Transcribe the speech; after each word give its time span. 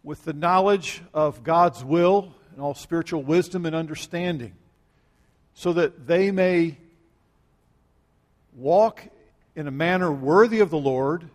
with 0.02 0.24
the 0.24 0.34
knowledge 0.34 1.02
of 1.14 1.44
God's 1.44 1.84
will 1.84 2.34
and 2.54 2.62
all 2.62 2.74
spiritual 2.74 3.22
wisdom 3.22 3.66
and 3.66 3.76
understanding, 3.76 4.54
so 5.54 5.74
that 5.74 6.08
they 6.08 6.32
may 6.32 6.78
walk 8.56 9.04
in 9.56 9.68
a 9.68 9.72
manner 9.72 10.12
worthy 10.12 10.62
of 10.62 10.70
the 10.70 10.78
Lord, 10.78 11.30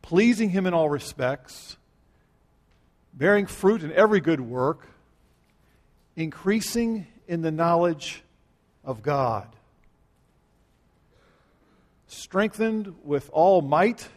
pleasing 0.00 0.48
Him 0.48 0.66
in 0.66 0.72
all 0.72 0.88
respects, 0.88 1.76
bearing 3.12 3.46
fruit 3.46 3.82
in 3.82 3.92
every 3.92 4.20
good 4.20 4.40
work, 4.40 4.88
increasing 6.16 7.06
in 7.28 7.42
the 7.42 7.50
knowledge 7.50 8.22
of 8.84 9.02
God. 9.02 9.48
Strengthened 12.06 12.94
with 13.04 13.28
all 13.32 13.62
might, 13.62 14.08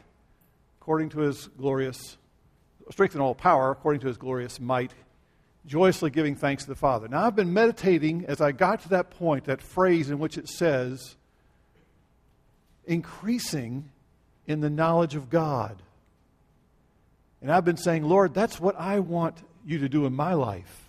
according 0.80 1.10
to 1.10 1.20
his 1.20 1.48
glorious, 1.58 2.18
strengthened 2.92 3.22
all 3.22 3.36
power, 3.36 3.72
according 3.72 4.02
to 4.02 4.08
his 4.08 4.18
glorious 4.18 4.60
might, 4.60 4.94
joyously 5.66 6.10
giving 6.10 6.36
thanks 6.36 6.64
to 6.64 6.70
the 6.70 6.76
Father. 6.76 7.08
Now, 7.08 7.26
I've 7.26 7.36
been 7.36 7.54
meditating 7.54 8.26
as 8.28 8.42
I 8.42 8.52
got 8.52 8.82
to 8.82 8.90
that 8.90 9.10
point, 9.12 9.46
that 9.46 9.62
phrase 9.62 10.10
in 10.10 10.20
which 10.20 10.38
it 10.38 10.48
says, 10.48 11.16
increasing 12.86 13.90
in 14.48 14.62
the 14.62 14.70
knowledge 14.70 15.16
of 15.16 15.30
God. 15.30 15.82
And 17.42 17.52
I've 17.52 17.66
been 17.66 17.78
saying, 17.78 18.04
Lord, 18.04 18.34
that's 18.34 18.60
what 18.60 18.76
I 18.80 19.00
want 19.00 19.38
you 19.66 19.80
to 19.80 19.90
do 19.90 20.06
in 20.06 20.14
my 20.14 20.34
life. 20.34 20.89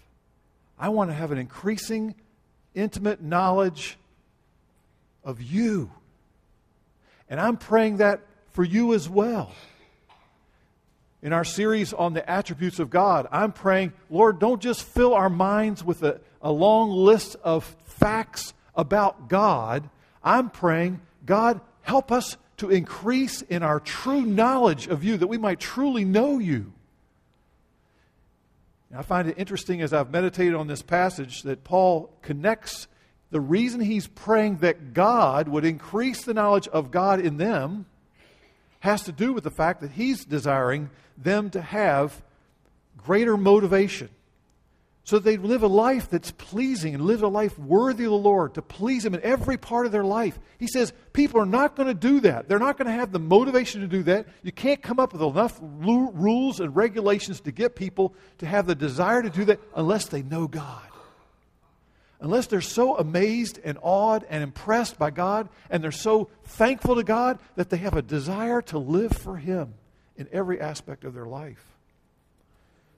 I 0.80 0.88
want 0.88 1.10
to 1.10 1.14
have 1.14 1.30
an 1.30 1.36
increasing, 1.36 2.14
intimate 2.74 3.20
knowledge 3.20 3.98
of 5.22 5.42
you. 5.42 5.90
And 7.28 7.38
I'm 7.38 7.58
praying 7.58 7.98
that 7.98 8.22
for 8.48 8.64
you 8.64 8.94
as 8.94 9.06
well. 9.06 9.52
In 11.22 11.34
our 11.34 11.44
series 11.44 11.92
on 11.92 12.14
the 12.14 12.28
attributes 12.28 12.78
of 12.78 12.88
God, 12.88 13.28
I'm 13.30 13.52
praying, 13.52 13.92
Lord, 14.08 14.38
don't 14.38 14.62
just 14.62 14.82
fill 14.82 15.12
our 15.12 15.28
minds 15.28 15.84
with 15.84 16.02
a, 16.02 16.18
a 16.40 16.50
long 16.50 16.90
list 16.90 17.36
of 17.44 17.64
facts 17.84 18.54
about 18.74 19.28
God. 19.28 19.90
I'm 20.24 20.48
praying, 20.48 21.02
God, 21.26 21.60
help 21.82 22.10
us 22.10 22.38
to 22.56 22.70
increase 22.70 23.42
in 23.42 23.62
our 23.62 23.80
true 23.80 24.22
knowledge 24.22 24.86
of 24.86 25.04
you, 25.04 25.18
that 25.18 25.26
we 25.26 25.36
might 25.36 25.60
truly 25.60 26.06
know 26.06 26.38
you. 26.38 26.72
I 28.96 29.02
find 29.02 29.28
it 29.28 29.38
interesting 29.38 29.82
as 29.82 29.92
I've 29.92 30.10
meditated 30.10 30.54
on 30.54 30.66
this 30.66 30.82
passage 30.82 31.42
that 31.42 31.62
Paul 31.62 32.10
connects 32.22 32.88
the 33.30 33.40
reason 33.40 33.80
he's 33.80 34.08
praying 34.08 34.58
that 34.58 34.92
God 34.92 35.46
would 35.48 35.64
increase 35.64 36.24
the 36.24 36.34
knowledge 36.34 36.66
of 36.68 36.90
God 36.90 37.20
in 37.20 37.36
them 37.36 37.86
has 38.80 39.02
to 39.04 39.12
do 39.12 39.32
with 39.32 39.44
the 39.44 39.50
fact 39.50 39.80
that 39.82 39.92
he's 39.92 40.24
desiring 40.24 40.90
them 41.16 41.50
to 41.50 41.60
have 41.60 42.22
greater 42.96 43.36
motivation 43.36 44.08
so 45.10 45.18
they 45.18 45.38
live 45.38 45.64
a 45.64 45.66
life 45.66 46.08
that's 46.08 46.30
pleasing 46.30 46.94
and 46.94 47.04
live 47.04 47.24
a 47.24 47.26
life 47.26 47.58
worthy 47.58 48.04
of 48.04 48.12
the 48.12 48.16
Lord, 48.16 48.54
to 48.54 48.62
please 48.62 49.04
Him 49.04 49.12
in 49.12 49.20
every 49.24 49.56
part 49.56 49.84
of 49.84 49.90
their 49.90 50.04
life. 50.04 50.38
He 50.56 50.68
says 50.68 50.92
people 51.12 51.40
are 51.40 51.46
not 51.46 51.74
going 51.74 51.88
to 51.88 51.94
do 51.94 52.20
that. 52.20 52.48
They're 52.48 52.60
not 52.60 52.78
going 52.78 52.86
to 52.86 52.92
have 52.92 53.10
the 53.10 53.18
motivation 53.18 53.80
to 53.80 53.88
do 53.88 54.04
that. 54.04 54.28
You 54.44 54.52
can't 54.52 54.80
come 54.80 55.00
up 55.00 55.12
with 55.12 55.20
enough 55.20 55.58
rules 55.60 56.60
and 56.60 56.76
regulations 56.76 57.40
to 57.40 57.50
get 57.50 57.74
people 57.74 58.14
to 58.38 58.46
have 58.46 58.68
the 58.68 58.76
desire 58.76 59.20
to 59.20 59.30
do 59.30 59.46
that 59.46 59.58
unless 59.74 60.06
they 60.06 60.22
know 60.22 60.46
God. 60.46 60.86
Unless 62.20 62.46
they're 62.46 62.60
so 62.60 62.96
amazed 62.96 63.58
and 63.64 63.78
awed 63.82 64.24
and 64.30 64.44
impressed 64.44 64.96
by 64.96 65.10
God, 65.10 65.48
and 65.70 65.82
they're 65.82 65.90
so 65.90 66.30
thankful 66.44 66.94
to 66.94 67.02
God 67.02 67.40
that 67.56 67.68
they 67.68 67.78
have 67.78 67.96
a 67.96 68.02
desire 68.02 68.62
to 68.62 68.78
live 68.78 69.10
for 69.10 69.38
Him 69.38 69.74
in 70.16 70.28
every 70.30 70.60
aspect 70.60 71.02
of 71.02 71.14
their 71.14 71.26
life. 71.26 71.66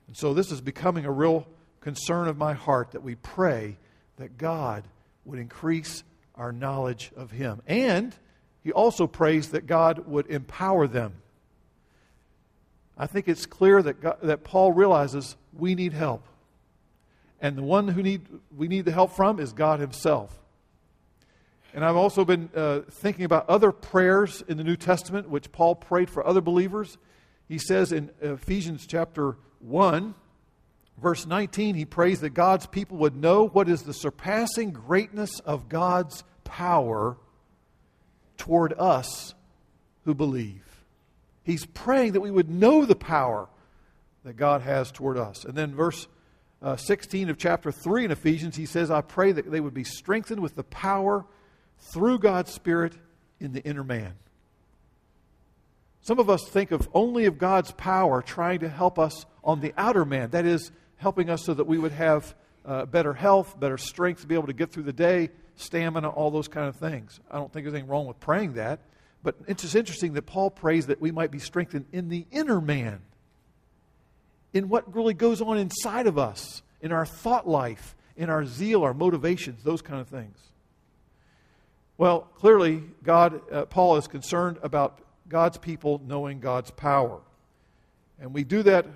And 0.09 0.15
so 0.15 0.35
this 0.35 0.53
is 0.53 0.61
becoming 0.61 1.07
a 1.07 1.11
real 1.11 1.47
concern 1.83 2.29
of 2.29 2.39
my 2.39 2.55
heart 2.55 2.93
that 2.93 3.03
we 3.03 3.17
pray 3.17 3.77
that 4.17 4.39
God 4.39 4.85
would 5.25 5.39
increase 5.39 6.03
our 6.35 6.53
knowledge 6.53 7.13
of 7.17 7.31
Him. 7.31 7.61
And 7.67 8.15
he 8.65 8.73
also 8.73 9.07
prays 9.07 9.51
that 9.51 9.67
God 9.67 10.07
would 10.07 10.29
empower 10.29 10.87
them. 10.87 11.15
I 12.97 13.07
think 13.07 13.29
it's 13.29 13.47
clear 13.47 13.83
that, 13.83 14.01
God, 14.01 14.19
that 14.23 14.45
Paul 14.45 14.73
realizes 14.73 15.37
we 15.53 15.75
need 15.75 15.93
help. 15.93 16.25
And 17.41 17.59
the 17.59 17.63
one 17.63 17.89
who 17.89 18.03
need, 18.03 18.23
we 18.57 18.69
need 18.69 18.85
the 18.85 18.93
help 18.93 19.17
from 19.17 19.41
is 19.41 19.53
God 19.53 19.81
Himself. 19.81 20.39
And 21.75 21.85
I've 21.85 21.97
also 21.97 22.25
been 22.25 22.51
uh, 22.55 22.81
thinking 22.89 23.25
about 23.25 23.49
other 23.49 23.73
prayers 23.73 24.45
in 24.47 24.59
the 24.59 24.65
New 24.65 24.77
Testament, 24.77 25.29
which 25.29 25.51
Paul 25.51 25.75
prayed 25.75 26.11
for 26.11 26.25
other 26.25 26.43
believers. 26.43 26.99
He 27.49 27.59
says 27.59 27.93
in 27.93 28.11
Ephesians 28.21 28.87
chapter 28.87 29.37
1, 29.61 30.15
Verse 31.01 31.27
19, 31.27 31.75
he 31.75 31.85
prays 31.85 32.21
that 32.21 32.31
God's 32.31 32.67
people 32.67 32.99
would 32.99 33.17
know 33.17 33.49
what 33.49 33.69
is 33.69 33.83
the 33.83 33.95
surpassing 33.95 34.71
greatness 34.71 35.41
of 35.41 35.69
God's 35.69 36.23
power 36.45 37.17
toward 38.37 38.73
us 38.79 39.35
who 40.05 40.15
believe. 40.15 40.65
He's 41.45 41.67
praying 41.67 42.13
that 42.13 42.21
we 42.21 42.31
would 42.31 42.51
know 42.51 42.85
the 42.85 42.95
power 42.95 43.49
that 44.25 44.37
God 44.37 44.63
has 44.63 44.93
toward 44.93 45.19
us. 45.19 45.45
And 45.45 45.55
then, 45.55 45.75
verse 45.75 46.07
uh, 46.63 46.77
16 46.77 47.31
of 47.31 47.39
chapter 47.39 47.73
3 47.73 48.05
in 48.05 48.11
Ephesians, 48.13 48.57
he 48.57 48.67
says, 48.67 48.91
I 48.91 49.01
pray 49.01 49.33
that 49.33 49.51
they 49.51 49.61
would 49.61 49.75
be 49.75 49.85
strengthened 49.85 50.41
with 50.41 50.55
the 50.55 50.63
power 50.63 51.25
through 51.79 52.21
God's 52.21 52.53
Spirit 52.53 52.95
in 53.41 53.53
the 53.53 53.63
inner 53.63 53.83
man. 53.83 54.15
Some 56.03 56.19
of 56.19 56.31
us 56.31 56.49
think 56.49 56.71
of 56.71 56.89
only 56.95 57.27
of 57.27 57.39
God's 57.39 57.73
power 57.73 58.23
trying 58.23 58.61
to 58.61 58.69
help 58.69 58.99
us 58.99 59.27
on 59.43 59.61
the 59.61 59.75
outer 59.77 60.05
man. 60.05 60.31
That 60.31 60.47
is, 60.47 60.71
helping 61.03 61.29
us 61.29 61.45
so 61.45 61.53
that 61.53 61.67
we 61.67 61.79
would 61.79 61.93
have 61.93 62.35
uh, 62.65 62.87
better 62.87 63.13
health, 63.13 63.59
better 63.59 63.77
strength 63.77 64.23
to 64.23 64.27
be 64.27 64.35
able 64.35 64.47
to 64.47 64.53
get 64.53 64.71
through 64.71 64.85
the 64.85 64.93
day, 64.93 65.31
stamina, 65.57 66.09
all 66.09 66.31
those 66.31 66.49
kind 66.49 66.69
of 66.69 66.77
things. 66.77 67.21
I 67.31 67.37
don't 67.37 67.53
think 67.53 67.65
there's 67.65 67.75
anything 67.75 67.91
wrong 67.91 68.07
with 68.07 68.21
praying 68.21 68.55
that. 68.55 68.81
But 69.25 69.37
it's 69.47 69.63
just 69.63 69.77
interesting 69.77 70.15
that 70.15 70.23
Paul 70.23 70.51
prays 70.51 70.87
that 70.87 71.01
we 71.01 71.11
might 71.11 71.31
be 71.31 71.39
strengthened 71.39 71.87
in 71.93 72.09
the 72.09 72.27
inner 72.31 72.61
man, 72.61 73.01
in 74.53 74.69
what 74.69 74.95
really 74.95 75.15
goes 75.15 75.41
on 75.41 75.59
inside 75.59 76.07
of 76.07 76.19
us, 76.19 76.63
in 76.81 76.93
our 76.93 77.07
thought 77.07 77.49
life, 77.49 77.95
in 78.17 78.31
our 78.31 78.45
zeal, 78.45 78.83
our 78.83 78.95
motivations, 78.95 79.63
those 79.63 79.83
kind 79.83 80.01
of 80.01 80.09
things. 80.09 80.39
Well, 81.99 82.23
clearly, 82.37 82.83
God, 83.03 83.41
uh, 83.51 83.65
Paul 83.67 83.97
is 83.97 84.09
concerned 84.09 84.59
about 84.63 84.99
God's 85.29 85.59
people 85.59 86.01
knowing 86.05 86.41
God's 86.41 86.71
power. 86.71 87.21
And 88.21 88.33
we 88.35 88.45
do 88.45 88.63
that 88.65 88.87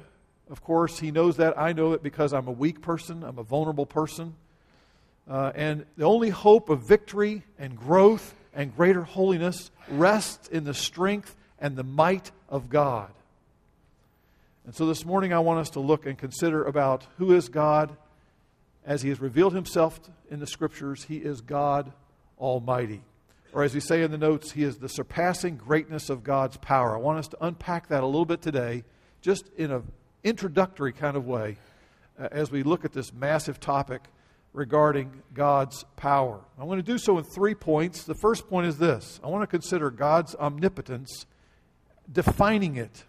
of 0.51 0.63
course, 0.63 0.99
he 0.99 1.11
knows 1.11 1.37
that. 1.39 1.59
I 1.59 1.73
know 1.73 1.93
it 1.93 2.03
because 2.03 2.33
I'm 2.33 2.47
a 2.47 2.53
weak 2.53 2.81
person, 2.81 3.23
I'm 3.25 3.39
a 3.39 3.43
vulnerable 3.43 3.87
person. 3.87 4.35
Uh, 5.29 5.51
and 5.55 5.85
the 5.97 6.05
only 6.05 6.31
hope 6.31 6.69
of 6.69 6.87
victory 6.87 7.43
and 7.59 7.77
growth 7.77 8.35
and 8.55 8.75
greater 8.75 9.03
holiness 9.03 9.71
rests 9.89 10.49
in 10.49 10.65
the 10.65 10.75
strength 10.75 11.35
and 11.59 11.77
the 11.77 11.83
might 11.83 12.31
of 12.49 12.69
God. 12.69 13.11
And 14.65 14.75
so 14.75 14.87
this 14.87 15.05
morning 15.05 15.33
I 15.33 15.41
want 15.41 15.61
us 15.61 15.71
to 15.71 15.81
look 15.81 16.07
and 16.07 16.17
consider 16.17 16.65
about 16.65 17.07
who 17.19 17.33
is 17.33 17.49
God 17.49 17.97
as 18.85 19.03
he 19.03 19.09
has 19.09 19.21
revealed 19.21 19.53
himself 19.53 19.99
in 20.31 20.39
the 20.39 20.47
scriptures. 20.47 21.05
He 21.05 21.17
is 21.17 21.41
God 21.41 21.93
Almighty. 22.39 23.03
Or 23.53 23.63
as 23.63 23.75
we 23.75 23.81
say 23.81 24.03
in 24.03 24.11
the 24.11 24.19
notes, 24.19 24.53
he 24.53 24.63
is 24.63 24.77
the 24.77 24.89
surpassing 24.89 25.57
greatness 25.57 26.11
of 26.11 26.23
God's 26.23 26.57
power. 26.59 26.95
I 26.95 27.01
want 27.01 27.19
us 27.19 27.29
to 27.29 27.45
unpack 27.45 27.89
that 27.89 28.03
a 28.03 28.07
little 28.07 28.25
bit 28.25 28.43
today, 28.43 28.85
just 29.23 29.49
in 29.57 29.73
a 29.73 29.83
introductory 30.27 30.93
kind 30.93 31.17
of 31.17 31.27
way 31.27 31.57
uh, 32.19 32.29
as 32.33 32.51
we 32.51 32.65
look 32.65 32.85
at 32.85 32.93
this 32.93 33.13
massive 33.13 33.61
topic 33.61 34.03
regarding 34.53 35.23
God's 35.33 35.85
power. 35.97 36.41
I 36.59 36.65
want 36.65 36.85
to 36.85 36.93
do 36.93 36.99
so 36.99 37.17
in 37.19 37.25
three 37.25 37.55
points. 37.55 38.05
The 38.05 38.15
first 38.15 38.49
point 38.49 38.67
is 38.67 38.77
this 38.79 39.21
I 39.23 39.29
want 39.29 39.43
to 39.43 39.47
consider 39.47 39.91
God's 39.91 40.35
omnipotence, 40.35 41.27
defining 42.11 42.77
it 42.77 43.05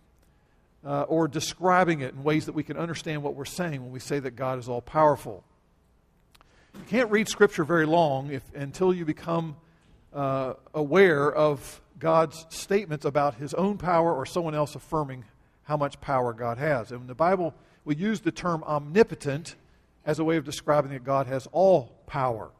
uh, 0.85 1.03
or 1.03 1.27
describing 1.27 2.01
it 2.01 2.13
in 2.13 2.23
ways 2.23 2.45
that 2.45 2.53
we 2.53 2.63
can 2.63 2.77
understand 2.77 3.23
what 3.23 3.33
we're 3.33 3.45
saying 3.45 3.81
when 3.81 3.91
we 3.91 3.99
say 3.99 4.19
that 4.19 4.31
God 4.31 4.59
is 4.59 4.69
all 4.69 4.81
powerful. 4.81 5.43
You 6.75 6.83
can't 6.87 7.09
read 7.09 7.27
Scripture 7.27 7.63
very 7.63 7.87
long 7.87 8.31
if, 8.31 8.43
until 8.53 8.93
you 8.93 9.05
become 9.05 9.55
uh, 10.13 10.53
aware 10.75 11.33
of 11.33 11.81
God's 11.97 12.45
statements 12.49 13.05
about 13.05 13.35
his 13.35 13.55
own 13.55 13.79
power 13.79 14.13
or 14.13 14.27
someone 14.27 14.53
else 14.53 14.75
affirming 14.75 15.25
how 15.67 15.75
much 15.75 15.99
power 15.99 16.31
God 16.31 16.57
has. 16.57 16.91
And 16.91 17.01
in 17.01 17.07
the 17.07 17.13
Bible, 17.13 17.53
we 17.83 17.93
use 17.93 18.21
the 18.21 18.31
term 18.31 18.63
omnipotent 18.63 19.55
as 20.05 20.17
a 20.17 20.23
way 20.23 20.37
of 20.37 20.45
describing 20.45 20.91
that 20.91 21.03
God 21.03 21.27
has 21.27 21.45
all 21.51 21.91
power. 22.07 22.51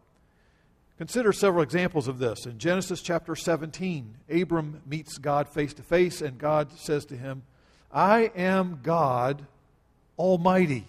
Consider 0.97 1.31
several 1.31 1.63
examples 1.63 2.09
of 2.09 2.19
this. 2.19 2.45
In 2.45 2.57
Genesis 2.57 3.01
chapter 3.01 3.33
17, 3.33 4.15
Abram 4.29 4.81
meets 4.85 5.17
God 5.19 5.47
face 5.47 5.73
to 5.75 5.83
face, 5.83 6.21
and 6.21 6.37
God 6.37 6.77
says 6.77 7.05
to 7.05 7.15
him, 7.15 7.43
I 7.93 8.31
am 8.35 8.81
God 8.83 9.45
Almighty. 10.19 10.85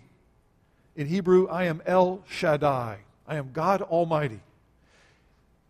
In 0.96 1.06
Hebrew, 1.06 1.46
I 1.46 1.64
am 1.64 1.80
El 1.86 2.24
Shaddai. 2.28 2.98
I 3.28 3.36
am 3.36 3.50
God 3.52 3.80
Almighty. 3.80 4.40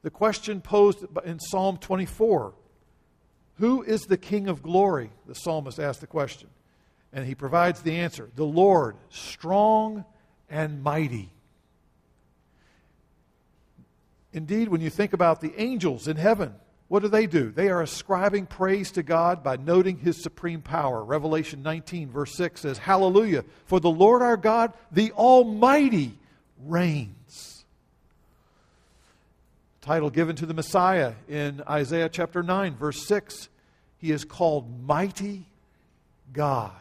The 0.00 0.10
question 0.10 0.62
posed 0.62 1.04
in 1.26 1.40
Psalm 1.40 1.76
24 1.76 2.54
Who 3.58 3.82
is 3.82 4.06
the 4.06 4.16
King 4.16 4.48
of 4.48 4.62
glory? 4.62 5.10
The 5.26 5.34
psalmist 5.34 5.78
asked 5.78 6.00
the 6.00 6.06
question. 6.06 6.48
And 7.12 7.26
he 7.26 7.34
provides 7.34 7.82
the 7.82 7.96
answer 7.96 8.30
The 8.34 8.44
Lord, 8.44 8.96
strong 9.10 10.04
and 10.48 10.82
mighty. 10.82 11.30
Indeed, 14.32 14.68
when 14.68 14.80
you 14.80 14.90
think 14.90 15.12
about 15.12 15.40
the 15.40 15.52
angels 15.56 16.06
in 16.06 16.16
heaven, 16.16 16.54
what 16.88 17.02
do 17.02 17.08
they 17.08 17.26
do? 17.26 17.50
They 17.50 17.68
are 17.68 17.82
ascribing 17.82 18.46
praise 18.46 18.92
to 18.92 19.02
God 19.02 19.42
by 19.42 19.56
noting 19.56 19.98
his 19.98 20.22
supreme 20.22 20.62
power. 20.62 21.02
Revelation 21.04 21.62
19, 21.62 22.10
verse 22.10 22.34
6 22.34 22.60
says, 22.60 22.78
Hallelujah, 22.78 23.44
for 23.64 23.80
the 23.80 23.90
Lord 23.90 24.22
our 24.22 24.36
God, 24.36 24.72
the 24.90 25.12
Almighty, 25.12 26.18
reigns. 26.64 27.57
Title 29.80 30.10
given 30.10 30.34
to 30.36 30.46
the 30.46 30.54
Messiah 30.54 31.14
in 31.28 31.62
Isaiah 31.68 32.08
chapter 32.08 32.42
9, 32.42 32.76
verse 32.76 33.06
6 33.06 33.48
He 33.98 34.10
is 34.10 34.24
called 34.24 34.86
Mighty 34.86 35.46
God. 36.32 36.72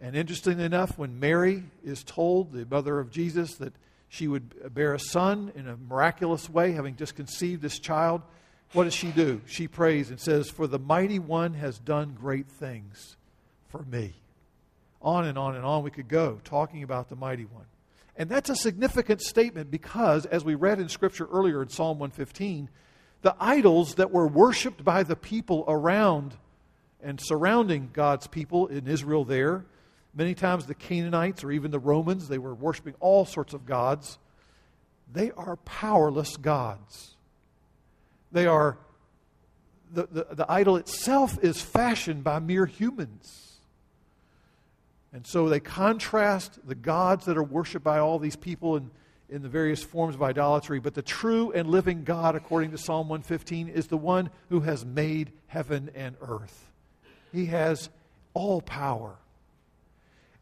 And 0.00 0.16
interestingly 0.16 0.64
enough, 0.64 0.98
when 0.98 1.20
Mary 1.20 1.62
is 1.84 2.02
told, 2.02 2.52
the 2.52 2.66
mother 2.66 2.98
of 2.98 3.10
Jesus, 3.10 3.54
that 3.56 3.72
she 4.08 4.28
would 4.28 4.74
bear 4.74 4.94
a 4.94 4.98
son 4.98 5.52
in 5.54 5.68
a 5.68 5.76
miraculous 5.76 6.48
way, 6.48 6.72
having 6.72 6.96
just 6.96 7.14
conceived 7.14 7.62
this 7.62 7.78
child, 7.78 8.22
what 8.72 8.84
does 8.84 8.94
she 8.94 9.10
do? 9.12 9.40
She 9.46 9.68
prays 9.68 10.10
and 10.10 10.20
says, 10.20 10.50
For 10.50 10.66
the 10.66 10.78
mighty 10.78 11.18
one 11.18 11.54
has 11.54 11.78
done 11.78 12.16
great 12.18 12.48
things 12.48 13.16
for 13.68 13.82
me. 13.82 14.14
On 15.00 15.24
and 15.24 15.38
on 15.38 15.54
and 15.54 15.64
on 15.64 15.82
we 15.82 15.90
could 15.90 16.08
go 16.08 16.40
talking 16.44 16.82
about 16.82 17.08
the 17.08 17.16
mighty 17.16 17.44
one. 17.44 17.66
And 18.16 18.28
that's 18.28 18.48
a 18.50 18.56
significant 18.56 19.20
statement 19.20 19.70
because, 19.70 20.24
as 20.26 20.44
we 20.44 20.54
read 20.54 20.78
in 20.78 20.88
Scripture 20.88 21.26
earlier 21.26 21.62
in 21.62 21.68
Psalm 21.68 21.98
115, 21.98 22.70
the 23.22 23.34
idols 23.40 23.96
that 23.96 24.12
were 24.12 24.26
worshiped 24.26 24.84
by 24.84 25.02
the 25.02 25.16
people 25.16 25.64
around 25.66 26.34
and 27.02 27.20
surrounding 27.20 27.90
God's 27.92 28.26
people 28.26 28.68
in 28.68 28.86
Israel 28.86 29.24
there, 29.24 29.64
many 30.14 30.34
times 30.34 30.66
the 30.66 30.74
Canaanites 30.74 31.42
or 31.42 31.50
even 31.50 31.70
the 31.70 31.78
Romans, 31.78 32.28
they 32.28 32.38
were 32.38 32.54
worshiping 32.54 32.94
all 33.00 33.24
sorts 33.24 33.52
of 33.52 33.66
gods. 33.66 34.18
They 35.12 35.32
are 35.32 35.56
powerless 35.56 36.36
gods. 36.36 37.16
They 38.30 38.46
are, 38.46 38.78
the, 39.92 40.06
the, 40.10 40.26
the 40.30 40.50
idol 40.50 40.76
itself 40.76 41.42
is 41.42 41.60
fashioned 41.60 42.24
by 42.24 42.38
mere 42.38 42.66
humans. 42.66 43.43
And 45.14 45.24
so 45.24 45.48
they 45.48 45.60
contrast 45.60 46.58
the 46.66 46.74
gods 46.74 47.26
that 47.26 47.36
are 47.36 47.42
worshiped 47.44 47.84
by 47.84 48.00
all 48.00 48.18
these 48.18 48.34
people 48.34 48.76
in, 48.76 48.90
in 49.30 49.42
the 49.42 49.48
various 49.48 49.80
forms 49.80 50.16
of 50.16 50.22
idolatry. 50.24 50.80
But 50.80 50.94
the 50.94 51.02
true 51.02 51.52
and 51.52 51.68
living 51.68 52.02
God, 52.02 52.34
according 52.34 52.72
to 52.72 52.78
Psalm 52.78 53.08
115, 53.08 53.68
is 53.68 53.86
the 53.86 53.96
one 53.96 54.28
who 54.48 54.60
has 54.60 54.84
made 54.84 55.30
heaven 55.46 55.88
and 55.94 56.16
earth. 56.20 56.68
He 57.32 57.46
has 57.46 57.90
all 58.34 58.60
power. 58.60 59.14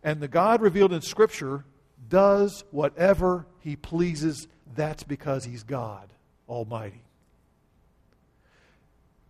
And 0.02 0.22
the 0.22 0.28
God 0.28 0.62
revealed 0.62 0.94
in 0.94 1.02
Scripture 1.02 1.66
does 2.08 2.64
whatever 2.70 3.46
he 3.60 3.76
pleases. 3.76 4.48
That's 4.74 5.02
because 5.02 5.44
he's 5.44 5.64
God 5.64 6.08
Almighty. 6.48 7.02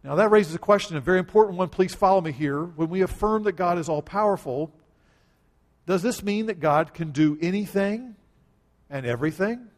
Now, 0.04 0.14
that 0.14 0.30
raises 0.30 0.54
a 0.54 0.60
question, 0.60 0.96
a 0.96 1.00
very 1.00 1.18
important 1.18 1.58
one. 1.58 1.68
Please 1.68 1.96
follow 1.96 2.20
me 2.20 2.30
here. 2.30 2.62
When 2.62 2.90
we 2.90 3.02
affirm 3.02 3.42
that 3.42 3.52
God 3.52 3.78
is 3.78 3.88
all 3.88 4.02
powerful, 4.02 4.72
does 5.86 6.02
this 6.02 6.22
mean 6.22 6.46
that 6.46 6.60
God 6.60 6.94
can 6.94 7.10
do 7.10 7.38
anything 7.40 8.14
and 8.88 9.04
everything? 9.04 9.68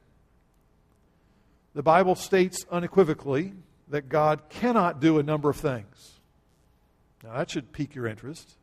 The 1.74 1.82
Bible 1.82 2.14
states 2.14 2.64
unequivocally 2.70 3.52
that 3.88 4.08
God 4.08 4.48
cannot 4.48 5.00
do 5.00 5.18
a 5.18 5.22
number 5.22 5.50
of 5.50 5.56
things. 5.56 6.20
Now, 7.22 7.34
that 7.36 7.50
should 7.50 7.72
pique 7.72 7.94
your 7.94 8.06
interest. 8.06 8.56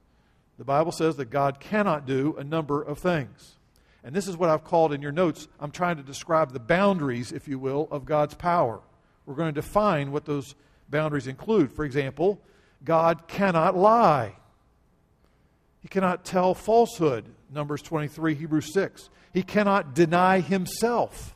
The 0.58 0.64
Bible 0.64 0.92
says 0.92 1.16
that 1.18 1.32
God 1.32 1.60
cannot 1.60 2.06
do 2.06 2.36
a 2.38 2.44
number 2.44 2.82
of 2.82 3.00
things. 3.00 3.58
And 4.04 4.16
this 4.16 4.28
is 4.28 4.38
what 4.38 4.50
I've 4.50 4.64
called 4.64 4.94
in 4.94 5.02
your 5.02 5.12
notes. 5.12 5.48
I'm 5.60 5.72
trying 5.72 5.98
to 5.98 6.04
describe 6.04 6.54
the 6.54 6.60
boundaries, 6.60 7.32
if 7.32 7.48
you 7.48 7.60
will, 7.60 7.88
of 7.92 8.06
God's 8.06 8.36
power. 8.36 8.80
We're 9.26 9.36
going 9.36 9.54
to 9.54 9.62
define 9.62 10.12
what 10.12 10.26
those 10.26 10.56
boundaries 10.90 11.28
include. 11.28 11.72
For 11.72 11.86
example, 11.86 12.40
God 12.84 13.28
cannot 13.28 13.76
lie. 13.76 14.36
He 15.82 15.88
cannot 15.88 16.24
tell 16.24 16.54
falsehood, 16.54 17.26
Numbers 17.52 17.82
23, 17.82 18.36
Hebrews 18.36 18.74
6. 18.74 19.10
He 19.34 19.44
cannot 19.44 19.94
deny 19.94 20.40
himself, 20.40 21.36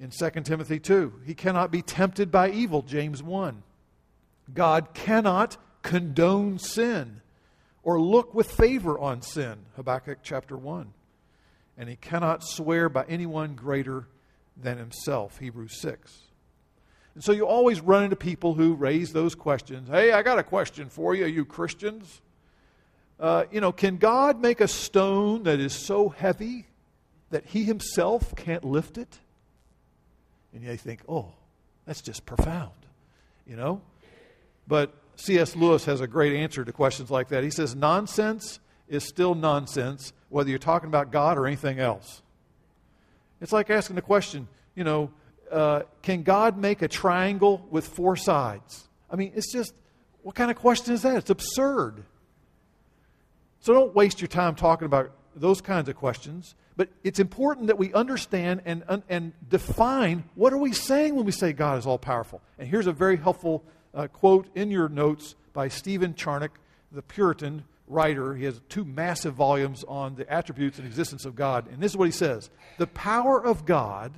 in 0.00 0.10
2 0.10 0.30
Timothy 0.42 0.80
2. 0.80 1.12
He 1.24 1.34
cannot 1.34 1.70
be 1.70 1.82
tempted 1.82 2.30
by 2.30 2.50
evil, 2.50 2.82
James 2.82 3.22
1. 3.22 3.62
God 4.52 4.94
cannot 4.94 5.56
condone 5.82 6.58
sin 6.58 7.20
or 7.82 8.00
look 8.00 8.34
with 8.34 8.50
favor 8.50 8.98
on 8.98 9.22
sin, 9.22 9.58
Habakkuk 9.76 10.18
chapter 10.22 10.56
1. 10.56 10.92
And 11.78 11.88
he 11.88 11.96
cannot 11.96 12.44
swear 12.44 12.88
by 12.88 13.04
anyone 13.08 13.54
greater 13.54 14.06
than 14.56 14.78
himself, 14.78 15.38
Hebrews 15.38 15.80
6. 15.80 16.18
And 17.14 17.22
so 17.22 17.32
you 17.32 17.46
always 17.46 17.80
run 17.80 18.04
into 18.04 18.16
people 18.16 18.54
who 18.54 18.74
raise 18.74 19.12
those 19.12 19.34
questions. 19.34 19.88
Hey, 19.88 20.12
I 20.12 20.22
got 20.22 20.38
a 20.38 20.42
question 20.42 20.88
for 20.88 21.14
you, 21.14 21.26
you 21.26 21.44
Christians. 21.44 22.20
Uh, 23.22 23.44
you 23.52 23.60
know, 23.60 23.70
can 23.70 23.98
God 23.98 24.40
make 24.40 24.60
a 24.60 24.66
stone 24.66 25.44
that 25.44 25.60
is 25.60 25.72
so 25.72 26.08
heavy 26.08 26.66
that 27.30 27.46
he 27.46 27.62
himself 27.62 28.34
can't 28.34 28.64
lift 28.64 28.98
it? 28.98 29.16
And 30.52 30.64
you 30.64 30.76
think, 30.76 31.02
oh, 31.08 31.28
that's 31.86 32.02
just 32.02 32.26
profound, 32.26 32.72
you 33.46 33.54
know? 33.54 33.80
But 34.66 34.92
C.S. 35.14 35.54
Lewis 35.54 35.84
has 35.84 36.00
a 36.00 36.08
great 36.08 36.32
answer 36.32 36.64
to 36.64 36.72
questions 36.72 37.12
like 37.12 37.28
that. 37.28 37.44
He 37.44 37.50
says, 37.50 37.76
nonsense 37.76 38.58
is 38.88 39.04
still 39.04 39.36
nonsense, 39.36 40.12
whether 40.28 40.50
you're 40.50 40.58
talking 40.58 40.88
about 40.88 41.12
God 41.12 41.38
or 41.38 41.46
anything 41.46 41.78
else. 41.78 42.22
It's 43.40 43.52
like 43.52 43.70
asking 43.70 43.94
the 43.94 44.02
question, 44.02 44.48
you 44.74 44.82
know, 44.82 45.12
uh, 45.48 45.82
can 46.02 46.24
God 46.24 46.58
make 46.58 46.82
a 46.82 46.88
triangle 46.88 47.64
with 47.70 47.86
four 47.86 48.16
sides? 48.16 48.88
I 49.08 49.14
mean, 49.14 49.30
it's 49.36 49.52
just, 49.52 49.74
what 50.22 50.34
kind 50.34 50.50
of 50.50 50.56
question 50.56 50.92
is 50.92 51.02
that? 51.02 51.18
It's 51.18 51.30
absurd. 51.30 52.02
So 53.62 53.72
don't 53.72 53.94
waste 53.94 54.20
your 54.20 54.28
time 54.28 54.56
talking 54.56 54.86
about 54.86 55.12
those 55.36 55.60
kinds 55.60 55.88
of 55.88 55.96
questions. 55.96 56.56
But 56.76 56.88
it's 57.04 57.20
important 57.20 57.68
that 57.68 57.78
we 57.78 57.92
understand 57.94 58.62
and, 58.64 58.82
and 59.08 59.32
define 59.48 60.24
what 60.34 60.52
are 60.52 60.58
we 60.58 60.72
saying 60.72 61.14
when 61.14 61.24
we 61.24 61.32
say 61.32 61.52
God 61.52 61.78
is 61.78 61.86
all 61.86 61.96
powerful. 61.98 62.42
And 62.58 62.68
here's 62.68 62.88
a 62.88 62.92
very 62.92 63.16
helpful 63.16 63.62
uh, 63.94 64.08
quote 64.08 64.48
in 64.56 64.70
your 64.70 64.88
notes 64.88 65.36
by 65.52 65.68
Stephen 65.68 66.14
Charnock, 66.14 66.58
the 66.90 67.02
Puritan 67.02 67.64
writer. 67.86 68.34
He 68.34 68.44
has 68.46 68.60
two 68.68 68.84
massive 68.84 69.34
volumes 69.34 69.84
on 69.86 70.16
the 70.16 70.30
attributes 70.30 70.78
and 70.78 70.86
existence 70.86 71.24
of 71.24 71.36
God. 71.36 71.68
And 71.70 71.80
this 71.80 71.92
is 71.92 71.96
what 71.96 72.06
he 72.06 72.12
says 72.12 72.50
The 72.78 72.88
power 72.88 73.42
of 73.42 73.64
God 73.64 74.12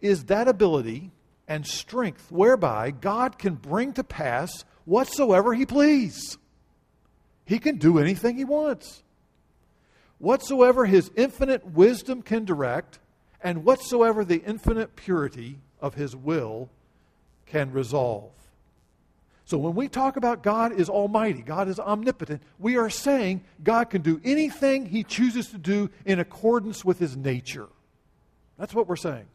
is 0.00 0.24
that 0.24 0.48
ability 0.48 1.10
and 1.46 1.66
strength 1.66 2.32
whereby 2.32 2.92
God 2.92 3.38
can 3.38 3.56
bring 3.56 3.92
to 3.92 4.04
pass 4.04 4.64
whatsoever 4.86 5.52
He 5.52 5.66
please. 5.66 6.38
He 7.44 7.58
can 7.58 7.76
do 7.76 7.98
anything 7.98 8.36
He 8.36 8.44
wants. 8.44 9.02
Whatsoever 10.18 10.86
His 10.86 11.10
infinite 11.16 11.66
wisdom 11.66 12.22
can 12.22 12.44
direct, 12.44 12.98
and 13.42 13.64
whatsoever 13.64 14.24
the 14.24 14.42
infinite 14.44 14.96
purity 14.96 15.58
of 15.80 15.94
His 15.94 16.14
will 16.14 16.68
can 17.46 17.72
resolve. 17.72 18.30
So 19.44 19.58
when 19.58 19.74
we 19.74 19.88
talk 19.88 20.16
about 20.16 20.42
God 20.42 20.72
is 20.72 20.88
almighty, 20.88 21.42
God 21.42 21.68
is 21.68 21.78
omnipotent, 21.78 22.42
we 22.58 22.76
are 22.76 22.88
saying 22.88 23.44
God 23.62 23.90
can 23.90 24.00
do 24.00 24.20
anything 24.24 24.86
He 24.86 25.02
chooses 25.02 25.48
to 25.48 25.58
do 25.58 25.90
in 26.06 26.20
accordance 26.20 26.84
with 26.84 26.98
His 26.98 27.16
nature. 27.16 27.68
That's 28.58 28.74
what 28.74 28.86
we're 28.86 28.96
saying. 28.96 29.26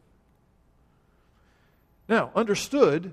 Now, 2.08 2.32
understood 2.34 3.12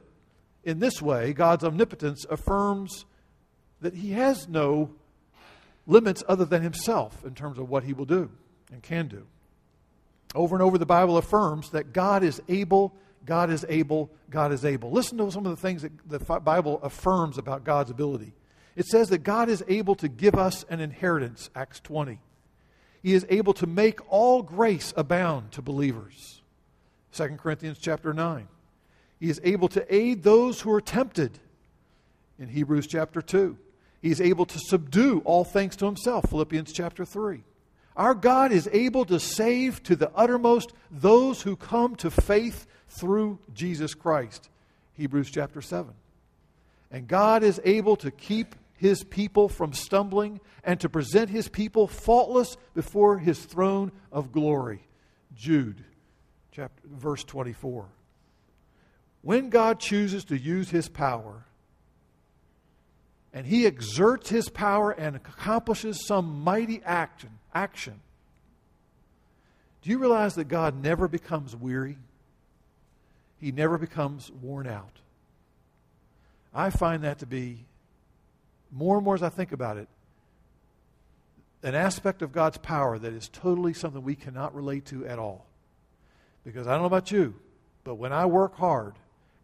in 0.64 0.80
this 0.80 1.02
way, 1.02 1.34
God's 1.34 1.64
omnipotence 1.64 2.25
affirms 2.30 3.06
that 3.82 3.94
he 3.94 4.12
has 4.12 4.48
no 4.48 4.89
limits 5.88 6.24
other 6.27 6.46
than 6.46 6.62
himself 6.62 7.24
in 7.25 7.36
terms 7.36 7.58
of 7.58 7.70
what 7.70 7.84
he 7.84 7.94
will 7.94 8.05
do 8.05 8.29
and 8.72 8.82
can 8.82 9.08
do. 9.08 9.25
Over 10.34 10.55
and 10.55 10.63
over, 10.63 10.77
the 10.77 10.86
Bible 10.86 11.17
affirms 11.17 11.70
that 11.70 11.94
God 11.94 12.24
is 12.24 12.41
able, 12.50 12.94
God 13.25 13.50
is 13.50 13.65
able, 13.70 14.10
God 14.29 14.51
is 14.51 14.65
able. 14.65 14.91
Listen 14.91 15.17
to 15.20 15.32
some 15.32 15.46
of 15.46 15.51
the 15.51 15.62
things 15.62 15.84
that 15.84 15.91
the 16.08 16.20
Bible 16.39 16.79
affirms 16.84 17.38
about 17.38 17.63
God's 17.63 17.91
ability. 17.91 18.34
It 18.75 18.86
says 18.88 19.10
that 19.10 19.20
God 19.20 19.50
is 19.50 19.63
able 19.67 19.96
to 19.96 20.10
give 20.10 20.36
us 20.36 20.65
an 20.70 20.82
inheritance, 20.82 21.50
Acts 21.55 21.79
20. 21.79 22.20
He 23.01 23.13
is 23.13 23.25
able 23.29 23.53
to 23.53 23.67
make 23.67 24.00
all 24.12 24.41
grace 24.41 24.94
abound 24.98 25.51
to 25.53 25.62
believers, 25.62 26.41
2 27.13 27.27
Corinthians 27.38 27.77
chapter 27.79 28.13
9. 28.13 28.48
He 29.20 29.29
is 29.29 29.39
able 29.44 29.70
to 29.70 29.96
aid 29.96 30.24
those 30.24 30.62
who 30.62 30.72
are 30.72 30.82
tempted, 30.82 31.39
in 32.38 32.50
Hebrews 32.50 32.88
chapter 32.88 33.22
2. 33.22 33.58
He 34.02 34.12
is 34.12 34.22
able 34.22 34.46
to 34.46 34.60
subdue 34.60 35.22
all 35.25 35.44
things 35.44 35.75
to 35.78 35.86
himself, 35.86 36.30
Philippians 36.30 36.72
chapter 36.72 37.06
3. 37.06 37.44
Our 37.96 38.14
God 38.14 38.52
is 38.52 38.70
able 38.72 39.06
to 39.06 39.20
save 39.20 39.82
to 39.84 39.96
the 39.96 40.12
uttermost 40.16 40.74
those 40.92 41.42
who 41.42 41.56
come 41.56 41.96
to 41.98 42.12
faith 42.12 42.68
through 42.90 43.40
Jesus 43.54 43.94
Christ. 43.94 44.50
Hebrews 44.94 45.32
chapter 45.32 45.62
7. 45.62 45.94
And 46.92 47.08
God 47.08 47.44
is 47.44 47.60
able 47.64 47.96
to 47.98 48.12
keep 48.12 48.56
his 48.75 49.04
people 49.04 49.50
from 49.50 49.74
stumbling 49.74 50.40
and 50.64 50.80
to 50.82 50.90
present 50.90 51.30
his 51.30 51.48
people 51.48 51.88
faultless 51.88 52.58
before 52.74 53.18
his 53.18 53.40
throne 53.40 53.92
of 54.12 54.32
glory. 54.32 54.88
Jude 55.36 55.84
chapter 56.52 56.82
verse 56.88 57.24
24. 57.24 57.86
When 59.22 59.50
God 59.50 59.80
chooses 59.80 60.25
to 60.25 60.38
use 60.38 60.70
his 60.70 60.88
power, 60.88 61.46
and 63.36 63.46
he 63.46 63.68
exerts 63.68 64.30
his 64.30 64.48
power 64.48 64.92
and 64.92 65.18
accomplishes 65.18 66.08
some 66.08 66.42
mighty 66.42 66.82
action, 66.86 67.32
action. 67.54 68.00
Do 69.82 69.89
you 69.89 70.00
realize 70.00 70.36
that 70.36 70.46
God 70.46 70.82
never 70.82 71.10
becomes 71.10 71.54
weary? 71.54 71.98
He 73.42 73.51
never 73.51 73.77
becomes 73.77 74.32
worn 74.32 74.68
out. 74.68 75.01
I 76.54 76.70
find 76.70 77.04
that 77.04 77.20
to 77.20 77.25
be, 77.25 77.65
more 78.72 78.96
and 78.96 79.04
more 79.04 79.15
as 79.15 79.22
I 79.22 79.30
think 79.30 79.51
about 79.51 79.75
it, 79.75 79.89
an 81.62 81.75
aspect 81.75 82.22
of 82.22 82.32
God's 82.32 82.58
power 82.58 82.98
that 82.98 83.12
is 83.12 83.27
totally 83.27 83.74
something 83.74 84.01
we 84.01 84.15
cannot 84.15 84.56
relate 84.56 84.86
to 84.86 85.06
at 85.06 85.20
all. 85.20 85.46
Because 86.46 86.68
I 86.68 86.72
don't 86.72 86.82
know 86.82 86.86
about 86.86 87.12
you, 87.12 87.36
but 87.84 87.96
when 87.96 88.13
I 88.13 88.27
work 88.27 88.56
hard, 88.56 88.94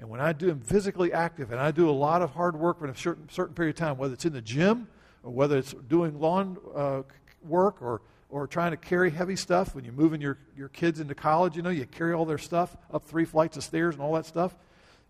and 0.02 0.10
when 0.10 0.20
I 0.20 0.34
do 0.34 0.50
am 0.50 0.60
physically 0.60 1.14
active 1.14 1.52
and 1.52 1.62
I 1.62 1.70
do 1.70 1.88
a 1.88 1.92
lot 1.92 2.24
of 2.24 2.32
hard 2.32 2.60
work 2.60 2.80
for 2.80 2.88
a 2.88 2.98
certain, 2.98 3.30
certain 3.30 3.54
period 3.54 3.76
of 3.76 3.80
time, 3.80 3.98
whether 3.98 4.16
it's 4.16 4.26
in 4.26 4.34
the 4.34 4.42
gym 4.42 4.88
or 5.22 5.32
whether 5.32 5.60
it's 5.60 5.74
doing 5.88 6.20
lawn 6.20 6.58
uh, 6.76 7.04
work 7.48 7.84
or, 7.84 8.02
or 8.32 8.48
trying 8.48 8.72
to 8.72 8.78
carry 8.78 9.12
heavy 9.12 9.36
stuff, 9.36 9.76
when 9.76 9.86
you're 9.86 9.94
moving 9.94 10.20
your, 10.20 10.40
your 10.58 10.70
kids 10.70 11.00
into 11.00 11.14
college, 11.14 11.56
you 11.56 11.62
know, 11.62 11.70
you 11.70 11.86
carry 11.86 12.14
all 12.14 12.26
their 12.26 12.40
stuff 12.40 12.76
up 12.92 13.06
three 13.06 13.26
flights 13.26 13.58
of 13.58 13.64
stairs 13.64 13.94
and 13.94 14.04
all 14.04 14.14
that 14.14 14.26
stuff, 14.26 14.56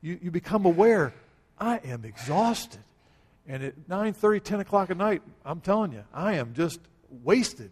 you, 0.01 0.19
you 0.21 0.29
become 0.29 0.65
aware, 0.65 1.13
I 1.57 1.77
am 1.77 2.03
exhausted. 2.03 2.81
And 3.47 3.63
at 3.63 3.87
9 3.87 4.11
30, 4.11 4.39
10 4.41 4.59
o'clock 4.59 4.89
at 4.89 4.97
night, 4.97 5.21
I'm 5.45 5.61
telling 5.61 5.93
you, 5.93 6.03
I 6.13 6.33
am 6.33 6.53
just 6.53 6.81
wasted. 7.23 7.71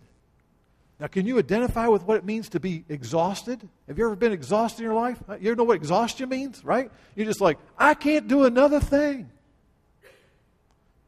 Now, 1.00 1.08
can 1.08 1.26
you 1.26 1.40
identify 1.40 1.88
with 1.88 2.04
what 2.04 2.18
it 2.18 2.26
means 2.26 2.50
to 2.50 2.60
be 2.60 2.84
exhausted? 2.90 3.68
Have 3.88 3.98
you 3.98 4.06
ever 4.06 4.18
been 4.18 4.34
exhausted 4.34 4.80
in 4.80 4.86
your 4.86 4.96
life? 4.96 5.18
Uh, 5.30 5.38
you 5.40 5.56
know 5.56 5.64
what 5.64 5.76
exhaustion 5.76 6.28
means, 6.28 6.64
right? 6.66 6.92
You're 7.16 7.26
just 7.26 7.40
like, 7.40 7.58
I 7.78 7.94
can't 7.94 8.28
do 8.28 8.44
another 8.44 8.82
thing. 8.82 9.30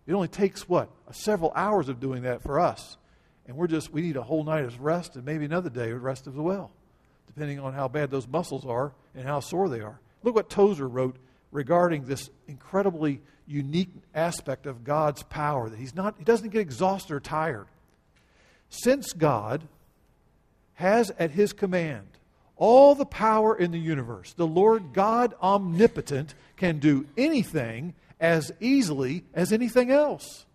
It 0.08 0.14
only 0.14 0.30
takes 0.30 0.68
what? 0.70 0.90
Uh, 1.08 1.12
several 1.12 1.52
hours 1.56 1.90
of 1.90 2.00
doing 2.00 2.24
that 2.24 2.42
for 2.42 2.60
us. 2.60 2.98
And 3.48 3.58
we're 3.58 3.68
just, 3.68 3.92
we 3.92 4.02
need 4.02 4.16
a 4.16 4.24
whole 4.24 4.46
night 4.46 4.64
of 4.64 4.80
rest 4.80 5.16
and 5.18 5.26
maybe 5.26 5.44
another 5.44 5.70
day 5.70 5.92
of 5.92 6.02
rest 6.02 6.26
as 6.26 6.36
well, 6.36 6.72
depending 7.28 7.60
on 7.60 7.74
how 7.74 7.90
bad 7.90 8.12
those 8.12 8.28
muscles 8.28 8.66
are 8.66 8.94
and 9.14 9.28
how 9.28 9.42
sore 9.42 9.68
they 9.68 9.82
are. 9.82 10.00
Look 10.24 10.36
what 10.36 10.50
Tozer 10.50 10.88
wrote 10.88 11.18
regarding 11.52 12.06
this 12.06 12.30
incredibly 12.48 13.22
unique 13.46 13.90
aspect 14.16 14.68
of 14.68 14.86
God's 14.86 15.24
power 15.24 15.70
that 15.70 15.78
he's 15.78 15.96
not, 15.96 16.16
he 16.18 16.24
doesn't 16.24 16.50
get 16.50 16.62
exhausted 16.62 17.14
or 17.14 17.20
tired. 17.20 17.68
Since 18.70 19.12
God, 19.12 19.68
has 20.82 21.12
at 21.18 21.32
his 21.32 21.54
command 21.54 22.08
all 22.58 22.94
the 22.94 23.06
power 23.06 23.56
in 23.56 23.72
the 23.72 23.80
universe. 23.80 24.34
The 24.34 24.46
Lord 24.46 24.94
God 24.94 25.34
omnipotent 25.42 26.36
can 26.58 26.78
do 26.78 27.08
anything 27.18 27.96
as 28.20 28.52
easily 28.60 29.24
as 29.34 29.52
anything 29.52 29.90
else. 29.90 30.46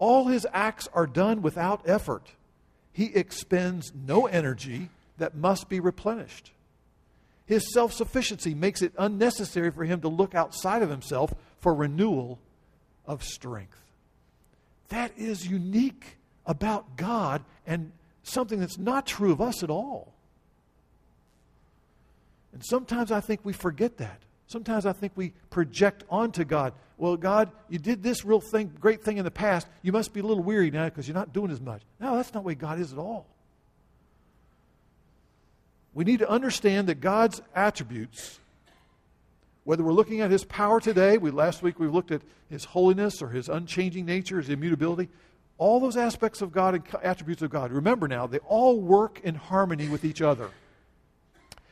All 0.00 0.26
his 0.26 0.46
acts 0.52 0.88
are 0.92 1.06
done 1.06 1.42
without 1.42 1.88
effort. 1.88 2.32
He 2.92 3.14
expends 3.14 3.92
no 3.94 4.26
energy 4.26 4.88
that 5.18 5.36
must 5.36 5.68
be 5.68 5.78
replenished. 5.78 6.50
His 7.46 7.72
self 7.72 7.92
sufficiency 7.92 8.54
makes 8.54 8.82
it 8.82 8.92
unnecessary 8.98 9.70
for 9.70 9.84
him 9.84 10.00
to 10.00 10.08
look 10.08 10.34
outside 10.34 10.82
of 10.82 10.90
himself 10.90 11.32
for 11.60 11.72
renewal 11.72 12.40
of 13.06 13.22
strength. 13.22 13.78
That 14.88 15.12
is 15.16 15.46
unique 15.46 16.16
about 16.46 16.96
God 16.96 17.44
and 17.64 17.92
something 18.22 18.60
that's 18.60 18.78
not 18.78 19.06
true 19.06 19.32
of 19.32 19.40
us 19.40 19.62
at 19.62 19.70
all. 19.70 20.12
And 22.52 22.64
sometimes 22.64 23.10
I 23.10 23.20
think 23.20 23.40
we 23.44 23.52
forget 23.52 23.98
that. 23.98 24.22
Sometimes 24.46 24.84
I 24.84 24.92
think 24.92 25.12
we 25.16 25.32
project 25.50 26.04
onto 26.10 26.44
God, 26.44 26.74
well, 27.02 27.16
God, 27.16 27.50
you 27.68 27.80
did 27.80 28.02
this 28.02 28.24
real 28.24 28.40
thing, 28.40 28.72
great 28.78 29.02
thing 29.02 29.16
in 29.16 29.24
the 29.24 29.30
past. 29.30 29.66
You 29.82 29.90
must 29.90 30.12
be 30.12 30.20
a 30.20 30.22
little 30.22 30.42
weary 30.44 30.70
now 30.70 30.84
because 30.84 31.08
you're 31.08 31.16
not 31.16 31.32
doing 31.32 31.50
as 31.50 31.60
much. 31.60 31.82
No, 31.98 32.14
that's 32.14 32.32
not 32.32 32.44
the 32.44 32.46
way 32.46 32.54
God 32.54 32.78
is 32.78 32.92
at 32.92 32.98
all. 33.00 33.26
We 35.94 36.04
need 36.04 36.20
to 36.20 36.30
understand 36.30 36.88
that 36.88 37.00
God's 37.00 37.42
attributes, 37.56 38.38
whether 39.64 39.82
we're 39.82 39.92
looking 39.92 40.20
at 40.20 40.30
his 40.30 40.44
power 40.44 40.80
today, 40.80 41.18
we 41.18 41.32
last 41.32 41.60
week 41.60 41.80
we 41.80 41.88
looked 41.88 42.12
at 42.12 42.22
his 42.48 42.64
holiness 42.66 43.20
or 43.20 43.30
his 43.30 43.48
unchanging 43.48 44.06
nature, 44.06 44.36
his 44.36 44.48
immutability, 44.48 45.08
all 45.62 45.78
those 45.78 45.96
aspects 45.96 46.42
of 46.42 46.50
God 46.50 46.74
and 46.74 46.82
attributes 47.04 47.40
of 47.40 47.50
God, 47.50 47.70
remember 47.70 48.08
now, 48.08 48.26
they 48.26 48.38
all 48.38 48.80
work 48.80 49.20
in 49.22 49.36
harmony 49.36 49.88
with 49.88 50.04
each 50.04 50.20
other. 50.20 50.50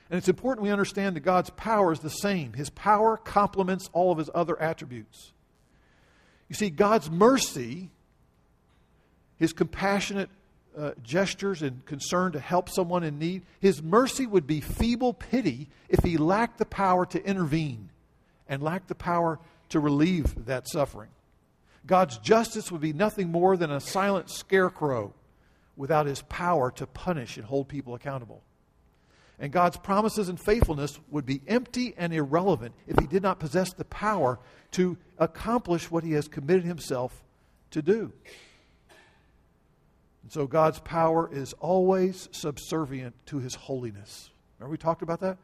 And 0.08 0.16
it's 0.16 0.28
important 0.28 0.62
we 0.62 0.70
understand 0.70 1.16
that 1.16 1.20
God's 1.20 1.50
power 1.50 1.92
is 1.92 1.98
the 1.98 2.08
same. 2.08 2.52
His 2.52 2.70
power 2.70 3.16
complements 3.16 3.90
all 3.92 4.12
of 4.12 4.18
his 4.18 4.30
other 4.32 4.60
attributes. 4.62 5.32
You 6.48 6.54
see, 6.54 6.70
God's 6.70 7.10
mercy, 7.10 7.90
his 9.38 9.52
compassionate 9.52 10.30
uh, 10.78 10.92
gestures 11.02 11.60
and 11.60 11.84
concern 11.84 12.30
to 12.32 12.38
help 12.38 12.68
someone 12.68 13.02
in 13.02 13.18
need, 13.18 13.42
his 13.58 13.82
mercy 13.82 14.24
would 14.24 14.46
be 14.46 14.60
feeble 14.60 15.14
pity 15.14 15.68
if 15.88 16.04
he 16.04 16.16
lacked 16.16 16.58
the 16.58 16.64
power 16.64 17.06
to 17.06 17.24
intervene 17.24 17.90
and 18.48 18.62
lacked 18.62 18.86
the 18.86 18.94
power 18.94 19.40
to 19.70 19.80
relieve 19.80 20.46
that 20.46 20.68
suffering. 20.68 21.10
God's 21.90 22.18
justice 22.18 22.70
would 22.70 22.80
be 22.80 22.92
nothing 22.92 23.32
more 23.32 23.56
than 23.56 23.72
a 23.72 23.80
silent 23.80 24.30
scarecrow 24.30 25.12
without 25.74 26.06
his 26.06 26.22
power 26.22 26.70
to 26.70 26.86
punish 26.86 27.36
and 27.36 27.44
hold 27.44 27.66
people 27.66 27.96
accountable. 27.96 28.44
And 29.40 29.50
God's 29.50 29.76
promises 29.76 30.28
and 30.28 30.38
faithfulness 30.38 31.00
would 31.10 31.26
be 31.26 31.42
empty 31.48 31.94
and 31.96 32.14
irrelevant 32.14 32.76
if 32.86 32.96
he 33.00 33.08
did 33.08 33.24
not 33.24 33.40
possess 33.40 33.72
the 33.72 33.84
power 33.84 34.38
to 34.70 34.98
accomplish 35.18 35.90
what 35.90 36.04
he 36.04 36.12
has 36.12 36.28
committed 36.28 36.62
himself 36.62 37.24
to 37.72 37.82
do. 37.82 38.12
And 40.22 40.30
so 40.30 40.46
God's 40.46 40.78
power 40.78 41.28
is 41.32 41.54
always 41.54 42.28
subservient 42.30 43.16
to 43.26 43.38
his 43.38 43.56
holiness. 43.56 44.30
Remember 44.60 44.70
we 44.70 44.78
talked 44.78 45.02
about 45.02 45.18
that? 45.22 45.38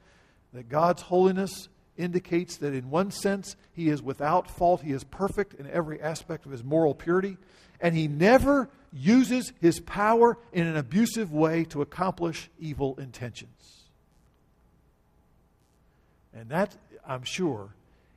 That 0.52 0.68
God's 0.68 1.02
holiness 1.02 1.68
indicates 1.96 2.56
that 2.58 2.74
in 2.74 2.90
one 2.90 3.10
sense 3.10 3.56
he 3.72 3.88
is 3.88 4.02
without 4.02 4.50
fault, 4.50 4.82
he 4.82 4.92
is 4.92 5.04
perfect 5.04 5.54
in 5.54 5.68
every 5.70 6.00
aspect 6.00 6.46
of 6.46 6.52
his 6.52 6.64
moral 6.64 6.94
purity, 6.94 7.36
and 7.80 7.94
he 7.94 8.08
never 8.08 8.68
uses 8.92 9.52
his 9.60 9.80
power 9.80 10.38
in 10.52 10.66
an 10.66 10.76
abusive 10.76 11.32
way 11.32 11.64
to 11.64 11.82
accomplish 11.82 12.50
evil 12.58 12.96
intentions. 12.98 13.84
And 16.34 16.48
that, 16.50 16.76
I'm 17.06 17.24
sure, 17.24 17.70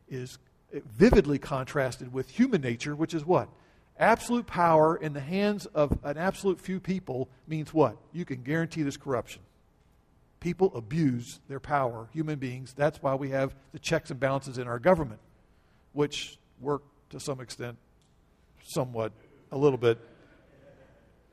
is 0.09 0.37
vividly 0.73 1.39
contrasted 1.39 2.13
with 2.13 2.29
human 2.29 2.61
nature, 2.61 2.95
which 2.95 3.13
is 3.13 3.25
what? 3.25 3.49
Absolute 3.97 4.47
power 4.47 4.95
in 4.95 5.13
the 5.13 5.19
hands 5.19 5.65
of 5.67 5.97
an 6.03 6.17
absolute 6.17 6.61
few 6.61 6.79
people 6.79 7.27
means 7.47 7.73
what? 7.73 7.97
You 8.13 8.23
can 8.23 8.43
guarantee 8.43 8.81
there's 8.83 8.97
corruption. 8.97 9.41
People 10.39 10.71
abuse 10.75 11.39
their 11.49 11.59
power, 11.59 12.07
human 12.13 12.39
beings. 12.39 12.73
That's 12.75 13.01
why 13.01 13.15
we 13.15 13.29
have 13.31 13.53
the 13.73 13.79
checks 13.79 14.09
and 14.09 14.19
balances 14.19 14.57
in 14.57 14.67
our 14.67 14.79
government, 14.79 15.19
which 15.93 16.37
work 16.61 16.83
to 17.09 17.19
some 17.19 17.41
extent, 17.41 17.77
somewhat, 18.63 19.11
a 19.51 19.57
little 19.57 19.77
bit, 19.77 19.99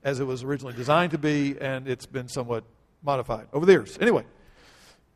as 0.02 0.20
it 0.20 0.24
was 0.24 0.42
originally 0.42 0.74
designed 0.74 1.12
to 1.12 1.18
be, 1.18 1.56
and 1.60 1.86
it's 1.86 2.06
been 2.06 2.28
somewhat 2.28 2.64
modified 3.02 3.46
over 3.52 3.66
the 3.66 3.72
years. 3.72 3.96
Anyway, 4.00 4.24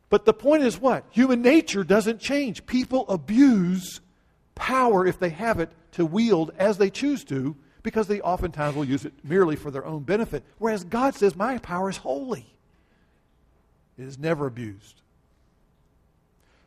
but 0.09 0.25
the 0.25 0.33
point 0.33 0.63
is 0.63 0.79
what? 0.79 1.05
Human 1.11 1.41
nature 1.41 1.83
doesn't 1.83 2.19
change. 2.19 2.65
People 2.65 3.07
abuse 3.09 4.01
power 4.55 5.05
if 5.07 5.19
they 5.19 5.29
have 5.29 5.59
it 5.59 5.71
to 5.93 6.05
wield 6.05 6.51
as 6.57 6.77
they 6.77 6.89
choose 6.89 7.23
to 7.25 7.55
because 7.83 8.07
they 8.07 8.21
oftentimes 8.21 8.75
will 8.75 8.85
use 8.85 9.05
it 9.05 9.13
merely 9.23 9.55
for 9.55 9.71
their 9.71 9.85
own 9.85 10.03
benefit. 10.03 10.43
Whereas 10.57 10.83
God 10.83 11.15
says, 11.15 11.35
My 11.35 11.57
power 11.57 11.89
is 11.89 11.97
holy. 11.97 12.50
It 14.01 14.07
is 14.07 14.17
never 14.17 14.47
abused. 14.47 15.01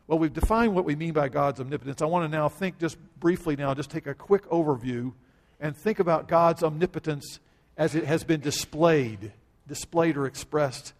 Well, 0.07 0.19
we've 0.19 0.33
defined 0.33 0.75
what 0.75 0.85
we 0.85 0.95
mean 0.95 1.13
by 1.13 1.29
God's 1.29 1.59
omnipotence. 1.59 2.01
I 2.01 2.05
want 2.05 2.29
to 2.31 2.37
now 2.37 2.47
think 2.47 2.79
just 2.79 2.97
briefly 3.19 3.55
now, 3.55 3.73
just 3.73 3.89
take 3.89 4.07
a 4.07 4.13
quick 4.13 4.47
overview 4.49 5.13
and 5.59 5.75
think 5.75 5.99
about 5.99 6.27
God's 6.27 6.63
omnipotence 6.63 7.39
as 7.75 7.95
it 7.95 8.05
has 8.05 8.23
been 8.23 8.39
displayed, 8.39 9.31
displayed 9.67 10.15
or 10.15 10.27
expressed 10.27 10.93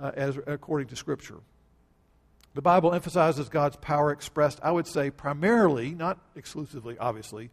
uh, 0.00 0.10
as 0.14 0.36
according 0.46 0.88
to 0.88 0.96
Scripture. 0.96 1.38
The 2.54 2.62
Bible 2.62 2.92
emphasizes 2.92 3.48
God's 3.48 3.76
power 3.76 4.10
expressed, 4.10 4.58
I 4.62 4.72
would 4.72 4.88
say, 4.88 5.10
primarily, 5.10 5.92
not 5.92 6.18
exclusively, 6.34 6.98
obviously, 6.98 7.50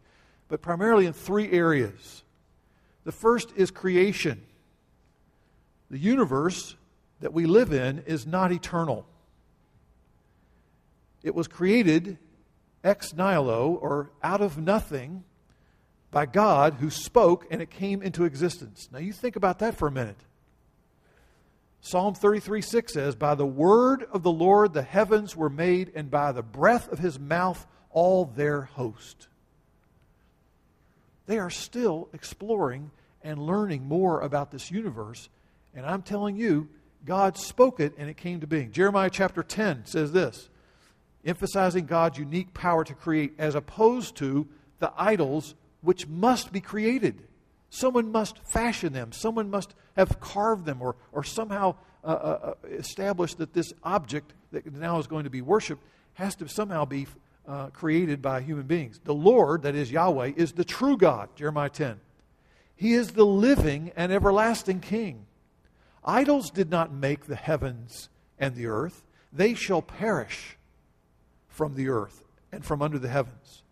but 0.48 0.60
primarily 0.60 1.06
in 1.06 1.12
three 1.12 1.52
areas. 1.52 2.24
The 3.04 3.12
first 3.12 3.52
is 3.56 3.70
creation. 3.70 4.42
The 5.90 5.98
universe 5.98 6.74
that 7.20 7.32
we 7.32 7.46
live 7.46 7.72
in 7.72 8.00
is 8.06 8.26
not 8.26 8.52
eternal. 8.52 9.06
It 11.22 11.34
was 11.34 11.48
created 11.48 12.18
ex 12.84 13.12
nihilo, 13.12 13.72
or 13.80 14.10
out 14.22 14.40
of 14.40 14.58
nothing, 14.58 15.24
by 16.10 16.26
God 16.26 16.74
who 16.74 16.90
spoke 16.90 17.46
and 17.50 17.60
it 17.60 17.70
came 17.70 18.02
into 18.02 18.24
existence. 18.24 18.88
Now 18.90 18.98
you 18.98 19.12
think 19.12 19.36
about 19.36 19.58
that 19.58 19.76
for 19.76 19.88
a 19.88 19.92
minute. 19.92 20.20
Psalm 21.80 22.14
33 22.14 22.62
6 22.62 22.92
says, 22.92 23.14
By 23.14 23.34
the 23.34 23.46
word 23.46 24.06
of 24.12 24.22
the 24.22 24.32
Lord 24.32 24.72
the 24.72 24.82
heavens 24.82 25.36
were 25.36 25.50
made, 25.50 25.92
and 25.94 26.10
by 26.10 26.32
the 26.32 26.42
breath 26.42 26.90
of 26.90 26.98
his 26.98 27.18
mouth 27.18 27.66
all 27.90 28.24
their 28.24 28.62
host. 28.62 29.28
They 31.26 31.38
are 31.38 31.50
still 31.50 32.08
exploring 32.12 32.90
and 33.22 33.38
learning 33.38 33.84
more 33.84 34.20
about 34.20 34.50
this 34.50 34.70
universe. 34.70 35.28
And 35.74 35.84
I'm 35.84 36.02
telling 36.02 36.36
you, 36.36 36.68
God 37.04 37.36
spoke 37.36 37.80
it 37.80 37.94
and 37.96 38.08
it 38.08 38.16
came 38.16 38.40
to 38.40 38.46
being. 38.46 38.72
Jeremiah 38.72 39.10
chapter 39.10 39.42
10 39.42 39.86
says 39.86 40.12
this, 40.12 40.48
emphasizing 41.24 41.86
God's 41.86 42.18
unique 42.18 42.54
power 42.54 42.84
to 42.84 42.94
create 42.94 43.34
as 43.38 43.54
opposed 43.54 44.16
to 44.16 44.48
the 44.78 44.92
idols 44.96 45.54
which 45.80 46.06
must 46.06 46.52
be 46.52 46.60
created. 46.60 47.22
Someone 47.70 48.10
must 48.10 48.38
fashion 48.52 48.92
them, 48.92 49.12
someone 49.12 49.50
must 49.50 49.74
have 49.96 50.20
carved 50.20 50.64
them 50.64 50.80
or, 50.80 50.96
or 51.12 51.22
somehow 51.22 51.76
uh, 52.04 52.06
uh, 52.06 52.54
uh 52.64 52.68
established 52.68 53.38
that 53.38 53.52
this 53.52 53.72
object 53.82 54.32
that 54.52 54.72
now 54.72 54.98
is 54.98 55.06
going 55.06 55.24
to 55.24 55.30
be 55.30 55.42
worshiped 55.42 55.82
has 56.14 56.34
to 56.36 56.48
somehow 56.48 56.84
be 56.84 57.06
uh, 57.46 57.68
created 57.68 58.22
by 58.22 58.40
human 58.40 58.66
beings. 58.66 59.00
The 59.04 59.14
Lord, 59.14 59.62
that 59.62 59.74
is 59.74 59.90
Yahweh, 59.90 60.32
is 60.36 60.52
the 60.52 60.64
true 60.64 60.96
God, 60.96 61.28
Jeremiah 61.34 61.70
10. 61.70 62.00
He 62.76 62.92
is 62.92 63.12
the 63.12 63.26
living 63.26 63.90
and 63.96 64.12
everlasting 64.12 64.80
King. 64.80 65.26
Idols 66.04 66.50
did 66.50 66.70
not 66.70 66.92
make 66.92 67.26
the 67.26 67.36
heavens 67.36 68.08
and 68.38 68.54
the 68.54 68.66
earth, 68.66 69.04
they 69.32 69.54
shall 69.54 69.82
perish 69.82 70.56
from 71.48 71.74
the 71.74 71.88
earth 71.88 72.22
and 72.52 72.64
from 72.64 72.82
under 72.82 72.98
the 72.98 73.08
heavens. 73.08 73.62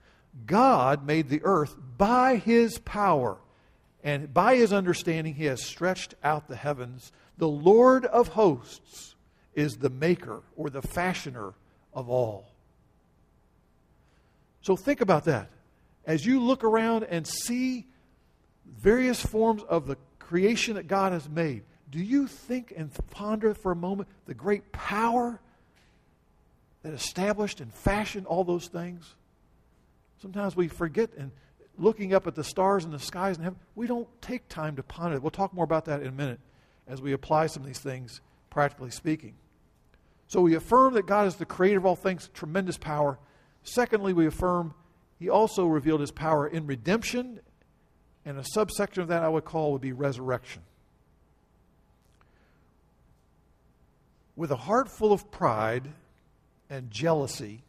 God 0.44 1.06
made 1.06 1.28
the 1.28 1.42
earth 1.44 1.76
by 1.96 2.36
his 2.36 2.78
power, 2.78 3.38
and 4.04 4.32
by 4.34 4.56
his 4.56 4.72
understanding, 4.72 5.34
he 5.34 5.46
has 5.46 5.64
stretched 5.64 6.14
out 6.22 6.48
the 6.48 6.56
heavens. 6.56 7.10
The 7.38 7.48
Lord 7.48 8.04
of 8.04 8.28
hosts 8.28 9.14
is 9.54 9.78
the 9.78 9.90
maker 9.90 10.42
or 10.56 10.68
the 10.68 10.82
fashioner 10.82 11.54
of 11.94 12.10
all. 12.10 12.50
So 14.60 14.76
think 14.76 15.00
about 15.00 15.24
that. 15.24 15.50
As 16.04 16.26
you 16.26 16.40
look 16.40 16.62
around 16.62 17.04
and 17.04 17.26
see 17.26 17.86
various 18.66 19.20
forms 19.20 19.62
of 19.62 19.86
the 19.86 19.96
creation 20.18 20.74
that 20.74 20.86
God 20.86 21.12
has 21.12 21.28
made, 21.28 21.62
do 21.90 21.98
you 21.98 22.26
think 22.26 22.72
and 22.76 22.90
ponder 23.10 23.54
for 23.54 23.72
a 23.72 23.76
moment 23.76 24.08
the 24.26 24.34
great 24.34 24.72
power 24.72 25.40
that 26.82 26.92
established 26.92 27.60
and 27.60 27.72
fashioned 27.72 28.26
all 28.26 28.44
those 28.44 28.66
things? 28.68 29.14
Sometimes 30.20 30.56
we 30.56 30.68
forget 30.68 31.10
and 31.16 31.30
looking 31.78 32.14
up 32.14 32.26
at 32.26 32.34
the 32.34 32.44
stars 32.44 32.84
and 32.84 32.92
the 32.92 32.98
skies 32.98 33.36
and 33.36 33.44
heaven, 33.44 33.58
we 33.74 33.86
don't 33.86 34.08
take 34.22 34.48
time 34.48 34.76
to 34.76 34.82
ponder. 34.82 35.20
We'll 35.20 35.30
talk 35.30 35.52
more 35.52 35.64
about 35.64 35.84
that 35.86 36.00
in 36.00 36.08
a 36.08 36.12
minute 36.12 36.40
as 36.88 37.02
we 37.02 37.12
apply 37.12 37.46
some 37.46 37.62
of 37.62 37.66
these 37.66 37.78
things, 37.78 38.20
practically 38.50 38.90
speaking. 38.90 39.34
So 40.28 40.40
we 40.40 40.54
affirm 40.54 40.94
that 40.94 41.06
God 41.06 41.26
is 41.26 41.36
the 41.36 41.44
creator 41.44 41.78
of 41.78 41.86
all 41.86 41.96
things, 41.96 42.30
tremendous 42.34 42.78
power. 42.78 43.18
Secondly, 43.62 44.12
we 44.12 44.26
affirm 44.26 44.74
he 45.18 45.30
also 45.30 45.66
revealed 45.66 46.00
his 46.00 46.10
power 46.10 46.46
in 46.46 46.66
redemption, 46.66 47.40
and 48.24 48.38
a 48.38 48.44
subsection 48.44 49.02
of 49.02 49.08
that 49.08 49.22
I 49.22 49.28
would 49.28 49.44
call 49.44 49.72
would 49.72 49.80
be 49.80 49.92
resurrection. 49.92 50.62
With 54.36 54.50
a 54.50 54.56
heart 54.56 54.88
full 54.88 55.12
of 55.12 55.30
pride 55.30 55.88
and 56.68 56.90
jealousy, 56.90 57.62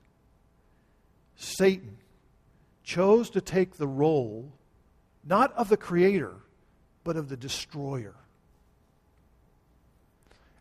Satan 1.37 1.97
chose 2.83 3.29
to 3.31 3.41
take 3.41 3.77
the 3.77 3.87
role 3.87 4.51
not 5.25 5.53
of 5.57 5.69
the 5.69 5.77
creator, 5.77 6.33
but 7.03 7.17
of 7.17 7.29
the 7.29 7.37
destroyer. 7.37 8.15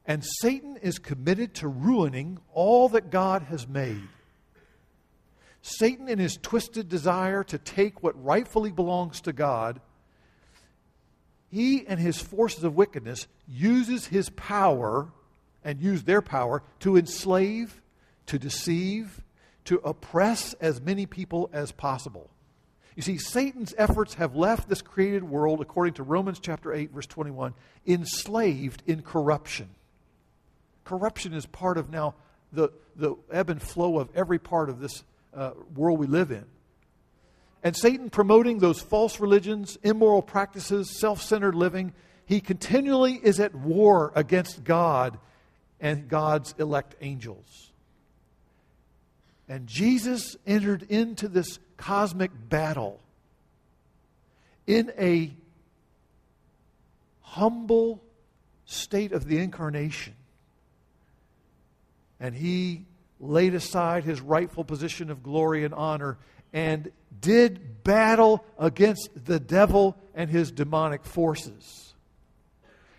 And 0.07 0.25
Satan 0.41 0.77
is 0.83 0.99
committed 0.99 1.55
to 1.55 1.69
ruining 1.69 2.39
all 2.53 2.89
that 2.91 3.11
God 3.11 3.43
has 3.45 3.67
made. 3.67 4.09
Satan, 5.63 6.09
in 6.09 6.19
his 6.19 6.37
twisted 6.37 6.89
desire 6.89 7.43
to 7.45 7.59
take 7.59 8.03
what 8.03 8.23
rightfully 8.23 8.71
belongs 8.71 9.21
to 9.23 9.33
God, 9.33 9.81
he 11.51 11.85
and 11.87 11.99
his 11.99 12.21
forces 12.21 12.63
of 12.63 12.77
wickedness 12.77 13.27
uses 13.49 14.07
his 14.07 14.31
power 14.31 15.09
and 15.67 15.81
use 15.81 16.05
their 16.05 16.23
power 16.23 16.63
to 16.79 16.97
enslave, 16.97 17.83
to 18.27 18.39
deceive, 18.39 19.21
to 19.65 19.81
oppress 19.85 20.55
as 20.55 20.81
many 20.81 21.07
people 21.07 21.51
as 21.53 21.73
possible. 21.73 22.31
You 22.95 23.03
see, 23.03 23.19
Satan's 23.19 23.75
efforts 23.77 24.15
have 24.15 24.37
left 24.37 24.69
this 24.69 24.81
created 24.81 25.25
world, 25.25 25.61
according 25.61 25.95
to 25.95 26.05
Romans 26.05 26.39
chapter 26.39 26.73
8, 26.73 26.93
verse 26.93 27.07
21, 27.07 27.53
enslaved 27.85 28.85
in 28.87 29.03
corruption. 29.03 29.69
Corruption 30.85 31.35
is 31.35 31.45
part 31.47 31.79
of 31.79 31.91
now 31.91 32.15
the, 32.53 32.71
the 32.95 33.17
ebb 33.33 33.51
and 33.51 33.61
flow 33.61 33.99
of 33.99 34.09
every 34.15 34.39
part 34.39 34.71
of 34.71 34.79
this 34.79 35.03
uh, 35.35 35.51
world 35.75 35.99
we 35.99 36.07
live 36.07 36.31
in. 36.31 36.45
And 37.65 37.77
Satan 37.77 38.09
promoting 38.09 38.61
those 38.61 38.81
false 38.81 39.19
religions, 39.19 39.79
immoral 39.83 40.23
practices, 40.23 40.97
self 40.97 41.21
centered 41.21 41.57
living, 41.57 41.93
he 42.25 42.41
continually 42.41 43.15
is 43.21 43.41
at 43.41 43.53
war 43.53 44.13
against 44.15 44.63
God 44.63 45.19
and 45.81 46.09
God's 46.09 46.55
elect 46.59 46.95
angels. 47.01 47.73
And 49.49 49.67
Jesus 49.67 50.37
entered 50.47 50.83
into 50.89 51.29
this 51.29 51.59
cosmic 51.77 52.31
battle 52.49 53.01
in 54.67 54.93
a 54.99 55.33
humble 57.21 58.03
state 58.65 59.13
of 59.13 59.27
the 59.27 59.39
incarnation. 59.39 60.15
And 62.19 62.35
he 62.35 62.87
laid 63.21 63.55
aside 63.55 64.05
his 64.05 64.21
rightful 64.21 64.65
position 64.65 65.11
of 65.11 65.23
glory 65.23 65.65
and 65.65 65.75
honor 65.75 66.19
and 66.53 66.91
did 67.21 67.85
battle 67.85 68.45
against 68.59 69.11
the 69.25 69.39
devil 69.39 69.97
and 70.15 70.31
his 70.31 70.51
demonic 70.51 71.05
forces. 71.05 71.86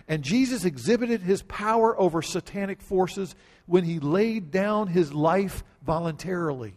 And 0.08 0.24
Jesus 0.24 0.64
exhibited 0.64 1.22
his 1.22 1.42
power 1.44 2.00
over 2.00 2.22
satanic 2.22 2.82
forces 2.82 3.36
when 3.66 3.84
he 3.84 4.00
laid 4.00 4.52
down 4.52 4.88
his 4.88 5.14
life 5.14 5.64
voluntarily 5.86 6.74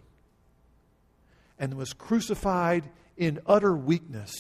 and 1.59 1.75
was 1.75 1.93
crucified 1.93 2.89
in 3.17 3.39
utter 3.47 3.77
weakness 3.77 4.33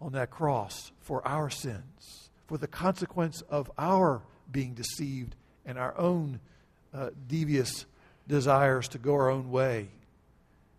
on 0.00 0.12
that 0.12 0.30
cross 0.30 0.90
for 1.00 1.26
our 1.26 1.48
sins, 1.48 2.30
for 2.46 2.58
the 2.58 2.66
consequence 2.66 3.42
of 3.42 3.70
our 3.78 4.22
being 4.50 4.74
deceived 4.74 5.36
and 5.64 5.78
our 5.78 5.96
own 5.96 6.40
uh, 6.92 7.10
devious 7.28 7.86
desires 8.26 8.88
to 8.88 8.98
go 8.98 9.14
our 9.14 9.30
own 9.30 9.50
way 9.50 9.88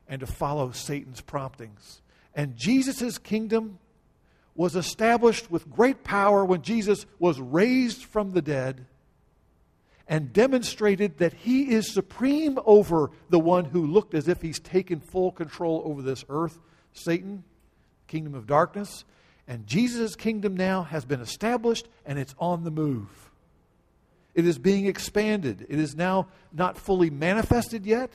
and 0.08 0.20
to 0.20 0.28
follow 0.28 0.72
Satan's 0.72 1.22
promptings. 1.22 2.02
And 2.34 2.56
Jesus' 2.56 3.18
kingdom 3.18 3.80
was 4.56 4.76
established 4.76 5.52
with 5.52 5.70
great 5.70 6.04
power 6.04 6.46
when 6.46 6.62
Jesus 6.62 7.06
was 7.20 7.40
raised 7.40 8.04
from 8.04 8.32
the 8.32 8.42
dead 8.42 8.86
and 10.08 10.32
demonstrated 10.32 11.18
that 11.18 11.34
he 11.34 11.72
is 11.72 11.92
supreme 11.92 12.58
over 12.66 13.12
the 13.30 13.40
one 13.40 13.66
who 13.66 13.86
looked 13.86 14.14
as 14.14 14.28
if 14.28 14.42
he's 14.42 14.60
taken 14.60 15.00
full 15.00 15.32
control 15.32 15.82
over 15.86 16.02
this 16.02 16.24
earth, 16.30 16.60
Satan, 16.94 17.44
kingdom 18.08 18.36
of 18.36 18.48
darkness. 18.48 19.04
And 19.48 19.68
Jesus' 19.68 20.16
kingdom 20.16 20.56
now 20.56 20.84
has 20.84 21.06
been 21.06 21.22
established 21.22 21.88
and 22.06 22.18
it's 22.18 22.36
on 22.40 22.64
the 22.64 22.72
move. 22.72 23.32
It 24.34 24.46
is 24.46 24.58
being 24.58 24.86
expanded. 24.86 25.66
It 25.70 25.80
is 25.80 25.96
now 25.96 26.28
not 26.52 26.78
fully 26.78 27.10
manifested 27.10 27.86
yet, 27.86 28.12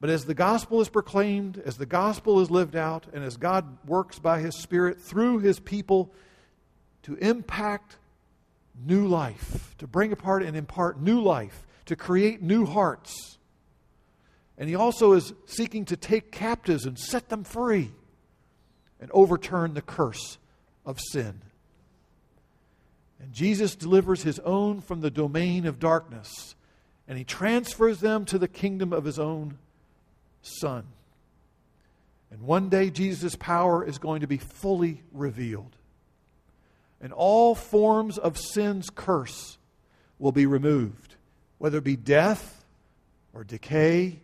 but 0.00 0.08
as 0.08 0.24
the 0.24 0.34
gospel 0.34 0.80
is 0.80 0.88
proclaimed, 0.88 1.60
as 1.64 1.76
the 1.76 1.86
gospel 1.86 2.40
is 2.40 2.50
lived 2.50 2.74
out, 2.74 3.06
and 3.12 3.22
as 3.22 3.36
God 3.36 3.86
works 3.86 4.18
by 4.18 4.40
his 4.40 4.56
Spirit 4.56 4.98
through 4.98 5.40
his 5.40 5.60
people 5.60 6.10
to 7.02 7.16
impact 7.16 7.96
new 8.82 9.06
life, 9.06 9.74
to 9.78 9.86
bring 9.86 10.10
apart 10.10 10.42
and 10.42 10.56
impart 10.56 11.00
new 11.00 11.20
life, 11.20 11.66
to 11.84 11.96
create 11.96 12.40
new 12.40 12.64
hearts. 12.64 13.38
And 14.56 14.68
he 14.68 14.74
also 14.74 15.12
is 15.12 15.34
seeking 15.44 15.84
to 15.86 15.96
take 15.96 16.32
captives 16.32 16.86
and 16.86 16.98
set 16.98 17.28
them 17.28 17.44
free 17.44 17.90
and 19.00 19.10
overturn 19.12 19.74
the 19.74 19.82
curse 19.82 20.38
of 20.86 20.98
sin. 20.98 21.40
And 23.20 23.34
Jesus 23.34 23.74
delivers 23.74 24.22
his 24.22 24.38
own 24.40 24.80
from 24.80 25.02
the 25.02 25.10
domain 25.10 25.66
of 25.66 25.78
darkness, 25.78 26.54
and 27.06 27.18
he 27.18 27.24
transfers 27.24 28.00
them 28.00 28.24
to 28.26 28.38
the 28.38 28.48
kingdom 28.48 28.94
of 28.94 29.04
his 29.04 29.18
own 29.18 29.58
Son. 30.42 30.84
And 32.30 32.42
one 32.42 32.68
day, 32.68 32.90
Jesus' 32.90 33.36
power 33.36 33.84
is 33.84 33.98
going 33.98 34.20
to 34.20 34.26
be 34.26 34.38
fully 34.38 35.02
revealed. 35.12 35.76
And 37.00 37.12
all 37.12 37.54
forms 37.54 38.18
of 38.18 38.38
sin's 38.38 38.90
curse 38.90 39.58
will 40.18 40.32
be 40.32 40.46
removed, 40.46 41.16
whether 41.58 41.78
it 41.78 41.84
be 41.84 41.96
death 41.96 42.64
or 43.32 43.42
decay 43.42 44.20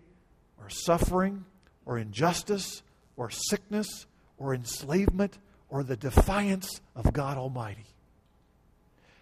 or 0.60 0.68
suffering 0.68 1.44
or 1.84 1.98
injustice 1.98 2.82
or 3.16 3.30
sickness 3.30 4.06
or 4.38 4.54
enslavement 4.54 5.38
or 5.68 5.82
the 5.82 5.96
defiance 5.96 6.80
of 6.94 7.12
God 7.12 7.38
Almighty. 7.38 7.86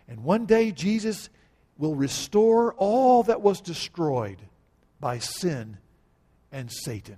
And 0.08 0.24
one 0.24 0.46
day, 0.46 0.72
Jesus 0.72 1.30
will 1.78 1.94
restore 1.94 2.74
all 2.74 3.22
that 3.24 3.40
was 3.40 3.60
destroyed 3.60 4.38
by 5.00 5.18
sin 5.18 5.78
and 6.54 6.70
Satan. 6.70 7.16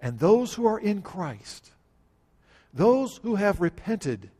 And 0.00 0.18
those 0.18 0.52
who 0.54 0.66
are 0.66 0.78
in 0.78 1.00
Christ, 1.00 1.72
those 2.74 3.18
who 3.22 3.36
have 3.36 3.60
repented, 3.60 4.30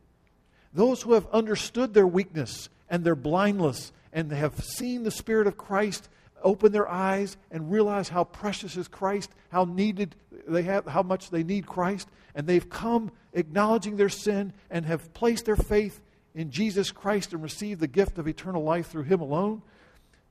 those 0.73 1.01
who 1.01 1.13
have 1.13 1.25
understood 1.31 1.93
their 1.93 2.05
weakness 2.05 2.69
and 2.89 3.03
their 3.03 3.15
blindness 3.15 3.91
and 4.11 4.31
have 4.31 4.63
seen 4.63 5.03
the 5.03 5.11
Spirit 5.11 5.47
of 5.47 5.57
Christ 5.57 6.09
open 6.43 6.71
their 6.71 6.87
eyes 6.87 7.37
and 7.49 7.71
realize 7.71 8.09
how 8.09 8.25
precious 8.25 8.75
is 8.75 8.87
Christ, 8.87 9.31
how 9.49 9.63
needed 9.63 10.15
they 10.47 10.63
have, 10.63 10.85
how 10.85 11.03
much 11.03 11.29
they 11.29 11.43
need 11.43 11.65
Christ, 11.65 12.09
and 12.35 12.45
they've 12.45 12.69
come 12.69 13.11
acknowledging 13.33 13.95
their 13.95 14.09
sin 14.09 14.53
and 14.69 14.85
have 14.85 15.13
placed 15.13 15.45
their 15.45 15.55
faith 15.55 16.01
in 16.35 16.51
Jesus 16.51 16.91
Christ 16.91 17.33
and 17.33 17.41
received 17.41 17.79
the 17.79 17.87
gift 17.87 18.17
of 18.17 18.27
eternal 18.27 18.63
life 18.63 18.87
through 18.87 19.03
Him 19.03 19.21
alone, 19.21 19.61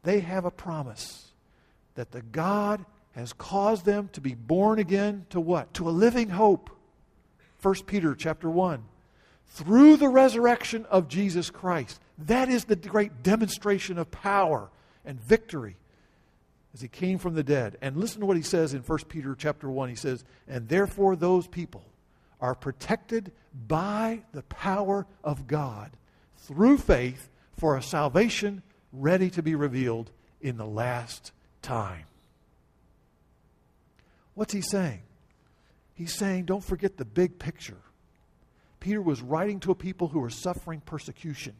they 0.02 0.20
have 0.20 0.44
a 0.44 0.50
promise 0.50 1.32
that 1.94 2.12
the 2.12 2.22
God 2.22 2.84
has 3.18 3.32
caused 3.32 3.84
them 3.84 4.08
to 4.12 4.20
be 4.20 4.34
born 4.34 4.78
again 4.78 5.26
to 5.30 5.40
what? 5.40 5.74
To 5.74 5.88
a 5.88 5.90
living 5.90 6.28
hope. 6.28 6.70
1 7.62 7.74
Peter 7.86 8.14
chapter 8.14 8.48
1. 8.48 8.84
Through 9.46 9.96
the 9.96 10.08
resurrection 10.08 10.86
of 10.86 11.08
Jesus 11.08 11.50
Christ. 11.50 12.00
That 12.18 12.48
is 12.48 12.64
the 12.64 12.76
great 12.76 13.22
demonstration 13.22 13.98
of 13.98 14.10
power 14.10 14.70
and 15.04 15.20
victory 15.20 15.76
as 16.74 16.80
he 16.80 16.88
came 16.88 17.18
from 17.18 17.34
the 17.34 17.42
dead. 17.42 17.76
And 17.80 17.96
listen 17.96 18.20
to 18.20 18.26
what 18.26 18.36
he 18.36 18.42
says 18.42 18.74
in 18.74 18.82
1 18.82 18.98
Peter 19.08 19.34
chapter 19.36 19.68
1. 19.70 19.88
He 19.88 19.94
says, 19.96 20.24
And 20.46 20.68
therefore 20.68 21.16
those 21.16 21.46
people 21.46 21.84
are 22.40 22.54
protected 22.54 23.32
by 23.66 24.22
the 24.32 24.42
power 24.44 25.06
of 25.24 25.46
God 25.46 25.90
through 26.36 26.78
faith 26.78 27.28
for 27.56 27.76
a 27.76 27.82
salvation 27.82 28.62
ready 28.92 29.30
to 29.30 29.42
be 29.42 29.54
revealed 29.54 30.10
in 30.40 30.56
the 30.56 30.66
last 30.66 31.32
time. 31.62 32.04
What's 34.38 34.52
he 34.52 34.60
saying? 34.60 35.00
He's 35.94 36.14
saying, 36.14 36.44
don't 36.44 36.62
forget 36.62 36.96
the 36.96 37.04
big 37.04 37.40
picture. 37.40 37.78
Peter 38.78 39.02
was 39.02 39.20
writing 39.20 39.58
to 39.58 39.72
a 39.72 39.74
people 39.74 40.06
who 40.06 40.20
were 40.20 40.30
suffering 40.30 40.80
persecution. 40.80 41.54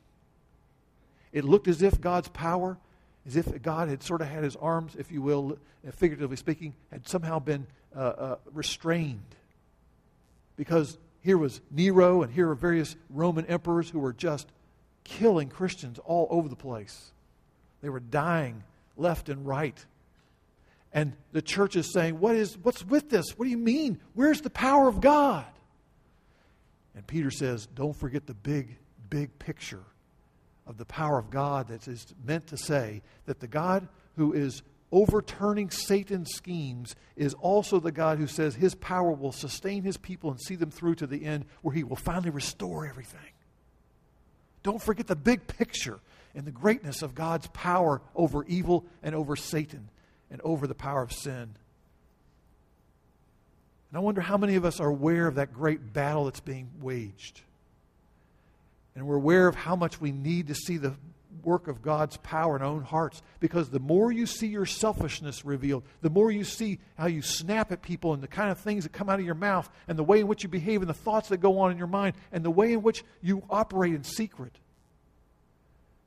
It 1.32 1.42
looked 1.42 1.66
as 1.66 1.82
if 1.82 2.00
God's 2.00 2.28
power, 2.28 2.78
as 3.26 3.34
if 3.34 3.60
God 3.62 3.88
had 3.88 4.04
sort 4.04 4.20
of 4.20 4.28
had 4.28 4.44
his 4.44 4.54
arms, 4.54 4.94
if 4.96 5.10
you 5.10 5.20
will, 5.20 5.58
figuratively 5.90 6.36
speaking, 6.36 6.72
had 6.92 7.08
somehow 7.08 7.40
been 7.40 7.66
uh, 7.96 7.98
uh, 7.98 8.36
restrained. 8.52 9.34
Because 10.54 10.98
here 11.20 11.36
was 11.36 11.60
Nero 11.72 12.22
and 12.22 12.32
here 12.32 12.46
were 12.46 12.54
various 12.54 12.94
Roman 13.10 13.44
emperors 13.46 13.90
who 13.90 13.98
were 13.98 14.12
just 14.12 14.46
killing 15.02 15.48
Christians 15.48 15.98
all 16.04 16.28
over 16.30 16.48
the 16.48 16.54
place. 16.54 17.10
They 17.82 17.88
were 17.88 17.98
dying 17.98 18.62
left 18.96 19.28
and 19.28 19.44
right. 19.44 19.84
And 20.98 21.12
the 21.30 21.42
church 21.42 21.76
is 21.76 21.92
saying, 21.92 22.18
what 22.18 22.34
is, 22.34 22.58
What's 22.58 22.84
with 22.84 23.08
this? 23.08 23.26
What 23.36 23.44
do 23.44 23.52
you 23.52 23.58
mean? 23.58 24.00
Where's 24.14 24.40
the 24.40 24.50
power 24.50 24.88
of 24.88 25.00
God? 25.00 25.46
And 26.96 27.06
Peter 27.06 27.30
says, 27.30 27.66
Don't 27.66 27.94
forget 27.94 28.26
the 28.26 28.34
big, 28.34 28.76
big 29.08 29.38
picture 29.38 29.84
of 30.66 30.76
the 30.76 30.84
power 30.84 31.16
of 31.16 31.30
God 31.30 31.68
that 31.68 31.86
is 31.86 32.04
meant 32.24 32.48
to 32.48 32.56
say 32.56 33.02
that 33.26 33.38
the 33.38 33.46
God 33.46 33.86
who 34.16 34.32
is 34.32 34.62
overturning 34.90 35.70
Satan's 35.70 36.34
schemes 36.34 36.96
is 37.14 37.32
also 37.34 37.78
the 37.78 37.92
God 37.92 38.18
who 38.18 38.26
says 38.26 38.56
his 38.56 38.74
power 38.74 39.12
will 39.12 39.30
sustain 39.30 39.84
his 39.84 39.98
people 39.98 40.32
and 40.32 40.40
see 40.40 40.56
them 40.56 40.72
through 40.72 40.96
to 40.96 41.06
the 41.06 41.24
end 41.24 41.44
where 41.62 41.76
he 41.76 41.84
will 41.84 41.94
finally 41.94 42.30
restore 42.30 42.88
everything. 42.88 43.20
Don't 44.64 44.82
forget 44.82 45.06
the 45.06 45.14
big 45.14 45.46
picture 45.46 46.00
and 46.34 46.44
the 46.44 46.50
greatness 46.50 47.02
of 47.02 47.14
God's 47.14 47.46
power 47.48 48.02
over 48.16 48.44
evil 48.46 48.84
and 49.00 49.14
over 49.14 49.36
Satan 49.36 49.90
and 50.30 50.40
over 50.42 50.66
the 50.66 50.74
power 50.74 51.02
of 51.02 51.12
sin. 51.12 51.54
And 53.90 53.96
I 53.96 54.00
wonder 54.00 54.20
how 54.20 54.36
many 54.36 54.56
of 54.56 54.64
us 54.64 54.80
are 54.80 54.88
aware 54.88 55.26
of 55.26 55.36
that 55.36 55.52
great 55.52 55.92
battle 55.92 56.26
that's 56.26 56.40
being 56.40 56.68
waged. 56.80 57.40
And 58.94 59.06
we're 59.06 59.16
aware 59.16 59.48
of 59.48 59.54
how 59.54 59.76
much 59.76 60.00
we 60.00 60.12
need 60.12 60.48
to 60.48 60.54
see 60.54 60.76
the 60.76 60.94
work 61.42 61.68
of 61.68 61.82
God's 61.82 62.16
power 62.18 62.56
in 62.56 62.62
our 62.62 62.68
own 62.68 62.82
hearts. 62.82 63.22
Because 63.40 63.70
the 63.70 63.78
more 63.78 64.12
you 64.12 64.26
see 64.26 64.48
your 64.48 64.66
selfishness 64.66 65.44
revealed, 65.44 65.84
the 66.02 66.10
more 66.10 66.30
you 66.30 66.44
see 66.44 66.78
how 66.96 67.06
you 67.06 67.22
snap 67.22 67.72
at 67.72 67.80
people 67.80 68.12
and 68.12 68.22
the 68.22 68.28
kind 68.28 68.50
of 68.50 68.58
things 68.58 68.84
that 68.84 68.92
come 68.92 69.08
out 69.08 69.20
of 69.20 69.24
your 69.24 69.34
mouth, 69.34 69.70
and 69.86 69.98
the 69.98 70.02
way 70.02 70.20
in 70.20 70.26
which 70.26 70.42
you 70.42 70.48
behave, 70.48 70.82
and 70.82 70.90
the 70.90 70.94
thoughts 70.94 71.28
that 71.28 71.38
go 71.38 71.60
on 71.60 71.70
in 71.70 71.78
your 71.78 71.86
mind, 71.86 72.16
and 72.32 72.44
the 72.44 72.50
way 72.50 72.72
in 72.72 72.82
which 72.82 73.04
you 73.22 73.42
operate 73.48 73.94
in 73.94 74.04
secret. 74.04 74.52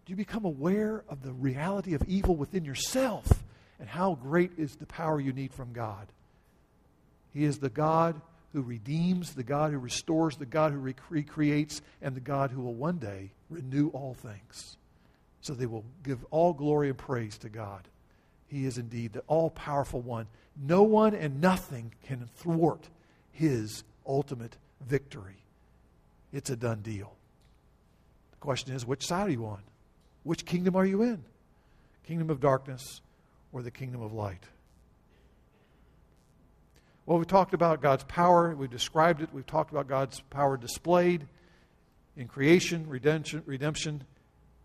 Do 0.05 0.11
you 0.11 0.17
become 0.17 0.45
aware 0.45 1.03
of 1.07 1.23
the 1.23 1.31
reality 1.31 1.93
of 1.93 2.03
evil 2.07 2.35
within 2.35 2.65
yourself? 2.65 3.43
And 3.81 3.89
how 3.89 4.13
great 4.13 4.51
is 4.57 4.75
the 4.75 4.85
power 4.85 5.19
you 5.19 5.33
need 5.33 5.51
from 5.51 5.73
God. 5.73 6.07
He 7.33 7.43
is 7.43 7.57
the 7.57 7.69
God 7.69 8.21
who 8.53 8.61
redeems, 8.61 9.33
the 9.33 9.43
God 9.43 9.71
who 9.71 9.79
restores, 9.79 10.37
the 10.37 10.45
God 10.45 10.71
who 10.71 10.93
recreates, 11.09 11.81
and 11.99 12.15
the 12.15 12.21
God 12.21 12.51
who 12.51 12.61
will 12.61 12.75
one 12.75 12.99
day 12.99 13.31
renew 13.49 13.87
all 13.89 14.13
things. 14.13 14.77
So 15.41 15.55
they 15.55 15.65
will 15.65 15.83
give 16.03 16.23
all 16.29 16.53
glory 16.53 16.89
and 16.89 16.97
praise 16.97 17.39
to 17.39 17.49
God. 17.49 17.87
He 18.47 18.65
is 18.65 18.77
indeed 18.77 19.13
the 19.13 19.21
all 19.21 19.49
powerful 19.49 20.01
one. 20.01 20.27
No 20.55 20.83
one 20.83 21.15
and 21.15 21.41
nothing 21.41 21.91
can 22.05 22.29
thwart 22.35 22.87
his 23.31 23.83
ultimate 24.05 24.57
victory. 24.87 25.37
It's 26.31 26.51
a 26.51 26.55
done 26.55 26.81
deal. 26.81 27.15
The 28.33 28.37
question 28.41 28.75
is 28.75 28.85
which 28.85 29.07
side 29.07 29.27
are 29.27 29.31
you 29.31 29.47
on? 29.47 29.61
Which 30.21 30.45
kingdom 30.45 30.75
are 30.75 30.85
you 30.85 31.01
in? 31.01 31.23
Kingdom 32.05 32.29
of 32.29 32.39
darkness 32.39 33.01
or 33.53 33.61
the 33.61 33.71
kingdom 33.71 34.01
of 34.01 34.13
light. 34.13 34.43
Well, 37.05 37.17
we 37.17 37.25
talked 37.25 37.53
about 37.53 37.81
God's 37.81 38.03
power. 38.03 38.55
We've 38.55 38.69
described 38.69 39.21
it. 39.21 39.29
We've 39.33 39.45
talked 39.45 39.71
about 39.71 39.87
God's 39.87 40.21
power 40.29 40.55
displayed 40.55 41.27
in 42.15 42.27
creation, 42.27 42.87
redemption, 42.87 43.43
redemption 43.45 44.03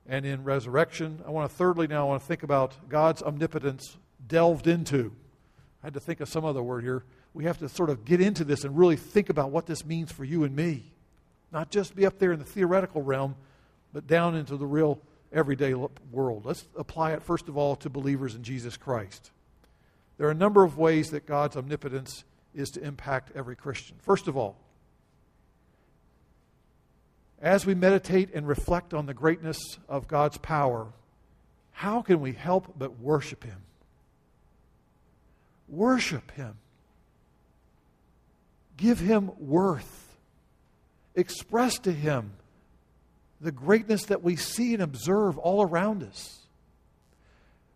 and 0.09 0.25
in 0.25 0.45
resurrection. 0.45 1.23
I 1.27 1.31
want 1.31 1.51
to 1.51 1.57
thirdly 1.57 1.87
now 1.87 2.07
I 2.07 2.09
want 2.09 2.23
to 2.23 2.27
think 2.29 2.43
about 2.43 2.89
God's 2.89 3.23
omnipotence 3.23 3.97
delved 4.27 4.67
into. 4.67 5.13
I 5.83 5.87
had 5.87 5.95
to 5.95 6.01
think 6.01 6.21
of 6.21 6.29
some 6.29 6.45
other 6.45 6.63
word 6.63 6.85
here. 6.85 7.05
We 7.35 7.45
have 7.45 7.59
to 7.59 7.69
sort 7.69 7.91
of 7.91 8.05
get 8.05 8.21
into 8.21 8.45
this 8.45 8.65
and 8.65 8.77
really 8.77 8.97
think 8.97 9.29
about 9.29 9.51
what 9.51 9.67
this 9.67 9.85
means 9.85 10.13
for 10.13 10.25
you 10.25 10.45
and 10.45 10.55
me. 10.55 10.85
Not 11.53 11.71
just 11.71 11.95
be 11.95 12.07
up 12.07 12.19
there 12.19 12.33
in 12.33 12.39
the 12.39 12.45
theoretical 12.45 13.03
realm, 13.03 13.37
but 13.93 14.07
down 14.07 14.35
into 14.35 14.57
the 14.57 14.67
real 14.67 15.01
everyday 15.37 15.75
world. 15.75 16.45
Let's 16.45 16.67
apply 16.77 17.13
it, 17.13 17.23
first 17.23 17.49
of 17.49 17.57
all, 17.57 17.77
to 17.77 17.91
believers 17.91 18.35
in 18.35 18.43
Jesus 18.43 18.77
Christ. 18.77 19.31
There 20.19 20.27
are 20.27 20.33
a 20.33 20.35
number 20.35 20.65
of 20.65 20.79
ways 20.79 21.11
that 21.11 21.27
God's 21.27 21.57
omnipotence 21.57 22.25
is 22.55 22.71
to 22.71 22.83
impact 22.83 23.33
every 23.35 23.55
Christian. 23.55 23.97
First 24.01 24.29
of 24.29 24.37
all, 24.37 24.57
as 27.41 27.67
we 27.67 27.75
meditate 27.75 28.33
and 28.33 28.49
reflect 28.49 28.95
on 28.95 29.05
the 29.05 29.13
greatness 29.13 29.59
of 29.89 30.09
God's 30.09 30.39
power, 30.39 30.87
how 31.73 32.01
can 32.01 32.21
we 32.21 32.33
help 32.33 32.73
but 32.79 32.99
worship 32.99 33.45
Him? 33.45 33.59
Worship 35.69 36.31
Him. 36.31 36.55
Give 38.79 38.99
Him 38.99 39.33
worth. 39.39 40.17
Express 41.15 41.79
to 41.81 41.93
Him 41.93 42.33
the 43.41 43.53
greatness 43.53 44.07
that 44.07 44.23
we 44.23 44.37
see 44.37 44.75
and 44.75 44.83
observe 44.83 45.39
all 45.39 45.63
around 45.63 46.03
us. 46.03 46.41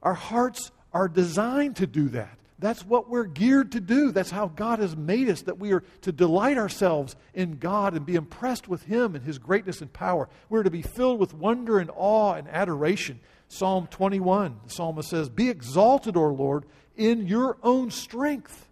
Our 0.03 0.14
hearts 0.14 0.70
are 0.92 1.09
designed 1.09 1.77
to 1.77 1.87
do 1.87 2.09
that. 2.11 2.37
That's 2.59 2.85
what 2.85 3.09
we're 3.09 3.25
geared 3.25 3.73
to 3.73 3.81
do. 3.81 4.12
That's 4.12 4.31
how 4.31 4.49
God 4.49 4.81
has 4.81 4.94
made 4.94 5.31
us, 5.31 5.42
that 5.42 5.59
we 5.59 5.73
are 5.73 5.83
to 6.03 6.12
delight 6.12 6.59
ourselves 6.59 7.16
in 7.33 7.57
God 7.57 7.94
and 7.94 8.05
be 8.05 8.16
impressed 8.16 8.68
with 8.68 8.83
Him 8.83 9.14
and 9.14 9.25
His 9.25 9.38
greatness 9.38 9.81
and 9.81 9.90
power. 9.90 10.29
We're 10.51 10.62
to 10.62 10.70
be 10.70 10.83
filled 10.83 11.20
with 11.20 11.33
wonder 11.33 11.79
and 11.79 11.90
awe 11.94 12.35
and 12.35 12.46
adoration. 12.49 13.20
Psalm 13.49 13.87
21, 13.90 14.61
the 14.64 14.70
psalmist 14.70 15.09
says, 15.09 15.31
Be 15.31 15.49
exalted, 15.49 16.16
O 16.16 16.27
Lord, 16.27 16.66
in 16.96 17.27
your 17.27 17.57
own 17.62 17.90
strength. 17.90 18.68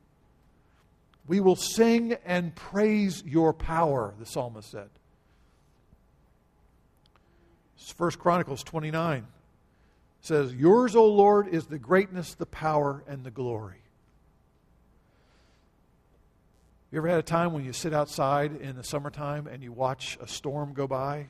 We 1.26 1.40
will 1.40 1.56
sing 1.56 2.14
and 2.26 2.54
praise 2.54 3.22
your 3.24 3.54
power, 3.54 4.14
the 4.18 4.26
psalmist 4.26 4.70
said. 4.70 4.90
First 7.92 8.18
Chronicles 8.18 8.62
29 8.62 9.26
says, 10.20 10.54
Yours, 10.54 10.96
O 10.96 11.06
Lord, 11.06 11.48
is 11.48 11.66
the 11.66 11.78
greatness, 11.78 12.34
the 12.34 12.46
power, 12.46 13.02
and 13.06 13.24
the 13.24 13.30
glory. 13.30 13.82
You 16.90 16.98
ever 16.98 17.08
had 17.08 17.18
a 17.18 17.22
time 17.22 17.52
when 17.52 17.64
you 17.64 17.72
sit 17.72 17.92
outside 17.92 18.60
in 18.60 18.76
the 18.76 18.84
summertime 18.84 19.46
and 19.46 19.62
you 19.62 19.72
watch 19.72 20.16
a 20.22 20.26
storm 20.26 20.72
go 20.72 20.86
by? 20.86 21.26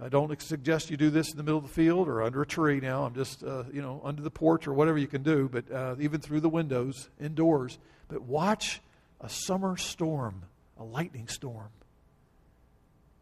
I 0.00 0.08
don't 0.08 0.40
suggest 0.40 0.90
you 0.90 0.96
do 0.96 1.10
this 1.10 1.30
in 1.32 1.36
the 1.36 1.42
middle 1.42 1.58
of 1.58 1.64
the 1.64 1.72
field 1.72 2.08
or 2.08 2.22
under 2.22 2.42
a 2.42 2.46
tree 2.46 2.78
now. 2.78 3.04
I'm 3.04 3.14
just, 3.14 3.42
uh, 3.42 3.64
you 3.72 3.82
know, 3.82 4.00
under 4.04 4.22
the 4.22 4.30
porch 4.30 4.68
or 4.68 4.72
whatever 4.72 4.98
you 4.98 5.08
can 5.08 5.22
do, 5.22 5.48
but 5.50 5.70
uh, 5.72 5.96
even 5.98 6.20
through 6.20 6.40
the 6.40 6.48
windows, 6.48 7.08
indoors. 7.20 7.78
But 8.08 8.22
watch 8.22 8.80
a 9.20 9.28
summer 9.28 9.76
storm, 9.76 10.42
a 10.78 10.84
lightning 10.84 11.26
storm. 11.26 11.70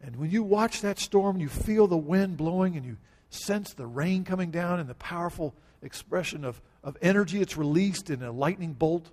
And 0.06 0.14
when 0.16 0.30
you 0.30 0.44
watch 0.44 0.82
that 0.82 1.00
storm, 1.00 1.38
you 1.38 1.48
feel 1.48 1.88
the 1.88 1.96
wind 1.96 2.36
blowing 2.36 2.76
and 2.76 2.86
you 2.86 2.96
sense 3.28 3.74
the 3.74 3.88
rain 3.88 4.22
coming 4.22 4.52
down 4.52 4.78
and 4.78 4.88
the 4.88 4.94
powerful 4.94 5.52
expression 5.82 6.44
of, 6.44 6.62
of 6.84 6.96
energy 7.02 7.40
that's 7.40 7.56
released 7.56 8.08
in 8.08 8.22
a 8.22 8.30
lightning 8.30 8.72
bolt. 8.72 9.10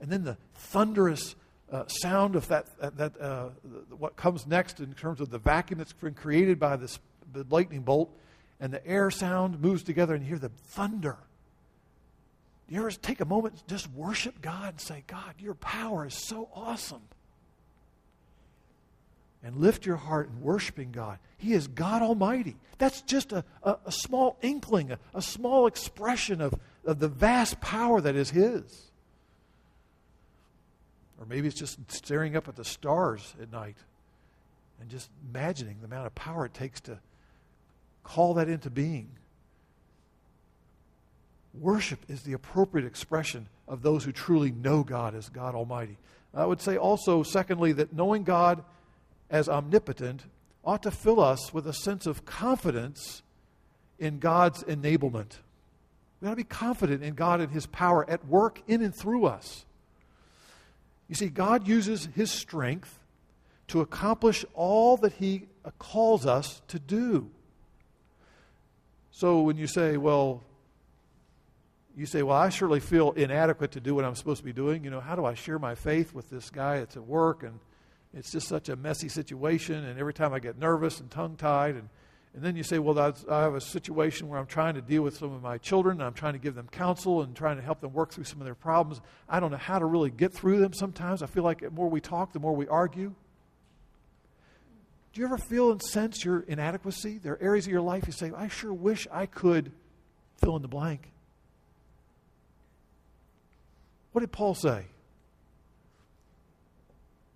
And 0.00 0.10
then 0.10 0.24
the 0.24 0.36
thunderous 0.56 1.36
uh, 1.70 1.86
sound 1.86 2.34
of 2.34 2.48
that, 2.48 2.66
that 2.96 3.20
uh, 3.20 3.50
what 3.96 4.16
comes 4.16 4.44
next 4.44 4.80
in 4.80 4.92
terms 4.94 5.20
of 5.20 5.30
the 5.30 5.38
vacuum 5.38 5.78
that's 5.78 5.92
been 5.92 6.14
created 6.14 6.58
by 6.58 6.76
this 6.76 6.98
the 7.32 7.46
lightning 7.48 7.82
bolt. 7.82 8.10
And 8.58 8.72
the 8.72 8.84
air 8.84 9.12
sound 9.12 9.60
moves 9.60 9.84
together 9.84 10.14
and 10.14 10.24
you 10.24 10.30
hear 10.30 10.38
the 10.38 10.48
thunder. 10.48 11.16
You 12.68 12.80
ever 12.80 12.90
take 12.90 13.20
a 13.20 13.24
moment 13.24 13.62
just 13.68 13.88
worship 13.92 14.42
God 14.42 14.70
and 14.70 14.80
say, 14.80 15.04
God, 15.06 15.34
your 15.38 15.54
power 15.54 16.06
is 16.06 16.14
so 16.14 16.48
awesome? 16.52 17.02
And 19.44 19.56
lift 19.56 19.84
your 19.84 19.96
heart 19.96 20.30
in 20.30 20.40
worshiping 20.40 20.90
God. 20.90 21.18
He 21.36 21.52
is 21.52 21.68
God 21.68 22.00
Almighty. 22.00 22.56
That's 22.78 23.02
just 23.02 23.30
a, 23.32 23.44
a, 23.62 23.76
a 23.84 23.92
small 23.92 24.38
inkling, 24.40 24.90
a, 24.90 24.98
a 25.12 25.20
small 25.20 25.66
expression 25.66 26.40
of, 26.40 26.54
of 26.84 26.98
the 26.98 27.08
vast 27.08 27.60
power 27.60 28.00
that 28.00 28.16
is 28.16 28.30
His. 28.30 28.90
Or 31.20 31.26
maybe 31.26 31.46
it's 31.46 31.58
just 31.58 31.78
staring 31.92 32.36
up 32.36 32.48
at 32.48 32.56
the 32.56 32.64
stars 32.64 33.34
at 33.40 33.52
night 33.52 33.76
and 34.80 34.88
just 34.88 35.10
imagining 35.30 35.76
the 35.80 35.86
amount 35.86 36.06
of 36.06 36.14
power 36.14 36.46
it 36.46 36.54
takes 36.54 36.80
to 36.82 36.98
call 38.02 38.34
that 38.34 38.48
into 38.48 38.70
being. 38.70 39.10
Worship 41.52 42.00
is 42.08 42.22
the 42.22 42.32
appropriate 42.32 42.86
expression 42.86 43.46
of 43.68 43.82
those 43.82 44.04
who 44.04 44.12
truly 44.12 44.50
know 44.50 44.82
God 44.82 45.14
as 45.14 45.28
God 45.28 45.54
Almighty. 45.54 45.98
I 46.32 46.46
would 46.46 46.60
say 46.60 46.76
also, 46.76 47.22
secondly, 47.22 47.72
that 47.72 47.92
knowing 47.92 48.24
God 48.24 48.64
as 49.30 49.48
omnipotent 49.48 50.22
ought 50.64 50.82
to 50.82 50.90
fill 50.90 51.20
us 51.20 51.52
with 51.52 51.66
a 51.66 51.72
sense 51.72 52.06
of 52.06 52.24
confidence 52.24 53.22
in 53.98 54.18
God's 54.18 54.62
enablement. 54.64 55.38
We 56.20 56.28
ought 56.28 56.32
to 56.32 56.36
be 56.36 56.44
confident 56.44 57.02
in 57.02 57.14
God 57.14 57.40
and 57.40 57.52
His 57.52 57.66
power 57.66 58.08
at 58.08 58.26
work 58.26 58.62
in 58.66 58.82
and 58.82 58.94
through 58.94 59.26
us. 59.26 59.64
You 61.08 61.14
see, 61.14 61.28
God 61.28 61.68
uses 61.68 62.08
His 62.14 62.30
strength 62.30 62.98
to 63.68 63.80
accomplish 63.80 64.44
all 64.54 64.96
that 64.98 65.12
He 65.14 65.48
calls 65.78 66.26
us 66.26 66.62
to 66.68 66.78
do. 66.78 67.30
So 69.10 69.42
when 69.42 69.56
you 69.56 69.66
say, 69.66 69.96
well, 69.96 70.42
you 71.96 72.06
say, 72.06 72.22
well, 72.22 72.36
I 72.36 72.48
surely 72.48 72.80
feel 72.80 73.12
inadequate 73.12 73.72
to 73.72 73.80
do 73.80 73.94
what 73.94 74.04
I'm 74.04 74.16
supposed 74.16 74.40
to 74.40 74.44
be 74.44 74.52
doing. 74.52 74.82
You 74.82 74.90
know, 74.90 75.00
how 75.00 75.14
do 75.14 75.24
I 75.24 75.34
share 75.34 75.58
my 75.58 75.74
faith 75.74 76.12
with 76.12 76.28
this 76.30 76.50
guy 76.50 76.78
that's 76.78 76.96
at 76.96 77.06
work 77.06 77.42
and 77.42 77.60
it's 78.14 78.30
just 78.30 78.48
such 78.48 78.68
a 78.68 78.76
messy 78.76 79.08
situation, 79.08 79.84
and 79.84 79.98
every 79.98 80.14
time 80.14 80.32
I 80.32 80.38
get 80.38 80.58
nervous 80.58 81.00
and 81.00 81.10
tongue 81.10 81.36
tied, 81.36 81.74
and, 81.74 81.88
and 82.34 82.42
then 82.42 82.56
you 82.56 82.62
say, 82.62 82.78
Well, 82.78 82.98
I 82.98 83.40
have 83.40 83.54
a 83.54 83.60
situation 83.60 84.28
where 84.28 84.38
I'm 84.38 84.46
trying 84.46 84.74
to 84.74 84.82
deal 84.82 85.02
with 85.02 85.16
some 85.16 85.32
of 85.32 85.42
my 85.42 85.58
children, 85.58 86.00
I'm 86.00 86.14
trying 86.14 86.34
to 86.34 86.38
give 86.38 86.54
them 86.54 86.68
counsel 86.68 87.22
and 87.22 87.34
trying 87.34 87.56
to 87.56 87.62
help 87.62 87.80
them 87.80 87.92
work 87.92 88.12
through 88.12 88.24
some 88.24 88.40
of 88.40 88.44
their 88.44 88.54
problems. 88.54 89.00
I 89.28 89.40
don't 89.40 89.50
know 89.50 89.56
how 89.56 89.78
to 89.78 89.84
really 89.84 90.10
get 90.10 90.32
through 90.32 90.60
them 90.60 90.72
sometimes. 90.72 91.22
I 91.22 91.26
feel 91.26 91.42
like 91.42 91.60
the 91.60 91.70
more 91.70 91.88
we 91.88 92.00
talk, 92.00 92.32
the 92.32 92.38
more 92.38 92.54
we 92.54 92.68
argue. 92.68 93.14
Do 95.12 95.20
you 95.20 95.26
ever 95.26 95.38
feel 95.38 95.70
and 95.70 95.80
sense 95.80 96.24
your 96.24 96.40
inadequacy? 96.40 97.18
There 97.18 97.34
are 97.34 97.42
areas 97.42 97.66
of 97.66 97.72
your 97.72 97.80
life 97.80 98.04
you 98.06 98.12
say, 98.12 98.32
I 98.36 98.48
sure 98.48 98.72
wish 98.72 99.06
I 99.12 99.26
could 99.26 99.70
fill 100.40 100.56
in 100.56 100.62
the 100.62 100.68
blank. 100.68 101.12
What 104.10 104.20
did 104.20 104.32
Paul 104.32 104.54
say? 104.54 104.86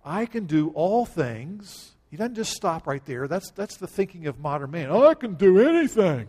I 0.04 0.26
can 0.26 0.46
do 0.46 0.70
all 0.74 1.04
things. 1.04 1.92
He 2.10 2.16
doesn't 2.16 2.34
just 2.34 2.52
stop 2.52 2.86
right 2.86 3.04
there. 3.04 3.28
That's, 3.28 3.50
that's 3.50 3.76
the 3.76 3.86
thinking 3.86 4.26
of 4.26 4.38
modern 4.38 4.70
man. 4.70 4.90
I 4.90 5.14
can 5.14 5.34
do 5.34 5.60
anything. 5.60 6.28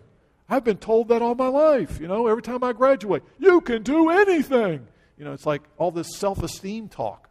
I've 0.49 0.63
been 0.63 0.77
told 0.77 1.09
that 1.09 1.21
all 1.21 1.35
my 1.35 1.47
life. 1.47 1.99
You 1.99 2.07
know, 2.07 2.27
every 2.27 2.41
time 2.41 2.63
I 2.63 2.73
graduate, 2.73 3.23
you 3.37 3.61
can 3.61 3.83
do 3.83 4.09
anything. 4.09 4.87
You 5.17 5.25
know, 5.25 5.33
it's 5.33 5.45
like 5.45 5.61
all 5.77 5.91
this 5.91 6.17
self 6.17 6.41
esteem 6.41 6.89
talk. 6.89 7.29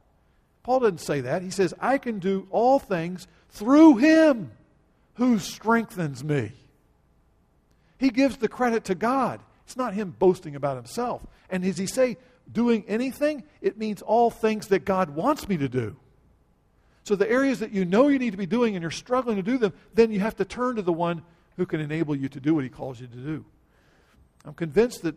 Paul 0.62 0.80
didn't 0.80 1.00
say 1.00 1.22
that. 1.22 1.42
He 1.42 1.50
says, 1.50 1.74
I 1.80 1.98
can 1.98 2.18
do 2.18 2.46
all 2.50 2.78
things 2.78 3.26
through 3.48 3.96
him 3.96 4.52
who 5.14 5.38
strengthens 5.38 6.22
me. 6.22 6.52
He 7.98 8.10
gives 8.10 8.36
the 8.36 8.48
credit 8.48 8.84
to 8.84 8.94
God. 8.94 9.40
It's 9.64 9.76
not 9.76 9.94
him 9.94 10.14
boasting 10.16 10.54
about 10.54 10.76
himself. 10.76 11.22
And 11.50 11.64
as 11.64 11.76
he 11.76 11.86
say, 11.86 12.16
doing 12.50 12.84
anything, 12.86 13.44
it 13.60 13.76
means 13.76 14.00
all 14.00 14.30
things 14.30 14.68
that 14.68 14.84
God 14.84 15.10
wants 15.10 15.48
me 15.48 15.56
to 15.56 15.68
do. 15.68 15.96
So, 17.08 17.16
the 17.16 17.30
areas 17.30 17.60
that 17.60 17.72
you 17.72 17.86
know 17.86 18.08
you 18.08 18.18
need 18.18 18.32
to 18.32 18.36
be 18.36 18.44
doing 18.44 18.76
and 18.76 18.82
you're 18.82 18.90
struggling 18.90 19.36
to 19.36 19.42
do 19.42 19.56
them, 19.56 19.72
then 19.94 20.12
you 20.12 20.20
have 20.20 20.36
to 20.36 20.44
turn 20.44 20.76
to 20.76 20.82
the 20.82 20.92
one 20.92 21.22
who 21.56 21.64
can 21.64 21.80
enable 21.80 22.14
you 22.14 22.28
to 22.28 22.38
do 22.38 22.54
what 22.54 22.64
he 22.64 22.68
calls 22.68 23.00
you 23.00 23.06
to 23.06 23.16
do. 23.16 23.46
I'm 24.44 24.52
convinced 24.52 25.00
that 25.04 25.16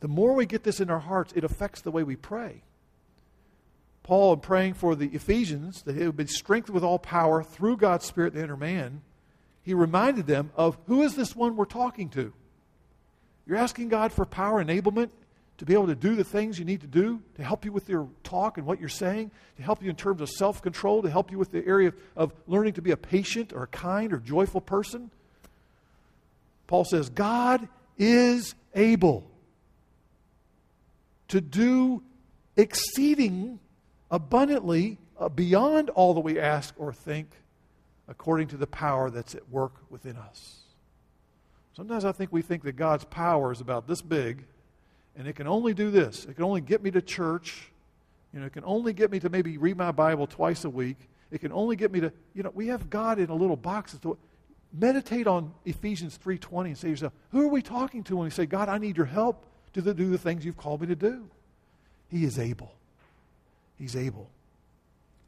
the 0.00 0.08
more 0.08 0.34
we 0.34 0.44
get 0.44 0.62
this 0.62 0.78
in 0.78 0.90
our 0.90 0.98
hearts, 0.98 1.32
it 1.34 1.42
affects 1.42 1.80
the 1.80 1.90
way 1.90 2.02
we 2.02 2.16
pray. 2.16 2.64
Paul, 4.02 4.34
in 4.34 4.40
praying 4.40 4.74
for 4.74 4.94
the 4.94 5.06
Ephesians, 5.06 5.80
that 5.84 5.94
they 5.94 6.04
would 6.04 6.18
be 6.18 6.26
strengthened 6.26 6.74
with 6.74 6.84
all 6.84 6.98
power 6.98 7.42
through 7.42 7.78
God's 7.78 8.04
Spirit, 8.04 8.34
the 8.34 8.42
inner 8.42 8.54
man, 8.54 9.00
he 9.62 9.72
reminded 9.72 10.26
them 10.26 10.50
of 10.54 10.76
who 10.86 11.00
is 11.00 11.16
this 11.16 11.34
one 11.34 11.56
we're 11.56 11.64
talking 11.64 12.10
to? 12.10 12.34
You're 13.46 13.56
asking 13.56 13.88
God 13.88 14.12
for 14.12 14.26
power 14.26 14.62
enablement 14.62 15.12
to 15.58 15.64
be 15.64 15.72
able 15.72 15.86
to 15.86 15.94
do 15.94 16.14
the 16.14 16.24
things 16.24 16.58
you 16.58 16.64
need 16.64 16.82
to 16.82 16.86
do, 16.86 17.22
to 17.36 17.42
help 17.42 17.64
you 17.64 17.72
with 17.72 17.88
your 17.88 18.08
talk 18.22 18.58
and 18.58 18.66
what 18.66 18.78
you're 18.78 18.88
saying, 18.88 19.30
to 19.56 19.62
help 19.62 19.82
you 19.82 19.88
in 19.88 19.96
terms 19.96 20.20
of 20.20 20.28
self 20.28 20.60
control, 20.60 21.02
to 21.02 21.10
help 21.10 21.30
you 21.30 21.38
with 21.38 21.50
the 21.50 21.66
area 21.66 21.88
of, 21.88 21.94
of 22.16 22.32
learning 22.46 22.74
to 22.74 22.82
be 22.82 22.90
a 22.90 22.96
patient 22.96 23.52
or 23.52 23.62
a 23.62 23.68
kind 23.68 24.12
or 24.12 24.18
joyful 24.18 24.60
person. 24.60 25.10
Paul 26.66 26.84
says, 26.84 27.08
God 27.08 27.68
is 27.96 28.54
able 28.74 29.30
to 31.28 31.40
do 31.40 32.02
exceeding 32.56 33.58
abundantly 34.10 34.98
uh, 35.18 35.28
beyond 35.28 35.90
all 35.90 36.14
that 36.14 36.20
we 36.20 36.38
ask 36.38 36.74
or 36.76 36.92
think 36.92 37.30
according 38.08 38.48
to 38.48 38.56
the 38.56 38.66
power 38.66 39.10
that's 39.10 39.34
at 39.34 39.48
work 39.48 39.72
within 39.90 40.16
us. 40.16 40.58
Sometimes 41.74 42.04
I 42.04 42.12
think 42.12 42.32
we 42.32 42.42
think 42.42 42.62
that 42.64 42.72
God's 42.76 43.04
power 43.04 43.52
is 43.52 43.60
about 43.60 43.86
this 43.86 44.00
big 44.00 44.44
and 45.16 45.26
it 45.26 45.34
can 45.34 45.46
only 45.46 45.74
do 45.74 45.90
this. 45.90 46.24
It 46.24 46.34
can 46.34 46.44
only 46.44 46.60
get 46.60 46.82
me 46.82 46.90
to 46.90 47.02
church. 47.02 47.70
You 48.32 48.40
know, 48.40 48.46
it 48.46 48.52
can 48.52 48.64
only 48.64 48.92
get 48.92 49.10
me 49.10 49.18
to 49.20 49.28
maybe 49.28 49.56
read 49.56 49.76
my 49.76 49.92
Bible 49.92 50.26
twice 50.26 50.64
a 50.64 50.70
week. 50.70 50.98
It 51.30 51.40
can 51.40 51.52
only 51.52 51.76
get 51.76 51.90
me 51.90 52.00
to, 52.00 52.12
you 52.34 52.42
know, 52.42 52.52
we 52.54 52.68
have 52.68 52.90
God 52.90 53.18
in 53.18 53.30
a 53.30 53.34
little 53.34 53.56
box. 53.56 53.96
To, 54.02 54.18
meditate 54.72 55.26
on 55.26 55.52
Ephesians 55.64 56.18
3.20 56.22 56.66
and 56.66 56.78
say 56.78 56.82
to 56.82 56.90
yourself, 56.90 57.12
who 57.30 57.42
are 57.42 57.48
we 57.48 57.62
talking 57.62 58.02
to 58.04 58.16
when 58.16 58.24
we 58.24 58.30
say, 58.30 58.46
God, 58.46 58.68
I 58.68 58.78
need 58.78 58.96
your 58.96 59.06
help 59.06 59.46
to 59.72 59.80
do 59.80 60.10
the 60.10 60.18
things 60.18 60.44
you've 60.44 60.56
called 60.56 60.80
me 60.80 60.86
to 60.88 60.96
do? 60.96 61.28
He 62.10 62.24
is 62.24 62.38
able. 62.38 62.72
He's 63.78 63.96
able. 63.96 64.28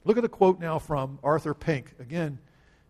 Look 0.05 0.17
at 0.17 0.25
a 0.25 0.29
quote 0.29 0.61
now 0.61 0.79
from 0.79 1.19
Arthur 1.23 1.55
Pink. 1.55 1.95
Again, 1.99 2.39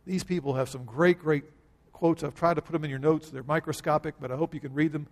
these 0.06 0.24
people 0.24 0.54
have 0.54 0.68
some 0.68 0.84
great, 0.84 1.18
great 1.18 1.44
quotes. 1.92 2.22
I've 2.22 2.34
tried 2.34 2.54
to 2.54 2.62
put 2.62 2.72
them 2.72 2.84
in 2.84 2.90
your 2.90 2.98
notes. 2.98 3.30
They're 3.30 3.42
microscopic, 3.42 4.14
but 4.20 4.30
I 4.30 4.37
hope 4.37 4.54
you 4.54 4.61
can 4.61 4.74
read 4.74 4.92
them 4.92 5.06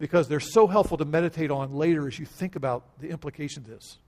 because 0.00 0.26
they're 0.28 0.40
so 0.40 0.66
helpful 0.66 0.96
to 0.96 1.04
meditate 1.04 1.50
on 1.50 1.74
later 1.74 2.08
as 2.08 2.18
you 2.18 2.24
think 2.24 2.56
about 2.56 2.98
the 2.98 3.10
implications 3.10 3.68
of 3.68 3.74
this. 3.74 3.98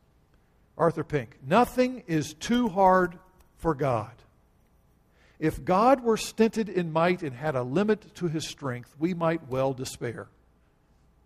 Arthur 0.76 1.05
Pink 1.05 1.37
Nothing 1.46 2.02
is 2.09 2.35
too 2.35 2.68
hard 2.68 3.18
for 3.59 3.74
God. 3.74 4.11
If 5.38 5.64
God 5.64 6.02
were 6.02 6.16
stinted 6.16 6.68
in 6.68 6.92
might 6.92 7.22
and 7.22 7.35
had 7.35 7.55
a 7.55 7.62
limit 7.62 8.14
to 8.16 8.28
his 8.28 8.48
strength, 8.48 8.94
we 8.98 9.12
might 9.12 9.48
well 9.48 9.74
despair. 9.74 10.28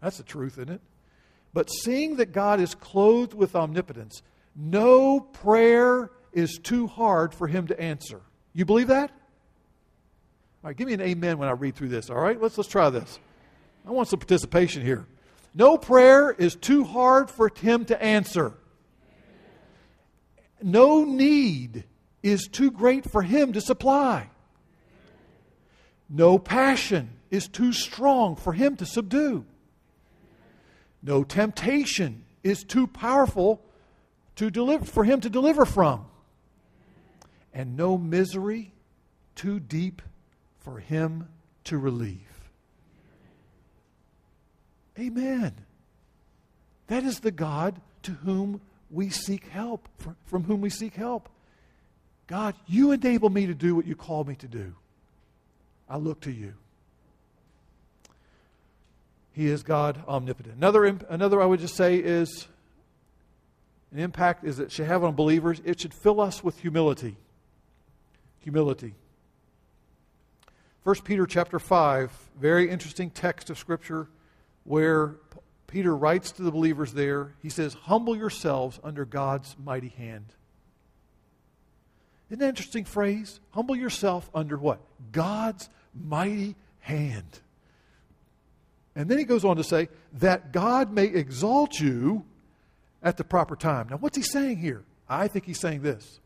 That's 0.02 0.16
the 0.16 0.24
truth, 0.24 0.55
isn't 0.55 0.70
it? 0.70 0.81
But 1.55 1.70
seeing 1.70 2.16
that 2.16 2.33
God 2.33 2.61
is 2.61 2.74
clothed 2.74 3.35
with 3.35 3.55
omnipotence, 3.55 4.22
no 4.57 5.20
prayer 5.20 6.11
is 6.33 6.59
too 6.59 6.87
hard 6.87 7.33
for 7.33 7.46
him 7.46 7.68
to 7.68 7.81
answer. 7.81 8.20
You 8.52 8.64
believe 8.64 8.88
that? 8.88 9.11
All 10.64 10.70
right, 10.70 10.76
give 10.76 10.88
me 10.88 10.94
an 10.94 11.02
amen 11.02 11.38
when 11.38 11.48
I 11.48 11.52
read 11.52 11.76
through 11.76 11.88
this, 11.90 12.11
all 12.11 12.18
right? 12.18 12.40
Let's, 12.40 12.59
let's 12.59 12.68
try 12.68 12.90
this. 12.90 13.20
I 13.87 13.90
want 13.90 14.09
some 14.09 14.18
participation 14.18 14.83
here. 14.83 15.07
No 15.55 15.79
prayer 15.79 16.31
is 16.31 16.57
too 16.57 16.85
hard 16.85 17.31
for 17.31 17.51
him 17.57 17.85
to 17.87 18.03
answer. 18.03 18.55
No 20.61 21.05
need 21.05 21.85
is 22.22 22.49
too 22.49 22.70
great 22.70 23.09
for 23.09 23.22
him 23.22 23.53
to 23.53 23.61
supply. 23.61 24.29
No 26.09 26.38
passion 26.38 27.12
is 27.31 27.49
too 27.49 27.72
strong 27.72 28.37
for 28.37 28.53
him 28.53 28.77
to 28.77 28.87
subdue. 28.87 29.44
No 31.03 31.22
temptation 31.22 32.25
is 32.42 32.64
too 32.64 32.87
powerful 32.87 33.62
to 34.37 34.51
deliver, 34.51 34.85
for 34.85 35.05
him 35.05 35.20
to 35.20 35.31
deliver 35.31 35.64
from. 35.64 36.07
And 37.55 37.77
no 37.77 37.96
misery 37.96 38.72
too 39.35 39.61
deep 39.61 40.03
for 40.59 40.79
him 40.79 41.29
to 41.64 41.79
relieve. 41.79 42.36
Amen. 44.98 45.52
That 46.87 47.04
is 47.04 47.20
the 47.20 47.30
God 47.30 47.80
to 48.04 48.12
whom 48.12 48.61
we 48.90 49.11
seek 49.11 49.48
help, 49.48 49.88
from 50.26 50.44
whom 50.44 50.61
we 50.61 50.70
seek 50.70 50.94
help. 50.94 51.28
God, 52.26 52.54
you 52.66 52.92
enable 52.92 53.30
me 53.30 53.46
to 53.46 53.54
do 53.54 53.74
what 53.74 53.87
you 53.87 53.94
call 53.94 54.24
me 54.24 54.35
to 54.37 54.48
do. 54.48 54.74
I 55.88 55.96
look 55.98 56.20
to 56.22 56.32
you. 56.32 56.54
He 59.32 59.46
is 59.48 59.62
God 59.62 60.02
omnipotent. 60.09 60.56
Another, 60.56 60.85
another 60.85 61.42
I 61.42 61.46
would 61.46 61.61
just 61.61 61.76
say 61.76 61.96
is 61.96 62.48
an 63.92 63.98
impact 63.98 64.44
is 64.44 64.59
it 64.59 64.72
should 64.72 64.87
have 64.87 65.04
on 65.04 65.14
believers, 65.14 65.61
it 65.64 65.78
should 65.78 65.92
fill 65.92 66.20
us 66.20 66.42
with 66.42 66.59
humility. 66.61 67.16
Humility. 68.40 68.94
1 70.85 70.96
Peter 71.04 71.26
chapter 71.26 71.59
5, 71.59 72.11
very 72.40 72.70
interesting 72.70 73.11
text 73.11 73.50
of 73.50 73.59
Scripture 73.59 74.09
where 74.66 75.16
Peter 75.66 75.94
writes 75.96 76.33
to 76.33 76.42
the 76.42 76.50
believers 76.50 76.92
there. 76.92 77.35
He 77.42 77.48
says, 77.48 77.74
Humble 77.74 78.16
yourselves 78.16 78.79
under 78.85 79.05
God's 79.05 79.57
mighty 79.62 79.88
hand. 79.88 80.26
Isn't 82.29 82.40
that 82.40 82.46
an 82.46 82.48
interesting 82.50 82.85
phrase? 82.85 83.40
Humble 83.52 83.76
yourself 83.76 84.29
under 84.35 84.57
what? 84.57 84.81
God's 85.12 85.68
mighty 85.94 86.57
hand. 86.81 87.40
And 88.96 89.09
then 89.09 89.18
he 89.18 89.24
goes 89.24 89.44
on 89.44 89.57
to 89.57 89.64
say, 89.64 89.88
that 90.14 90.52
God 90.52 90.92
may 90.92 91.05
exalt 91.05 91.79
you 91.79 92.24
at 93.02 93.16
the 93.16 93.24
proper 93.24 93.55
time. 93.55 93.88
Now, 93.90 93.98
what's 93.98 94.16
he 94.16 94.22
saying 94.22 94.57
here? 94.57 94.83
I 95.09 95.29
think 95.29 95.44
he's 95.44 95.61
saying 95.61 95.83
this. 95.83 96.18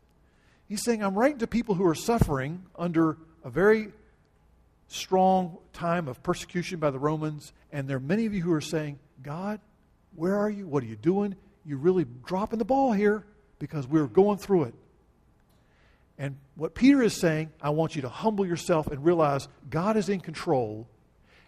He's 0.69 0.83
saying, 0.85 1.03
I'm 1.03 1.19
writing 1.19 1.39
to 1.39 1.47
people 1.47 1.75
who 1.75 1.85
are 1.87 1.97
suffering 1.97 2.63
under 2.79 3.19
a 3.45 3.51
very 3.51 3.89
strong 4.91 5.59
time 5.73 6.09
of 6.09 6.23
persecution 6.23 6.79
by 6.79 6.91
the 6.91 6.99
Romans, 6.99 7.53
and 7.73 7.89
there 7.89 7.97
are 7.97 8.01
many 8.01 8.27
of 8.27 8.35
you 8.35 8.43
who 8.43 8.53
are 8.53 8.61
saying, 8.61 8.99
God, 9.23 9.61
where 10.15 10.37
are 10.37 10.51
you? 10.51 10.67
What 10.67 10.83
are 10.83 10.87
you 10.87 10.97
doing? 10.97 11.37
You're 11.65 11.79
really 11.79 12.07
dropping 12.25 12.59
the 12.59 12.65
ball 12.65 12.93
here 12.93 13.25
because 13.59 13.87
we're 13.87 14.07
going 14.07 14.39
through 14.39 14.65
it. 14.65 14.75
And 16.19 16.37
what 16.55 16.75
Peter 16.75 17.03
is 17.03 17.15
saying, 17.15 17.51
I 17.63 17.71
want 17.71 17.97
you 17.97 18.03
to 18.03 18.09
humble 18.09 18.47
yourself 18.47 18.89
and 18.89 19.05
realize 19.05 19.49
God 19.71 19.97
is 19.97 20.09
in 20.09 20.21
control 20.21 20.87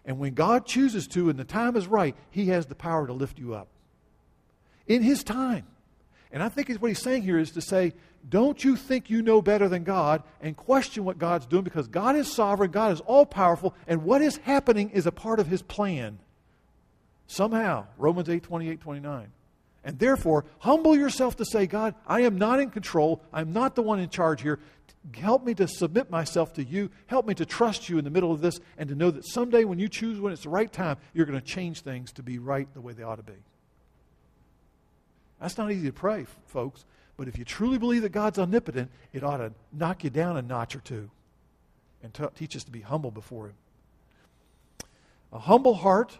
and 0.05 0.19
when 0.19 0.33
God 0.33 0.65
chooses 0.65 1.07
to, 1.09 1.29
and 1.29 1.39
the 1.39 1.45
time 1.45 1.75
is 1.75 1.87
right, 1.87 2.15
He 2.29 2.47
has 2.47 2.65
the 2.65 2.75
power 2.75 3.07
to 3.07 3.13
lift 3.13 3.39
you 3.39 3.53
up 3.53 3.67
in 4.85 5.01
His 5.01 5.23
time. 5.23 5.65
And 6.33 6.41
I 6.41 6.49
think 6.49 6.69
what 6.79 6.87
He's 6.87 7.01
saying 7.01 7.21
here 7.21 7.37
is 7.37 7.51
to 7.51 7.61
say, 7.61 7.93
don't 8.27 8.63
you 8.63 8.75
think 8.75 9.09
you 9.09 9.21
know 9.21 9.41
better 9.41 9.69
than 9.69 9.83
God 9.83 10.23
and 10.41 10.57
question 10.57 11.05
what 11.05 11.19
God's 11.19 11.45
doing 11.45 11.63
because 11.63 11.87
God 11.87 12.15
is 12.15 12.33
sovereign, 12.33 12.71
God 12.71 12.91
is 12.91 13.01
all 13.01 13.25
powerful, 13.25 13.75
and 13.87 14.03
what 14.03 14.21
is 14.21 14.37
happening 14.37 14.89
is 14.89 15.05
a 15.05 15.11
part 15.11 15.39
of 15.39 15.47
His 15.47 15.61
plan. 15.61 16.17
Somehow, 17.27 17.85
Romans 17.97 18.29
8 18.29 18.41
28 18.43 18.81
29. 18.81 19.31
And 19.85 19.99
therefore, 19.99 20.45
humble 20.59 20.95
yourself 20.95 21.35
to 21.37 21.45
say, 21.45 21.67
God, 21.67 21.93
I 22.07 22.21
am 22.21 22.37
not 22.37 22.59
in 22.59 22.69
control. 22.69 23.21
I'm 23.33 23.51
not 23.51 23.75
the 23.75 23.81
one 23.81 23.99
in 23.99 24.09
charge 24.09 24.41
here. 24.41 24.59
Help 25.13 25.43
me 25.43 25.53
to 25.55 25.67
submit 25.67 26.09
myself 26.09 26.53
to 26.53 26.63
you. 26.63 26.89
Help 27.07 27.27
me 27.27 27.33
to 27.35 27.45
trust 27.45 27.89
you 27.89 27.97
in 27.97 28.05
the 28.05 28.09
middle 28.09 28.31
of 28.31 28.39
this 28.39 28.59
and 28.77 28.87
to 28.87 28.95
know 28.95 29.11
that 29.11 29.27
someday 29.27 29.65
when 29.65 29.79
you 29.79 29.89
choose 29.89 30.21
when 30.21 30.31
it's 30.31 30.43
the 30.43 30.49
right 30.49 30.71
time, 30.71 30.97
you're 31.13 31.25
going 31.25 31.39
to 31.39 31.45
change 31.45 31.81
things 31.81 32.13
to 32.13 32.23
be 32.23 32.39
right 32.39 32.73
the 32.73 32.79
way 32.79 32.93
they 32.93 33.03
ought 33.03 33.17
to 33.17 33.23
be. 33.23 33.33
That's 35.43 35.57
not 35.57 35.73
easy 35.73 35.87
to 35.87 35.93
pray, 35.93 36.25
folks. 36.47 36.85
But 37.17 37.27
if 37.27 37.37
you 37.37 37.43
truly 37.43 37.77
believe 37.77 38.03
that 38.03 38.13
God's 38.13 38.39
omnipotent, 38.39 38.89
it 39.11 39.25
ought 39.25 39.37
to 39.37 39.51
knock 39.73 40.05
you 40.05 40.09
down 40.09 40.37
a 40.37 40.41
notch 40.41 40.73
or 40.73 40.79
two 40.79 41.09
and 42.01 42.13
t- 42.13 42.23
teach 42.33 42.55
us 42.55 42.63
to 42.63 42.71
be 42.71 42.79
humble 42.79 43.11
before 43.11 43.47
Him. 43.47 43.55
A 45.33 45.39
humble 45.39 45.73
heart 45.73 46.17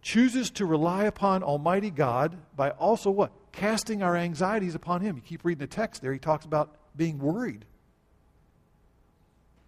chooses 0.00 0.48
to 0.50 0.64
rely 0.64 1.04
upon 1.04 1.42
Almighty 1.42 1.90
God 1.90 2.36
by 2.54 2.70
also 2.70 3.10
what? 3.10 3.32
Casting 3.50 4.00
our 4.00 4.16
anxieties 4.16 4.76
upon 4.76 5.00
Him. 5.00 5.16
You 5.16 5.22
keep 5.22 5.44
reading 5.44 5.60
the 5.60 5.66
text 5.66 6.00
there, 6.00 6.12
He 6.12 6.20
talks 6.20 6.44
about 6.44 6.72
being 6.96 7.18
worried. 7.18 7.64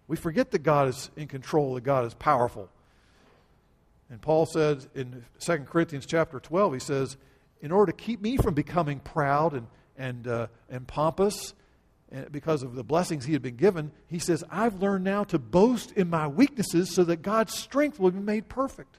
We 0.07 0.15
forget 0.15 0.51
that 0.51 0.63
God 0.63 0.87
is 0.87 1.11
in 1.17 1.27
control, 1.27 1.73
that 1.73 1.83
God 1.83 2.05
is 2.05 2.13
powerful. 2.13 2.69
And 4.09 4.21
Paul 4.21 4.45
says 4.45 4.87
in 4.95 5.25
2 5.41 5.57
Corinthians 5.69 6.05
chapter 6.05 6.39
12, 6.39 6.75
he 6.75 6.79
says, 6.79 7.17
in 7.61 7.71
order 7.71 7.91
to 7.91 7.97
keep 7.97 8.21
me 8.21 8.37
from 8.37 8.53
becoming 8.53 8.99
proud 8.99 9.53
and, 9.53 9.67
and, 9.97 10.27
uh, 10.27 10.47
and 10.69 10.87
pompous, 10.87 11.53
uh, 12.15 12.21
because 12.31 12.63
of 12.63 12.75
the 12.75 12.83
blessings 12.83 13.25
he 13.25 13.33
had 13.33 13.41
been 13.41 13.57
given, 13.57 13.91
he 14.07 14.19
says, 14.19 14.43
I've 14.49 14.81
learned 14.81 15.03
now 15.03 15.25
to 15.25 15.37
boast 15.37 15.91
in 15.91 16.09
my 16.09 16.27
weaknesses 16.27 16.93
so 16.93 17.03
that 17.03 17.17
God's 17.17 17.53
strength 17.53 17.99
will 17.99 18.11
be 18.11 18.19
made 18.19 18.47
perfect. 18.47 18.97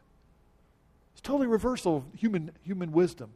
It's 1.12 1.22
totally 1.22 1.46
reversal 1.46 1.96
of 1.96 2.04
human, 2.14 2.50
human 2.62 2.92
wisdom. 2.92 3.30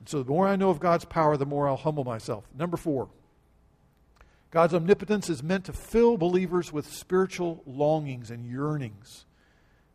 And 0.00 0.08
so 0.08 0.22
the 0.22 0.30
more 0.30 0.48
I 0.48 0.56
know 0.56 0.70
of 0.70 0.80
God's 0.80 1.04
power, 1.04 1.36
the 1.36 1.46
more 1.46 1.68
I'll 1.68 1.76
humble 1.76 2.02
myself. 2.02 2.44
Number 2.58 2.76
four, 2.76 3.08
God's 4.50 4.74
omnipotence 4.74 5.30
is 5.30 5.42
meant 5.42 5.64
to 5.66 5.72
fill 5.72 6.16
believers 6.16 6.72
with 6.72 6.92
spiritual 6.92 7.62
longings 7.66 8.30
and 8.30 8.44
yearnings 8.44 9.26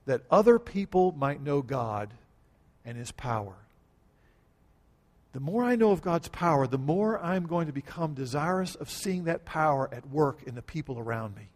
that 0.05 0.21
other 0.31 0.57
people 0.57 1.11
might 1.11 1.41
know 1.41 1.61
God 1.61 2.13
and 2.87 2.97
His 2.97 3.11
power. 3.11 3.53
The 5.33 5.39
more 5.39 5.63
I 5.63 5.75
know 5.75 5.91
of 5.91 6.01
God's 6.01 6.29
power, 6.29 6.65
the 6.65 6.79
more 6.79 7.19
I'm 7.19 7.45
going 7.45 7.67
to 7.67 7.73
become 7.73 8.15
desirous 8.15 8.73
of 8.73 8.89
seeing 8.89 9.25
that 9.25 9.45
power 9.45 9.87
at 9.93 10.09
work 10.09 10.41
in 10.47 10.55
the 10.55 10.63
people 10.63 10.97
around 10.97 11.35
me. 11.35 11.49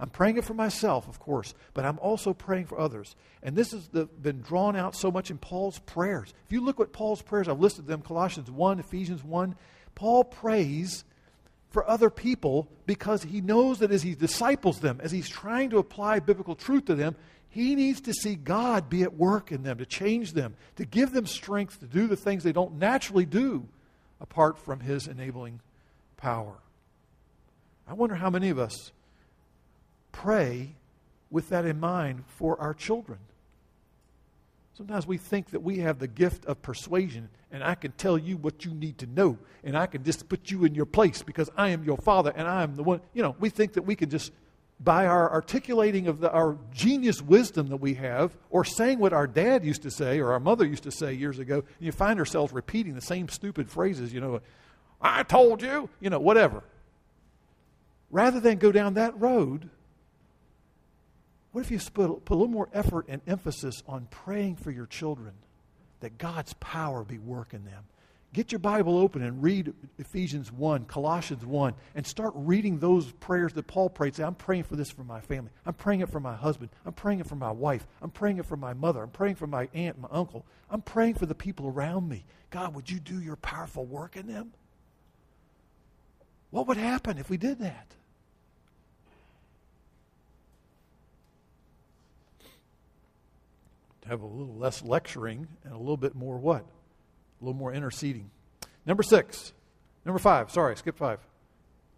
I'm 0.00 0.08
praying 0.08 0.38
it 0.38 0.44
for 0.44 0.54
myself, 0.54 1.08
of 1.08 1.18
course, 1.18 1.54
but 1.74 1.84
I'm 1.84 1.98
also 1.98 2.32
praying 2.32 2.66
for 2.66 2.80
others. 2.80 3.14
And 3.42 3.54
this 3.54 3.72
has 3.72 3.88
been 3.88 4.40
drawn 4.40 4.76
out 4.76 4.96
so 4.96 5.10
much 5.10 5.30
in 5.30 5.38
Paul's 5.38 5.78
prayers. 5.80 6.32
If 6.46 6.52
you 6.52 6.64
look 6.64 6.80
at 6.80 6.92
Paul's 6.92 7.22
prayers, 7.22 7.48
I've 7.48 7.60
listed 7.60 7.86
them 7.86 8.02
Colossians 8.02 8.50
1, 8.50 8.80
Ephesians 8.80 9.22
1. 9.22 9.54
Paul 9.94 10.24
prays 10.24 11.04
for 11.70 11.88
other 11.88 12.10
people 12.10 12.68
because 12.86 13.22
he 13.22 13.40
knows 13.40 13.78
that 13.80 13.92
as 13.92 14.02
he 14.02 14.14
disciples 14.14 14.80
them, 14.80 15.00
as 15.02 15.12
he's 15.12 15.28
trying 15.28 15.70
to 15.70 15.78
apply 15.78 16.18
biblical 16.20 16.54
truth 16.54 16.86
to 16.86 16.94
them, 16.94 17.14
he 17.52 17.74
needs 17.74 18.00
to 18.02 18.14
see 18.14 18.34
God 18.34 18.88
be 18.88 19.02
at 19.02 19.12
work 19.12 19.52
in 19.52 19.62
them, 19.62 19.76
to 19.76 19.84
change 19.84 20.32
them, 20.32 20.56
to 20.76 20.86
give 20.86 21.12
them 21.12 21.26
strength 21.26 21.80
to 21.80 21.86
do 21.86 22.06
the 22.06 22.16
things 22.16 22.42
they 22.42 22.52
don't 22.52 22.78
naturally 22.78 23.26
do 23.26 23.68
apart 24.22 24.56
from 24.56 24.80
his 24.80 25.06
enabling 25.06 25.60
power. 26.16 26.54
I 27.86 27.92
wonder 27.92 28.14
how 28.14 28.30
many 28.30 28.48
of 28.48 28.58
us 28.58 28.90
pray 30.12 30.76
with 31.30 31.50
that 31.50 31.66
in 31.66 31.78
mind 31.78 32.24
for 32.26 32.58
our 32.58 32.72
children. 32.72 33.18
Sometimes 34.72 35.06
we 35.06 35.18
think 35.18 35.50
that 35.50 35.62
we 35.62 35.80
have 35.80 35.98
the 35.98 36.08
gift 36.08 36.46
of 36.46 36.62
persuasion 36.62 37.28
and 37.50 37.62
I 37.62 37.74
can 37.74 37.92
tell 37.92 38.16
you 38.16 38.38
what 38.38 38.64
you 38.64 38.72
need 38.72 38.96
to 38.98 39.06
know 39.06 39.36
and 39.62 39.76
I 39.76 39.84
can 39.84 40.04
just 40.04 40.26
put 40.26 40.50
you 40.50 40.64
in 40.64 40.74
your 40.74 40.86
place 40.86 41.20
because 41.20 41.50
I 41.54 41.68
am 41.68 41.84
your 41.84 41.98
father 41.98 42.32
and 42.34 42.48
I 42.48 42.62
am 42.62 42.76
the 42.76 42.82
one. 42.82 43.02
You 43.12 43.22
know, 43.22 43.36
we 43.38 43.50
think 43.50 43.74
that 43.74 43.82
we 43.82 43.94
can 43.94 44.08
just, 44.08 44.32
by 44.82 45.06
our 45.06 45.30
articulating 45.32 46.08
of 46.08 46.20
the, 46.20 46.30
our 46.32 46.58
genius 46.72 47.22
wisdom 47.22 47.68
that 47.68 47.76
we 47.76 47.94
have, 47.94 48.36
or 48.50 48.64
saying 48.64 48.98
what 48.98 49.12
our 49.12 49.26
dad 49.26 49.64
used 49.64 49.82
to 49.82 49.90
say 49.90 50.18
or 50.18 50.32
our 50.32 50.40
mother 50.40 50.66
used 50.66 50.82
to 50.82 50.90
say 50.90 51.12
years 51.12 51.38
ago, 51.38 51.56
and 51.56 51.64
you 51.86 51.92
find 51.92 52.18
ourselves 52.18 52.52
repeating 52.52 52.94
the 52.94 53.00
same 53.00 53.28
stupid 53.28 53.70
phrases, 53.70 54.12
you 54.12 54.20
know, 54.20 54.40
I 55.00 55.22
told 55.22 55.62
you, 55.62 55.88
you 56.00 56.10
know, 56.10 56.18
whatever. 56.18 56.64
Rather 58.10 58.40
than 58.40 58.58
go 58.58 58.72
down 58.72 58.94
that 58.94 59.18
road, 59.20 59.70
what 61.52 61.62
if 61.62 61.70
you 61.70 61.78
put, 61.78 62.24
put 62.24 62.34
a 62.34 62.36
little 62.36 62.48
more 62.48 62.68
effort 62.72 63.06
and 63.08 63.20
emphasis 63.26 63.82
on 63.86 64.06
praying 64.10 64.56
for 64.56 64.70
your 64.70 64.86
children 64.86 65.32
that 66.00 66.18
God's 66.18 66.54
power 66.54 67.04
be 67.04 67.18
working 67.18 67.64
them? 67.64 67.84
Get 68.32 68.50
your 68.50 68.60
Bible 68.60 68.96
open 68.96 69.20
and 69.22 69.42
read 69.42 69.74
Ephesians 69.98 70.50
1, 70.50 70.86
Colossians 70.86 71.44
1, 71.44 71.74
and 71.94 72.06
start 72.06 72.32
reading 72.34 72.78
those 72.78 73.12
prayers 73.12 73.52
that 73.52 73.66
Paul 73.66 73.90
prayed. 73.90 74.14
Say, 74.14 74.24
I'm 74.24 74.34
praying 74.34 74.62
for 74.64 74.74
this 74.74 74.90
for 74.90 75.04
my 75.04 75.20
family. 75.20 75.50
I'm 75.66 75.74
praying 75.74 76.00
it 76.00 76.08
for 76.08 76.18
my 76.18 76.34
husband. 76.34 76.70
I'm 76.86 76.94
praying 76.94 77.20
it 77.20 77.26
for 77.26 77.34
my 77.34 77.50
wife. 77.50 77.86
I'm 78.00 78.10
praying 78.10 78.38
it 78.38 78.46
for 78.46 78.56
my 78.56 78.72
mother. 78.72 79.02
I'm 79.02 79.10
praying 79.10 79.34
for 79.34 79.46
my 79.46 79.68
aunt 79.74 80.00
my 80.00 80.08
uncle. 80.10 80.46
I'm 80.70 80.80
praying 80.80 81.14
for 81.14 81.26
the 81.26 81.34
people 81.34 81.66
around 81.66 82.08
me. 82.08 82.24
God, 82.48 82.74
would 82.74 82.90
you 82.90 83.00
do 83.00 83.20
your 83.20 83.36
powerful 83.36 83.84
work 83.84 84.16
in 84.16 84.26
them? 84.26 84.54
What 86.50 86.66
would 86.68 86.78
happen 86.78 87.18
if 87.18 87.28
we 87.28 87.36
did 87.36 87.58
that? 87.58 87.86
To 94.02 94.08
have 94.08 94.22
a 94.22 94.26
little 94.26 94.54
less 94.54 94.82
lecturing 94.82 95.48
and 95.64 95.74
a 95.74 95.78
little 95.78 95.98
bit 95.98 96.14
more 96.14 96.38
what? 96.38 96.64
A 97.42 97.44
little 97.44 97.58
more 97.58 97.72
interceding. 97.72 98.30
Number 98.86 99.02
six, 99.02 99.52
number 100.04 100.20
five, 100.20 100.50
sorry, 100.50 100.76
skip 100.76 100.96
five. 100.96 101.18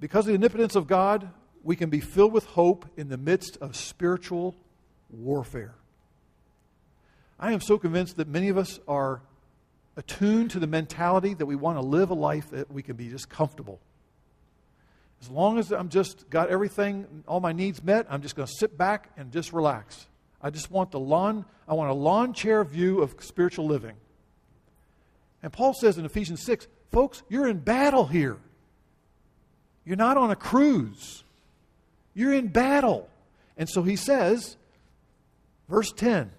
Because 0.00 0.24
of 0.24 0.28
the 0.28 0.34
omnipotence 0.34 0.74
of 0.74 0.86
God, 0.86 1.28
we 1.62 1.76
can 1.76 1.90
be 1.90 2.00
filled 2.00 2.32
with 2.32 2.46
hope 2.46 2.86
in 2.96 3.08
the 3.08 3.18
midst 3.18 3.58
of 3.60 3.76
spiritual 3.76 4.56
warfare. 5.10 5.74
I 7.38 7.52
am 7.52 7.60
so 7.60 7.78
convinced 7.78 8.16
that 8.16 8.28
many 8.28 8.48
of 8.48 8.56
us 8.56 8.80
are 8.88 9.22
attuned 9.96 10.50
to 10.52 10.58
the 10.58 10.66
mentality 10.66 11.34
that 11.34 11.46
we 11.46 11.56
want 11.56 11.78
to 11.78 11.82
live 11.82 12.10
a 12.10 12.14
life 12.14 12.50
that 12.50 12.70
we 12.70 12.82
can 12.82 12.96
be 12.96 13.08
just 13.08 13.28
comfortable. 13.28 13.80
As 15.20 15.30
long 15.30 15.58
as 15.58 15.72
I'm 15.72 15.88
just 15.88 16.28
got 16.30 16.48
everything, 16.48 17.24
all 17.26 17.40
my 17.40 17.52
needs 17.52 17.82
met, 17.82 18.06
I'm 18.10 18.22
just 18.22 18.34
going 18.34 18.46
to 18.46 18.54
sit 18.58 18.76
back 18.76 19.10
and 19.16 19.32
just 19.32 19.52
relax. 19.52 20.06
I 20.40 20.50
just 20.50 20.70
want 20.70 20.90
the 20.90 21.00
lawn, 21.00 21.44
I 21.68 21.74
want 21.74 21.90
a 21.90 21.94
lawn 21.94 22.34
chair 22.34 22.62
view 22.64 23.00
of 23.00 23.14
spiritual 23.20 23.66
living. 23.66 23.94
And 25.44 25.52
Paul 25.52 25.74
says 25.74 25.98
in 25.98 26.06
Ephesians 26.06 26.42
6, 26.42 26.66
folks, 26.90 27.22
you're 27.28 27.46
in 27.46 27.58
battle 27.58 28.06
here. 28.06 28.38
You're 29.84 29.98
not 29.98 30.16
on 30.16 30.30
a 30.30 30.36
cruise. 30.36 31.22
You're 32.14 32.32
in 32.32 32.48
battle. 32.48 33.10
And 33.58 33.68
so 33.68 33.82
he 33.82 33.96
says, 33.96 34.56
verse 35.68 35.92
10, 35.92 36.30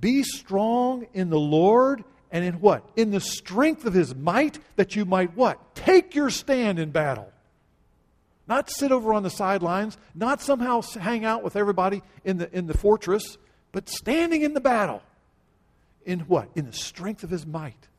be 0.00 0.22
strong 0.22 1.06
in 1.12 1.28
the 1.28 1.38
Lord 1.38 2.02
and 2.32 2.42
in 2.42 2.62
what? 2.62 2.82
In 2.96 3.10
the 3.10 3.20
strength 3.20 3.84
of 3.84 3.92
his 3.92 4.14
might, 4.14 4.58
that 4.76 4.96
you 4.96 5.04
might 5.04 5.36
what? 5.36 5.74
Take 5.74 6.14
your 6.14 6.30
stand 6.30 6.78
in 6.78 6.92
battle. 6.92 7.30
Not 8.48 8.70
sit 8.70 8.90
over 8.90 9.12
on 9.12 9.22
the 9.22 9.28
sidelines, 9.28 9.98
not 10.14 10.40
somehow 10.40 10.80
hang 10.80 11.26
out 11.26 11.42
with 11.42 11.56
everybody 11.56 12.00
in 12.24 12.38
the, 12.38 12.50
in 12.56 12.66
the 12.68 12.78
fortress, 12.78 13.36
but 13.70 13.90
standing 13.90 14.40
in 14.40 14.54
the 14.54 14.62
battle. 14.62 15.02
In 16.06 16.20
what? 16.20 16.48
In 16.54 16.64
the 16.64 16.72
strength 16.72 17.22
of 17.22 17.28
his 17.28 17.46
might. 17.46 17.89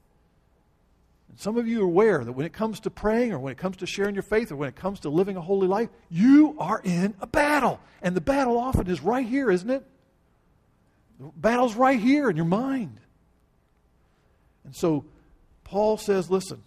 And 1.31 1.39
some 1.39 1.57
of 1.57 1.65
you 1.65 1.81
are 1.81 1.85
aware 1.85 2.25
that 2.25 2.33
when 2.33 2.45
it 2.45 2.51
comes 2.51 2.81
to 2.81 2.89
praying 2.89 3.31
or 3.31 3.39
when 3.39 3.53
it 3.53 3.57
comes 3.57 3.77
to 3.77 3.85
sharing 3.85 4.15
your 4.15 4.21
faith 4.21 4.51
or 4.51 4.57
when 4.57 4.67
it 4.67 4.75
comes 4.75 4.99
to 4.99 5.09
living 5.09 5.37
a 5.37 5.41
holy 5.41 5.65
life, 5.67 5.87
you 6.09 6.57
are 6.59 6.81
in 6.83 7.15
a 7.21 7.25
battle. 7.27 7.79
And 8.01 8.17
the 8.17 8.21
battle 8.21 8.57
often 8.57 8.87
is 8.87 9.01
right 9.01 9.25
here, 9.25 9.49
isn't 9.49 9.69
it? 9.69 9.85
The 11.21 11.31
battle's 11.37 11.75
right 11.75 11.97
here 11.97 12.29
in 12.29 12.35
your 12.35 12.45
mind. 12.45 12.99
And 14.65 14.75
so 14.75 15.05
Paul 15.63 15.95
says, 15.95 16.29
listen, 16.29 16.63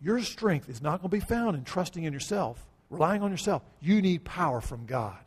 your 0.00 0.22
strength 0.22 0.70
is 0.70 0.80
not 0.80 1.02
going 1.02 1.10
to 1.10 1.16
be 1.16 1.20
found 1.20 1.56
in 1.56 1.64
trusting 1.64 2.04
in 2.04 2.14
yourself, 2.14 2.64
relying 2.88 3.22
on 3.22 3.30
yourself. 3.30 3.60
You 3.82 4.00
need 4.00 4.24
power 4.24 4.62
from 4.62 4.86
God. 4.86 5.18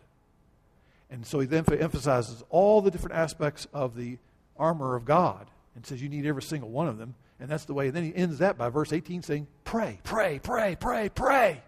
And 1.12 1.28
so 1.28 1.40
he 1.40 1.46
then 1.46 1.64
emphasizes 1.80 2.42
all 2.50 2.82
the 2.82 2.90
different 2.90 3.18
aspects 3.18 3.68
of 3.72 3.96
the 3.96 4.18
armor 4.58 4.96
of 4.96 5.06
God 5.06 5.46
and 5.76 5.86
says 5.86 6.02
you 6.02 6.10
need 6.10 6.26
every 6.26 6.42
single 6.42 6.72
one 6.72 6.88
of 6.88 6.98
them. 6.98 7.14
And 7.44 7.52
that's 7.52 7.66
the 7.66 7.74
way. 7.74 7.88
And 7.88 7.96
then 7.96 8.06
he 8.06 8.16
ends 8.16 8.38
that 8.38 8.58
by 8.58 8.70
verse 8.70 8.94
18 8.94 9.22
saying, 9.22 9.48
Pray, 9.66 10.00
pray, 10.06 10.40
pray, 10.42 10.78
pray, 10.80 11.10
pray. 11.10 11.62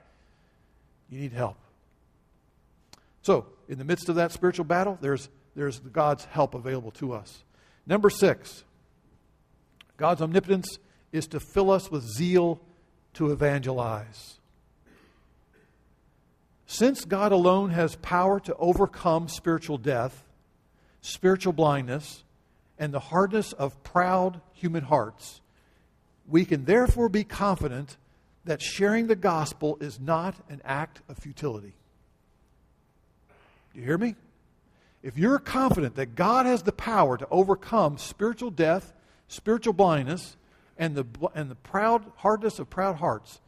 You 1.10 1.20
need 1.20 1.34
help. 1.34 1.58
So, 3.22 3.48
in 3.68 3.78
the 3.78 3.84
midst 3.84 4.08
of 4.08 4.16
that 4.16 4.32
spiritual 4.32 4.64
battle, 4.64 4.98
there's, 5.02 5.28
there's 5.54 5.80
God's 5.80 6.24
help 6.24 6.56
available 6.56 6.92
to 6.92 7.12
us. 7.12 7.44
Number 7.86 8.10
six, 8.10 8.64
God's 9.98 10.22
omnipotence 10.22 10.80
is 11.12 11.28
to 11.28 11.42
fill 11.42 11.70
us 11.70 11.92
with 11.92 12.04
zeal 12.04 12.62
to 13.16 13.34
evangelize. 13.34 14.40
Since 16.68 17.04
God 17.04 17.34
alone 17.34 17.72
has 17.72 17.98
power 17.98 18.40
to 18.40 18.56
overcome 18.56 19.28
spiritual 19.28 19.78
death, 19.78 20.24
spiritual 21.02 21.52
blindness, 21.52 22.24
and 22.80 22.94
the 22.94 23.02
hardness 23.02 23.52
of 23.52 23.84
proud 23.84 24.40
human 24.54 24.84
hearts, 24.84 25.42
we 26.28 26.46
can 26.46 26.66
therefore 26.66 27.10
be 27.10 27.24
confident 27.24 27.98
that 28.46 28.62
sharing 28.62 29.08
the 29.08 29.16
gospel 29.16 29.78
is 29.82 30.00
not 30.00 30.36
an 30.50 30.62
act 30.64 31.02
of 31.10 31.18
futility. 31.18 31.74
Do 33.74 33.80
you 33.80 33.86
hear 33.86 33.98
me? 33.98 34.16
If 35.04 35.18
you're 35.18 35.40
confident 35.40 35.96
that 35.96 36.16
God 36.16 36.46
has 36.46 36.64
the 36.64 36.72
power 36.72 37.18
to 37.18 37.28
overcome 37.30 37.98
spiritual 37.98 38.52
death, 38.52 38.94
spiritual 39.28 39.74
blindness, 39.74 40.38
and 40.78 40.96
the, 40.96 41.06
and 41.34 41.50
the 41.50 41.56
proud 41.56 42.12
hardness 42.18 42.60
of 42.60 42.70
proud 42.70 42.98
hearts, 42.98 43.40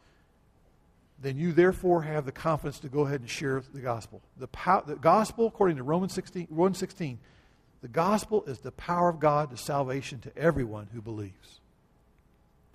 then 1.20 1.36
you 1.36 1.52
therefore 1.52 2.02
have 2.02 2.24
the 2.24 2.32
confidence 2.32 2.78
to 2.80 2.88
go 2.88 3.00
ahead 3.06 3.20
and 3.20 3.28
share 3.28 3.62
the 3.74 3.80
gospel. 3.80 4.22
The, 4.36 4.46
pow, 4.48 4.82
the 4.82 4.96
gospel, 4.96 5.46
according 5.46 5.76
to 5.78 5.82
Romans 5.82 6.12
16, 6.14 6.46
Romans 6.50 6.78
16, 6.78 7.18
the 7.80 7.88
gospel 7.88 8.44
is 8.46 8.58
the 8.58 8.72
power 8.72 9.08
of 9.08 9.18
God 9.18 9.50
to 9.50 9.56
salvation 9.56 10.20
to 10.20 10.36
everyone 10.36 10.88
who 10.92 11.00
believes. 11.00 11.57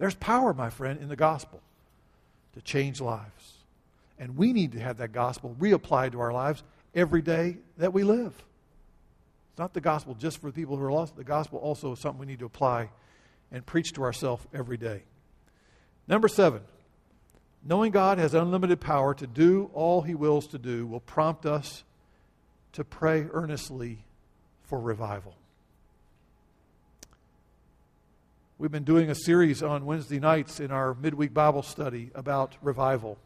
There's 0.04 0.16
power, 0.16 0.54
my 0.54 0.70
friend, 0.70 1.00
in 1.00 1.08
the 1.08 1.16
gospel 1.16 1.62
to 2.56 2.62
change 2.62 3.00
lives. 3.00 3.54
And 4.20 4.36
we 4.36 4.52
need 4.52 4.74
to 4.74 4.80
have 4.82 4.98
that 4.98 5.14
gospel 5.14 5.56
reapplied 5.58 6.12
to 6.12 6.20
our 6.20 6.34
lives 6.34 6.62
every 6.94 7.22
day 7.22 7.60
that 7.78 7.94
we 7.94 8.04
live. 8.04 8.34
It's 8.36 9.60
not 9.60 9.74
the 9.74 9.80
gospel 9.80 10.14
just 10.14 10.42
for 10.42 10.48
the 10.48 10.52
people 10.52 10.76
who 10.76 10.84
are 10.84 10.92
lost. 10.92 11.16
The 11.16 11.24
gospel 11.24 11.60
also 11.60 11.94
is 11.94 12.02
something 12.02 12.20
we 12.20 12.26
need 12.26 12.40
to 12.40 12.46
apply 12.46 12.90
and 13.50 13.66
preach 13.66 13.94
to 13.94 14.04
ourselves 14.04 14.46
every 14.54 14.76
day. 14.76 15.04
Number 16.06 16.28
seven, 16.28 16.64
knowing 17.64 17.94
God 17.94 18.18
has 18.18 18.34
unlimited 18.34 18.82
power 18.82 19.14
to 19.14 19.26
do 19.26 19.72
all 19.74 20.02
he 20.02 20.16
wills 20.16 20.48
to 20.48 20.58
do 20.58 20.86
will 20.86 21.00
prompt 21.00 21.46
us 21.46 21.86
to 22.74 22.84
pray 22.84 23.28
earnestly 23.32 24.04
for 24.64 24.82
revival. 24.82 25.38
We've 28.60 28.72
been 28.72 28.84
doing 28.84 29.10
a 29.10 29.16
series 29.16 29.64
on 29.64 29.84
Wednesday 29.84 30.20
nights 30.20 30.60
in 30.60 30.70
our 30.70 30.94
midweek 30.94 31.34
Bible 31.34 31.64
study 31.64 32.12
about 32.14 32.56
revival, 32.62 33.18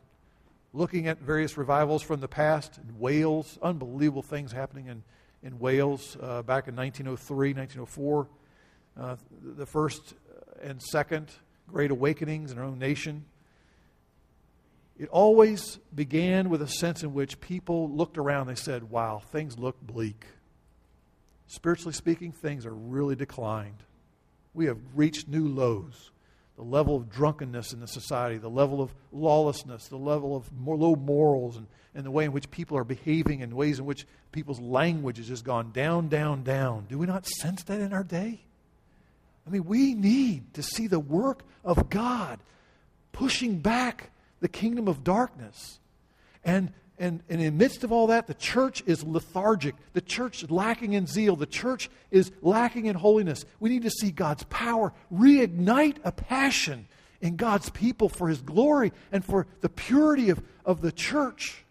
looking 0.72 1.08
at 1.08 1.20
various 1.20 1.58
revivals 1.58 2.02
from 2.02 2.22
the 2.22 2.30
past 2.30 2.78
in 2.78 2.98
Wales, 2.98 3.60
unbelievable 3.62 4.22
things 4.22 4.54
happening 4.54 4.88
in, 4.88 5.04
in 5.44 5.60
Wales 5.60 6.16
uh, 6.22 6.44
back 6.44 6.70
in 6.70 6.78
1903, 6.78 7.54
1904, 7.54 8.28
uh, 8.98 9.16
the 9.58 9.66
first 9.66 10.14
and 10.64 10.82
second 10.82 11.30
great 11.68 11.92
awakenings 11.92 12.54
in 12.54 12.58
our 12.58 12.64
own 12.64 12.80
nation. 12.80 13.26
It 14.98 15.10
always 15.10 15.78
began 15.94 16.50
with 16.50 16.62
a 16.62 16.70
sense 16.70 17.04
in 17.04 17.14
which 17.14 17.42
people 17.42 17.92
looked 17.92 18.18
around 18.18 18.48
they 18.48 18.56
said, 18.56 18.90
Wow, 18.90 19.22
things 19.34 19.60
look 19.60 19.76
bleak. 19.82 20.26
Spiritually 21.48 21.94
speaking, 21.94 22.32
things 22.32 22.66
are 22.66 22.74
really 22.74 23.18
declined 23.18 23.84
we 24.58 24.66
have 24.66 24.80
reached 24.96 25.28
new 25.28 25.48
lows. 25.48 26.10
The 26.56 26.64
level 26.64 26.96
of 26.96 27.12
drunkenness 27.12 27.74
in 27.74 27.80
the 27.80 27.88
society, 27.88 28.40
the 28.40 28.50
level 28.50 28.82
of 28.82 28.92
lawlessness, 29.14 29.88
the 29.88 29.98
level 29.98 30.36
of 30.36 30.50
low 30.66 30.96
morals, 30.96 31.58
and, 31.58 31.68
and 31.94 32.04
the 32.04 32.10
way 32.10 32.26
in 32.26 32.32
which 32.32 32.50
people 32.50 32.76
are 32.76 32.84
behaving, 32.84 33.44
and 33.44 33.54
ways 33.54 33.78
in 33.78 33.86
which 33.86 34.08
people's 34.32 34.60
language 34.60 35.18
has 35.18 35.28
just 35.28 35.46
gone 35.46 35.72
down, 35.72 36.08
down, 36.08 36.42
down. 36.42 36.88
Do 36.90 36.98
we 36.98 37.06
not 37.06 37.28
sense 37.28 37.62
that 37.66 37.80
in 37.80 37.94
our 37.94 38.04
day? 38.04 38.42
I 39.46 39.52
mean, 39.52 39.66
we 39.66 39.94
need 39.94 40.56
to 40.56 40.64
see 40.64 40.88
the 40.88 41.00
work 41.00 41.44
of 41.64 41.92
God 41.92 42.40
pushing 43.12 43.60
back 43.60 44.10
the 44.40 44.50
kingdom 44.50 44.88
of 44.88 45.04
darkness 45.04 45.80
and 46.44 46.74
and, 47.00 47.22
and 47.30 47.40
in 47.40 47.46
the 47.46 47.52
midst 47.52 47.84
of 47.84 47.92
all 47.92 48.08
that, 48.08 48.26
the 48.26 48.34
church 48.34 48.82
is 48.88 49.04
lethargic. 49.04 49.76
The 49.94 50.02
church 50.02 50.44
is 50.44 50.50
lacking 50.50 50.94
in 50.94 51.06
zeal. 51.06 51.36
The 51.36 51.46
church 51.46 51.90
is 52.10 52.32
lacking 52.42 52.88
in 52.88 52.96
holiness. 52.96 53.46
We 53.60 53.70
need 53.70 53.84
to 53.84 53.92
see 53.92 54.10
God's 54.10 54.44
power 54.46 54.94
reignite 55.14 55.98
a 56.04 56.12
passion 56.12 56.88
in 57.22 57.36
God's 57.36 57.70
people 57.70 58.10
for 58.10 58.28
His 58.28 58.42
glory 58.42 58.94
and 59.12 59.24
for 59.24 59.46
the 59.62 59.70
purity 59.70 60.30
of, 60.30 60.42
of 60.66 60.82
the 60.82 60.92
church. 60.92 61.64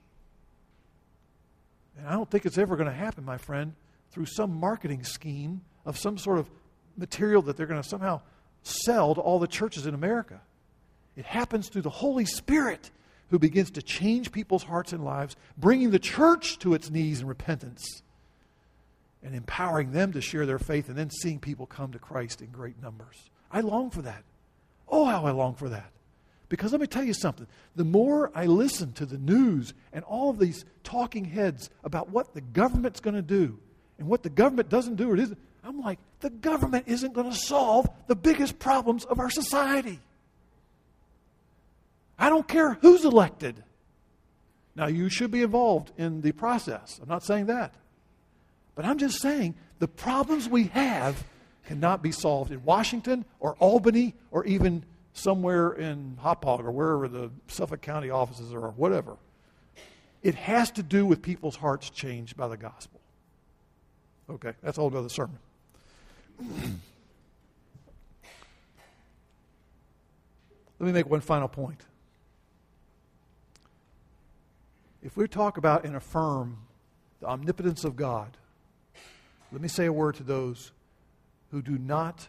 And 1.98 2.06
I 2.06 2.12
don't 2.12 2.30
think 2.30 2.46
it's 2.46 2.58
ever 2.58 2.76
going 2.76 2.88
to 2.88 2.94
happen, 2.94 3.24
my 3.24 3.38
friend, 3.38 3.74
through 4.10 4.26
some 4.26 4.54
marketing 4.60 5.02
scheme 5.02 5.62
of 5.84 5.98
some 5.98 6.18
sort 6.18 6.38
of 6.38 6.48
material 6.96 7.42
that 7.42 7.56
they're 7.56 7.66
going 7.66 7.82
to 7.82 7.88
somehow 7.88 8.20
sell 8.62 9.14
to 9.14 9.20
all 9.20 9.40
the 9.40 9.48
churches 9.48 9.86
in 9.86 9.94
America. 9.94 10.40
It 11.16 11.24
happens 11.24 11.68
through 11.68 11.82
the 11.82 11.90
Holy 11.90 12.26
Spirit 12.26 12.90
who 13.30 13.38
begins 13.38 13.70
to 13.72 13.82
change 13.82 14.32
people's 14.32 14.62
hearts 14.62 14.92
and 14.92 15.04
lives, 15.04 15.36
bringing 15.58 15.90
the 15.90 15.98
church 15.98 16.58
to 16.60 16.74
its 16.74 16.90
knees 16.90 17.20
in 17.20 17.26
repentance 17.26 18.02
and 19.22 19.34
empowering 19.34 19.92
them 19.92 20.12
to 20.12 20.20
share 20.20 20.46
their 20.46 20.58
faith 20.58 20.88
and 20.88 20.96
then 20.96 21.10
seeing 21.10 21.40
people 21.40 21.66
come 21.66 21.92
to 21.92 21.98
Christ 21.98 22.40
in 22.40 22.48
great 22.50 22.80
numbers. 22.80 23.16
I 23.50 23.60
long 23.60 23.90
for 23.90 24.02
that. 24.02 24.22
Oh, 24.88 25.04
how 25.04 25.26
I 25.26 25.32
long 25.32 25.54
for 25.54 25.68
that. 25.68 25.90
Because 26.48 26.70
let 26.70 26.80
me 26.80 26.86
tell 26.86 27.02
you 27.02 27.12
something. 27.12 27.46
The 27.74 27.84
more 27.84 28.30
I 28.34 28.46
listen 28.46 28.92
to 28.94 29.06
the 29.06 29.18
news 29.18 29.74
and 29.92 30.04
all 30.04 30.30
of 30.30 30.38
these 30.38 30.64
talking 30.84 31.24
heads 31.24 31.70
about 31.82 32.10
what 32.10 32.34
the 32.34 32.40
government's 32.40 33.00
going 33.00 33.16
to 33.16 33.22
do 33.22 33.58
and 33.98 34.06
what 34.06 34.22
the 34.22 34.30
government 34.30 34.68
doesn't 34.68 34.94
do 34.94 35.10
or 35.10 35.16
isn't, 35.16 35.38
I'm 35.64 35.80
like, 35.80 35.98
the 36.20 36.30
government 36.30 36.84
isn't 36.86 37.12
going 37.12 37.30
to 37.30 37.36
solve 37.36 37.88
the 38.06 38.14
biggest 38.14 38.60
problems 38.60 39.04
of 39.04 39.18
our 39.18 39.30
society. 39.30 39.98
I 42.18 42.28
don't 42.30 42.46
care 42.48 42.74
who's 42.74 43.04
elected. 43.04 43.62
Now, 44.74 44.86
you 44.86 45.08
should 45.08 45.30
be 45.30 45.42
involved 45.42 45.92
in 45.96 46.20
the 46.20 46.32
process. 46.32 46.98
I'm 47.02 47.08
not 47.08 47.24
saying 47.24 47.46
that. 47.46 47.74
But 48.74 48.84
I'm 48.84 48.98
just 48.98 49.20
saying 49.20 49.54
the 49.78 49.88
problems 49.88 50.48
we 50.48 50.64
have 50.64 51.24
cannot 51.64 52.02
be 52.02 52.12
solved 52.12 52.52
in 52.52 52.62
Washington 52.64 53.24
or 53.40 53.56
Albany 53.58 54.14
or 54.30 54.44
even 54.44 54.84
somewhere 55.14 55.72
in 55.72 56.18
Hauppauge 56.22 56.60
or 56.60 56.70
wherever 56.70 57.08
the 57.08 57.30
Suffolk 57.48 57.80
County 57.80 58.10
offices 58.10 58.52
are 58.52 58.66
or 58.66 58.70
whatever. 58.72 59.16
It 60.22 60.34
has 60.34 60.70
to 60.72 60.82
do 60.82 61.06
with 61.06 61.22
people's 61.22 61.56
hearts 61.56 61.88
changed 61.88 62.36
by 62.36 62.48
the 62.48 62.56
gospel. 62.56 63.00
Okay, 64.28 64.52
that's 64.62 64.76
a 64.76 64.80
whole 64.80 64.94
other 64.94 65.08
sermon. 65.08 65.38
Let 70.78 70.86
me 70.86 70.92
make 70.92 71.08
one 71.08 71.20
final 71.20 71.48
point. 71.48 71.80
If 75.02 75.16
we 75.16 75.28
talk 75.28 75.56
about 75.56 75.84
and 75.84 75.94
affirm 75.94 76.58
the 77.20 77.26
omnipotence 77.26 77.84
of 77.84 77.96
God, 77.96 78.36
let 79.52 79.60
me 79.60 79.68
say 79.68 79.86
a 79.86 79.92
word 79.92 80.16
to 80.16 80.22
those 80.22 80.72
who 81.50 81.62
do 81.62 81.78
not 81.78 82.28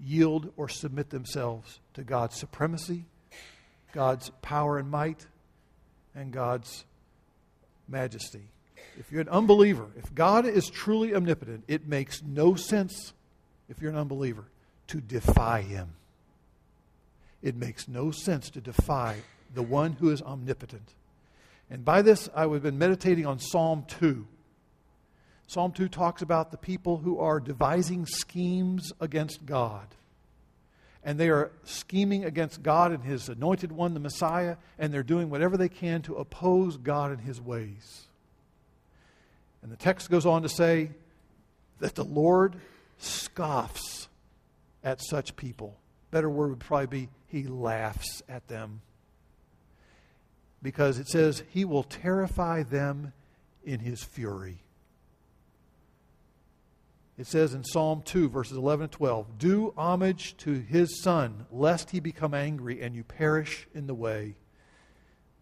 yield 0.00 0.52
or 0.56 0.68
submit 0.68 1.10
themselves 1.10 1.80
to 1.94 2.02
God's 2.02 2.38
supremacy, 2.38 3.04
God's 3.92 4.30
power 4.42 4.78
and 4.78 4.90
might, 4.90 5.26
and 6.14 6.32
God's 6.32 6.84
majesty. 7.88 8.42
If 8.98 9.10
you're 9.10 9.20
an 9.20 9.28
unbeliever, 9.28 9.86
if 9.96 10.14
God 10.14 10.46
is 10.46 10.68
truly 10.68 11.14
omnipotent, 11.14 11.64
it 11.68 11.86
makes 11.86 12.22
no 12.22 12.54
sense, 12.54 13.12
if 13.68 13.80
you're 13.80 13.90
an 13.90 13.98
unbeliever, 13.98 14.44
to 14.88 15.00
defy 15.00 15.62
him. 15.62 15.94
It 17.42 17.56
makes 17.56 17.88
no 17.88 18.10
sense 18.10 18.50
to 18.50 18.60
defy 18.60 19.18
the 19.54 19.62
one 19.62 19.92
who 19.92 20.10
is 20.10 20.22
omnipotent. 20.22 20.94
And 21.70 21.84
by 21.84 22.02
this, 22.02 22.28
I 22.34 22.42
have 22.42 22.62
been 22.62 22.78
meditating 22.78 23.26
on 23.26 23.38
Psalm 23.38 23.84
2. 23.88 24.26
Psalm 25.46 25.72
2 25.72 25.88
talks 25.88 26.22
about 26.22 26.50
the 26.50 26.56
people 26.56 26.98
who 26.98 27.18
are 27.18 27.40
devising 27.40 28.06
schemes 28.06 28.92
against 29.00 29.44
God. 29.44 29.86
And 31.02 31.18
they 31.18 31.28
are 31.28 31.52
scheming 31.64 32.24
against 32.24 32.62
God 32.62 32.92
and 32.92 33.04
His 33.04 33.28
anointed 33.28 33.70
one, 33.70 33.92
the 33.92 34.00
Messiah, 34.00 34.56
and 34.78 34.92
they're 34.92 35.02
doing 35.02 35.28
whatever 35.28 35.56
they 35.56 35.68
can 35.68 36.00
to 36.02 36.14
oppose 36.14 36.76
God 36.78 37.10
and 37.10 37.20
His 37.20 37.40
ways. 37.40 38.06
And 39.62 39.70
the 39.70 39.76
text 39.76 40.10
goes 40.10 40.24
on 40.24 40.42
to 40.42 40.48
say 40.48 40.90
that 41.80 41.94
the 41.94 42.04
Lord 42.04 42.56
scoffs 42.98 44.08
at 44.82 45.02
such 45.02 45.36
people. 45.36 45.76
Better 46.10 46.30
word 46.30 46.50
would 46.50 46.60
probably 46.60 46.86
be 46.86 47.08
He 47.28 47.44
laughs 47.44 48.22
at 48.28 48.48
them 48.48 48.80
because 50.64 50.98
it 50.98 51.06
says 51.06 51.44
he 51.50 51.64
will 51.66 51.82
terrify 51.82 52.62
them 52.62 53.12
in 53.64 53.80
his 53.80 54.02
fury. 54.02 54.62
It 57.18 57.26
says 57.26 57.52
in 57.52 57.62
Psalm 57.62 58.02
2, 58.02 58.30
verses 58.30 58.56
11 58.56 58.84
and 58.84 58.92
12 58.92 59.38
Do 59.38 59.74
homage 59.76 60.36
to 60.38 60.54
his 60.54 61.00
Son, 61.02 61.46
lest 61.52 61.90
he 61.90 62.00
become 62.00 62.32
angry 62.32 62.80
and 62.80 62.96
you 62.96 63.04
perish 63.04 63.68
in 63.74 63.86
the 63.86 63.94
way. 63.94 64.36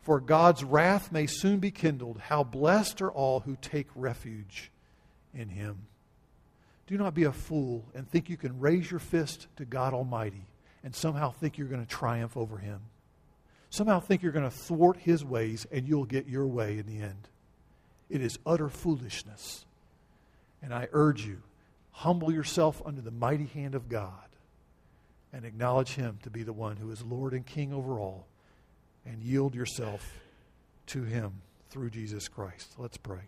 For 0.02 0.18
God's 0.18 0.64
wrath 0.64 1.12
may 1.12 1.26
soon 1.26 1.60
be 1.60 1.70
kindled. 1.70 2.18
How 2.18 2.42
blessed 2.42 3.00
are 3.00 3.12
all 3.12 3.40
who 3.40 3.56
take 3.62 3.86
refuge 3.94 4.72
in 5.32 5.48
him. 5.48 5.86
Do 6.88 6.98
not 6.98 7.14
be 7.14 7.24
a 7.24 7.32
fool 7.32 7.84
and 7.94 8.08
think 8.08 8.28
you 8.28 8.36
can 8.36 8.58
raise 8.58 8.90
your 8.90 9.00
fist 9.00 9.46
to 9.56 9.64
God 9.64 9.94
Almighty 9.94 10.46
and 10.82 10.92
somehow 10.92 11.30
think 11.30 11.56
you're 11.56 11.68
going 11.68 11.86
to 11.86 11.88
triumph 11.88 12.36
over 12.36 12.58
him 12.58 12.80
somehow 13.72 13.98
think 13.98 14.22
you're 14.22 14.32
going 14.32 14.48
to 14.48 14.56
thwart 14.56 14.98
his 14.98 15.24
ways 15.24 15.66
and 15.72 15.88
you'll 15.88 16.04
get 16.04 16.28
your 16.28 16.46
way 16.46 16.78
in 16.78 16.86
the 16.86 17.02
end. 17.02 17.28
It 18.10 18.20
is 18.20 18.38
utter 18.46 18.68
foolishness. 18.68 19.64
And 20.62 20.72
I 20.72 20.88
urge 20.92 21.26
you, 21.26 21.42
humble 21.90 22.30
yourself 22.30 22.82
under 22.84 23.00
the 23.00 23.10
mighty 23.10 23.46
hand 23.46 23.74
of 23.74 23.88
God 23.88 24.12
and 25.32 25.46
acknowledge 25.46 25.94
him 25.94 26.18
to 26.22 26.30
be 26.30 26.42
the 26.42 26.52
one 26.52 26.76
who 26.76 26.90
is 26.90 27.02
Lord 27.02 27.32
and 27.32 27.46
King 27.46 27.72
over 27.72 27.98
all 27.98 28.26
and 29.06 29.22
yield 29.22 29.54
yourself 29.54 30.20
to 30.88 31.04
him 31.04 31.40
through 31.70 31.90
Jesus 31.90 32.28
Christ. 32.28 32.74
Let's 32.76 32.98
pray. 32.98 33.22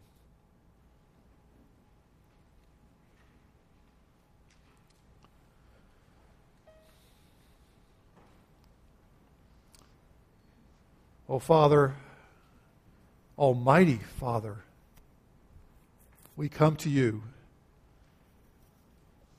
Oh, 11.27 11.39
Father, 11.39 11.95
Almighty 13.39 13.99
Father, 14.19 14.59
we 16.37 16.51
come 16.51 16.77
to 16.77 16.91
you 16.91 17.23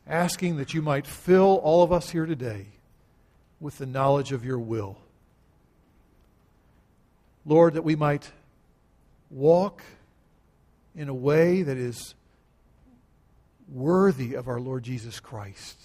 asking 0.08 0.58
that 0.58 0.74
you 0.74 0.82
might 0.82 1.06
fill 1.06 1.60
all 1.64 1.84
of 1.84 1.92
us 1.92 2.10
here 2.10 2.26
today 2.26 2.66
with 3.60 3.78
the 3.78 3.86
knowledge 3.86 4.32
of 4.32 4.44
your 4.44 4.58
will. 4.58 4.98
Lord, 7.46 7.76
that 7.76 7.84
we 7.84 7.96
might 7.96 8.32
walk 9.30 9.84
in 10.96 11.08
a 11.08 11.14
way 11.14 11.62
that 11.62 11.78
is 11.78 12.16
worthy 13.72 14.34
of 14.34 14.48
our 14.48 14.60
Lord 14.60 14.84
Jesus 14.84 15.20
Christ. 15.20 15.78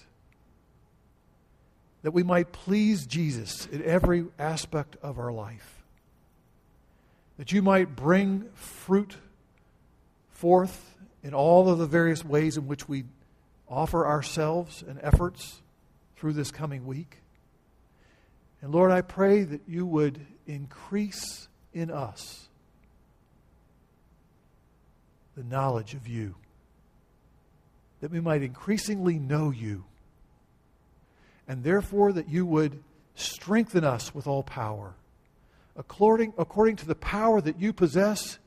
That 2.01 2.11
we 2.11 2.23
might 2.23 2.51
please 2.51 3.05
Jesus 3.05 3.67
in 3.67 3.83
every 3.83 4.25
aspect 4.39 4.95
of 5.03 5.19
our 5.19 5.31
life 5.31 5.80
that 7.41 7.51
you 7.51 7.63
might 7.63 7.95
bring 7.95 8.47
fruit 8.53 9.17
forth 10.29 10.95
in 11.23 11.33
all 11.33 11.71
of 11.71 11.79
the 11.79 11.87
various 11.87 12.23
ways 12.23 12.55
in 12.55 12.67
which 12.67 12.87
we 12.87 13.03
offer 13.67 14.05
ourselves 14.05 14.83
and 14.87 14.99
efforts 15.01 15.63
through 16.17 16.33
this 16.33 16.51
coming 16.51 16.85
week. 16.85 17.17
And 18.61 18.71
Lord, 18.71 18.91
I 18.91 19.01
pray 19.01 19.41
that 19.41 19.61
you 19.67 19.87
would 19.87 20.23
increase 20.45 21.47
in 21.73 21.89
us 21.89 22.47
the 25.35 25.43
knowledge 25.43 25.95
of 25.95 26.07
you, 26.07 26.35
that 28.01 28.11
we 28.11 28.19
might 28.19 28.43
increasingly 28.43 29.17
know 29.17 29.49
you, 29.49 29.83
and 31.47 31.63
therefore 31.63 32.11
that 32.13 32.29
you 32.29 32.45
would 32.45 32.83
strengthen 33.15 33.83
us 33.83 34.13
with 34.13 34.27
all 34.27 34.43
power 34.43 34.93
according, 35.75 36.33
according 36.37 36.75
to 36.77 36.85
the 36.85 36.95
power 36.95 37.41
that 37.41 37.59
you 37.59 37.73
possess 37.73 38.39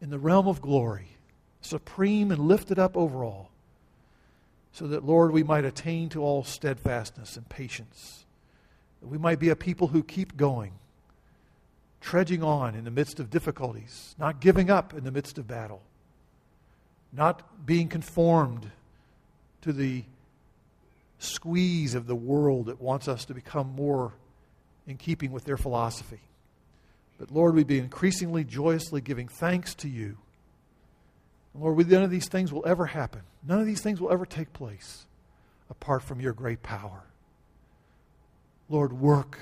in 0.00 0.10
the 0.10 0.18
realm 0.18 0.48
of 0.48 0.60
glory, 0.60 1.08
supreme 1.60 2.30
and 2.30 2.40
lifted 2.40 2.78
up 2.78 2.96
over 2.96 3.24
all, 3.24 3.50
so 4.72 4.86
that, 4.86 5.04
Lord, 5.04 5.32
we 5.32 5.42
might 5.42 5.64
attain 5.64 6.08
to 6.10 6.22
all 6.22 6.44
steadfastness 6.44 7.36
and 7.36 7.48
patience, 7.48 8.24
that 9.00 9.08
we 9.08 9.18
might 9.18 9.38
be 9.38 9.48
a 9.48 9.56
people 9.56 9.88
who 9.88 10.02
keep 10.02 10.36
going, 10.36 10.72
trudging 12.00 12.42
on 12.42 12.74
in 12.74 12.84
the 12.84 12.90
midst 12.90 13.20
of 13.20 13.30
difficulties, 13.30 14.14
not 14.18 14.40
giving 14.40 14.70
up 14.70 14.94
in 14.94 15.04
the 15.04 15.10
midst 15.10 15.38
of 15.38 15.46
battle, 15.46 15.82
not 17.12 17.66
being 17.66 17.88
conformed 17.88 18.70
to 19.62 19.72
the 19.72 20.04
squeeze 21.18 21.94
of 21.94 22.06
the 22.06 22.14
world 22.14 22.66
that 22.66 22.80
wants 22.80 23.08
us 23.08 23.26
to 23.26 23.34
become 23.34 23.74
more 23.74 24.12
in 24.86 24.96
keeping 24.96 25.32
with 25.32 25.44
their 25.44 25.58
philosophy. 25.58 26.20
But 27.20 27.30
Lord, 27.30 27.54
we'd 27.54 27.66
be 27.66 27.78
increasingly 27.78 28.44
joyously 28.44 29.02
giving 29.02 29.28
thanks 29.28 29.74
to 29.74 29.88
you. 29.88 30.16
And 31.52 31.62
Lord, 31.62 31.86
none 31.86 32.02
of 32.02 32.10
these 32.10 32.28
things 32.28 32.50
will 32.50 32.66
ever 32.66 32.86
happen. 32.86 33.20
None 33.46 33.60
of 33.60 33.66
these 33.66 33.82
things 33.82 34.00
will 34.00 34.10
ever 34.10 34.24
take 34.24 34.54
place 34.54 35.04
apart 35.68 36.02
from 36.02 36.18
your 36.18 36.32
great 36.32 36.62
power. 36.62 37.04
Lord, 38.70 38.94
work. 38.94 39.38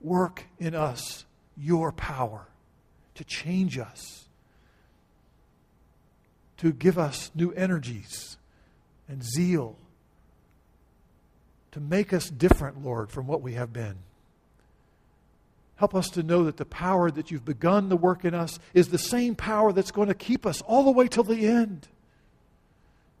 Work 0.00 0.44
in 0.58 0.74
us 0.74 1.24
your 1.56 1.92
power 1.92 2.48
to 3.14 3.24
change 3.24 3.78
us, 3.78 4.26
to 6.56 6.72
give 6.72 6.98
us 6.98 7.30
new 7.34 7.52
energies 7.52 8.38
and 9.08 9.22
zeal, 9.22 9.76
to 11.70 11.80
make 11.80 12.12
us 12.12 12.28
different, 12.28 12.84
Lord, 12.84 13.10
from 13.10 13.28
what 13.28 13.40
we 13.40 13.54
have 13.54 13.72
been. 13.72 13.98
Help 15.76 15.94
us 15.94 16.08
to 16.10 16.22
know 16.22 16.44
that 16.44 16.56
the 16.56 16.64
power 16.64 17.10
that 17.10 17.30
you've 17.30 17.44
begun 17.44 17.88
the 17.88 17.96
work 17.96 18.24
in 18.24 18.34
us 18.34 18.58
is 18.72 18.88
the 18.88 18.98
same 18.98 19.34
power 19.34 19.72
that's 19.72 19.90
going 19.90 20.08
to 20.08 20.14
keep 20.14 20.46
us 20.46 20.62
all 20.62 20.84
the 20.84 20.90
way 20.90 21.06
till 21.06 21.24
the 21.24 21.46
end. 21.46 21.88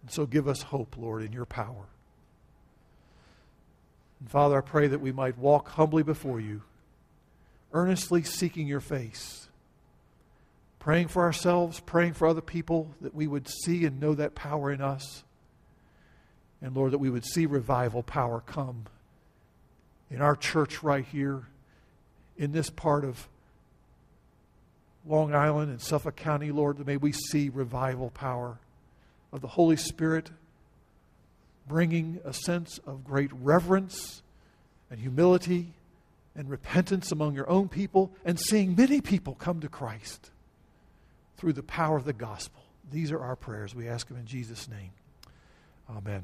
And 0.02 0.10
so 0.10 0.24
give 0.24 0.48
us 0.48 0.62
hope, 0.62 0.96
Lord, 0.96 1.22
in 1.22 1.32
your 1.32 1.44
power. 1.44 1.86
And 4.20 4.30
Father, 4.30 4.56
I 4.56 4.62
pray 4.62 4.86
that 4.86 5.00
we 5.00 5.12
might 5.12 5.36
walk 5.36 5.68
humbly 5.70 6.02
before 6.02 6.40
you, 6.40 6.62
earnestly 7.74 8.22
seeking 8.22 8.66
your 8.66 8.80
face, 8.80 9.48
praying 10.78 11.08
for 11.08 11.22
ourselves, 11.22 11.80
praying 11.80 12.14
for 12.14 12.26
other 12.26 12.40
people, 12.40 12.94
that 13.02 13.14
we 13.14 13.26
would 13.26 13.48
see 13.48 13.84
and 13.84 14.00
know 14.00 14.14
that 14.14 14.34
power 14.34 14.72
in 14.72 14.80
us. 14.80 15.24
And 16.62 16.74
Lord, 16.74 16.92
that 16.92 16.98
we 16.98 17.10
would 17.10 17.26
see 17.26 17.44
revival 17.44 18.02
power 18.02 18.40
come 18.40 18.86
in 20.10 20.22
our 20.22 20.36
church 20.36 20.82
right 20.82 21.04
here, 21.04 21.48
in 22.38 22.52
this 22.52 22.70
part 22.70 23.04
of 23.04 23.28
Long 25.06 25.34
Island 25.34 25.70
and 25.70 25.80
Suffolk 25.80 26.16
County, 26.16 26.50
Lord, 26.50 26.84
may 26.86 26.96
we 26.96 27.12
see 27.12 27.48
revival 27.48 28.10
power 28.10 28.58
of 29.32 29.40
the 29.40 29.48
Holy 29.48 29.76
Spirit 29.76 30.30
bringing 31.68 32.20
a 32.24 32.32
sense 32.32 32.78
of 32.86 33.04
great 33.04 33.30
reverence 33.32 34.22
and 34.90 35.00
humility 35.00 35.68
and 36.34 36.50
repentance 36.50 37.10
among 37.12 37.34
your 37.34 37.48
own 37.48 37.68
people 37.68 38.12
and 38.24 38.38
seeing 38.38 38.76
many 38.76 39.00
people 39.00 39.34
come 39.34 39.60
to 39.60 39.68
Christ 39.68 40.30
through 41.36 41.54
the 41.54 41.62
power 41.62 41.96
of 41.96 42.04
the 42.04 42.12
gospel. 42.12 42.62
These 42.92 43.10
are 43.10 43.20
our 43.20 43.36
prayers. 43.36 43.74
We 43.74 43.88
ask 43.88 44.06
them 44.08 44.16
in 44.16 44.26
Jesus' 44.26 44.68
name. 44.68 44.90
Amen. 45.90 46.22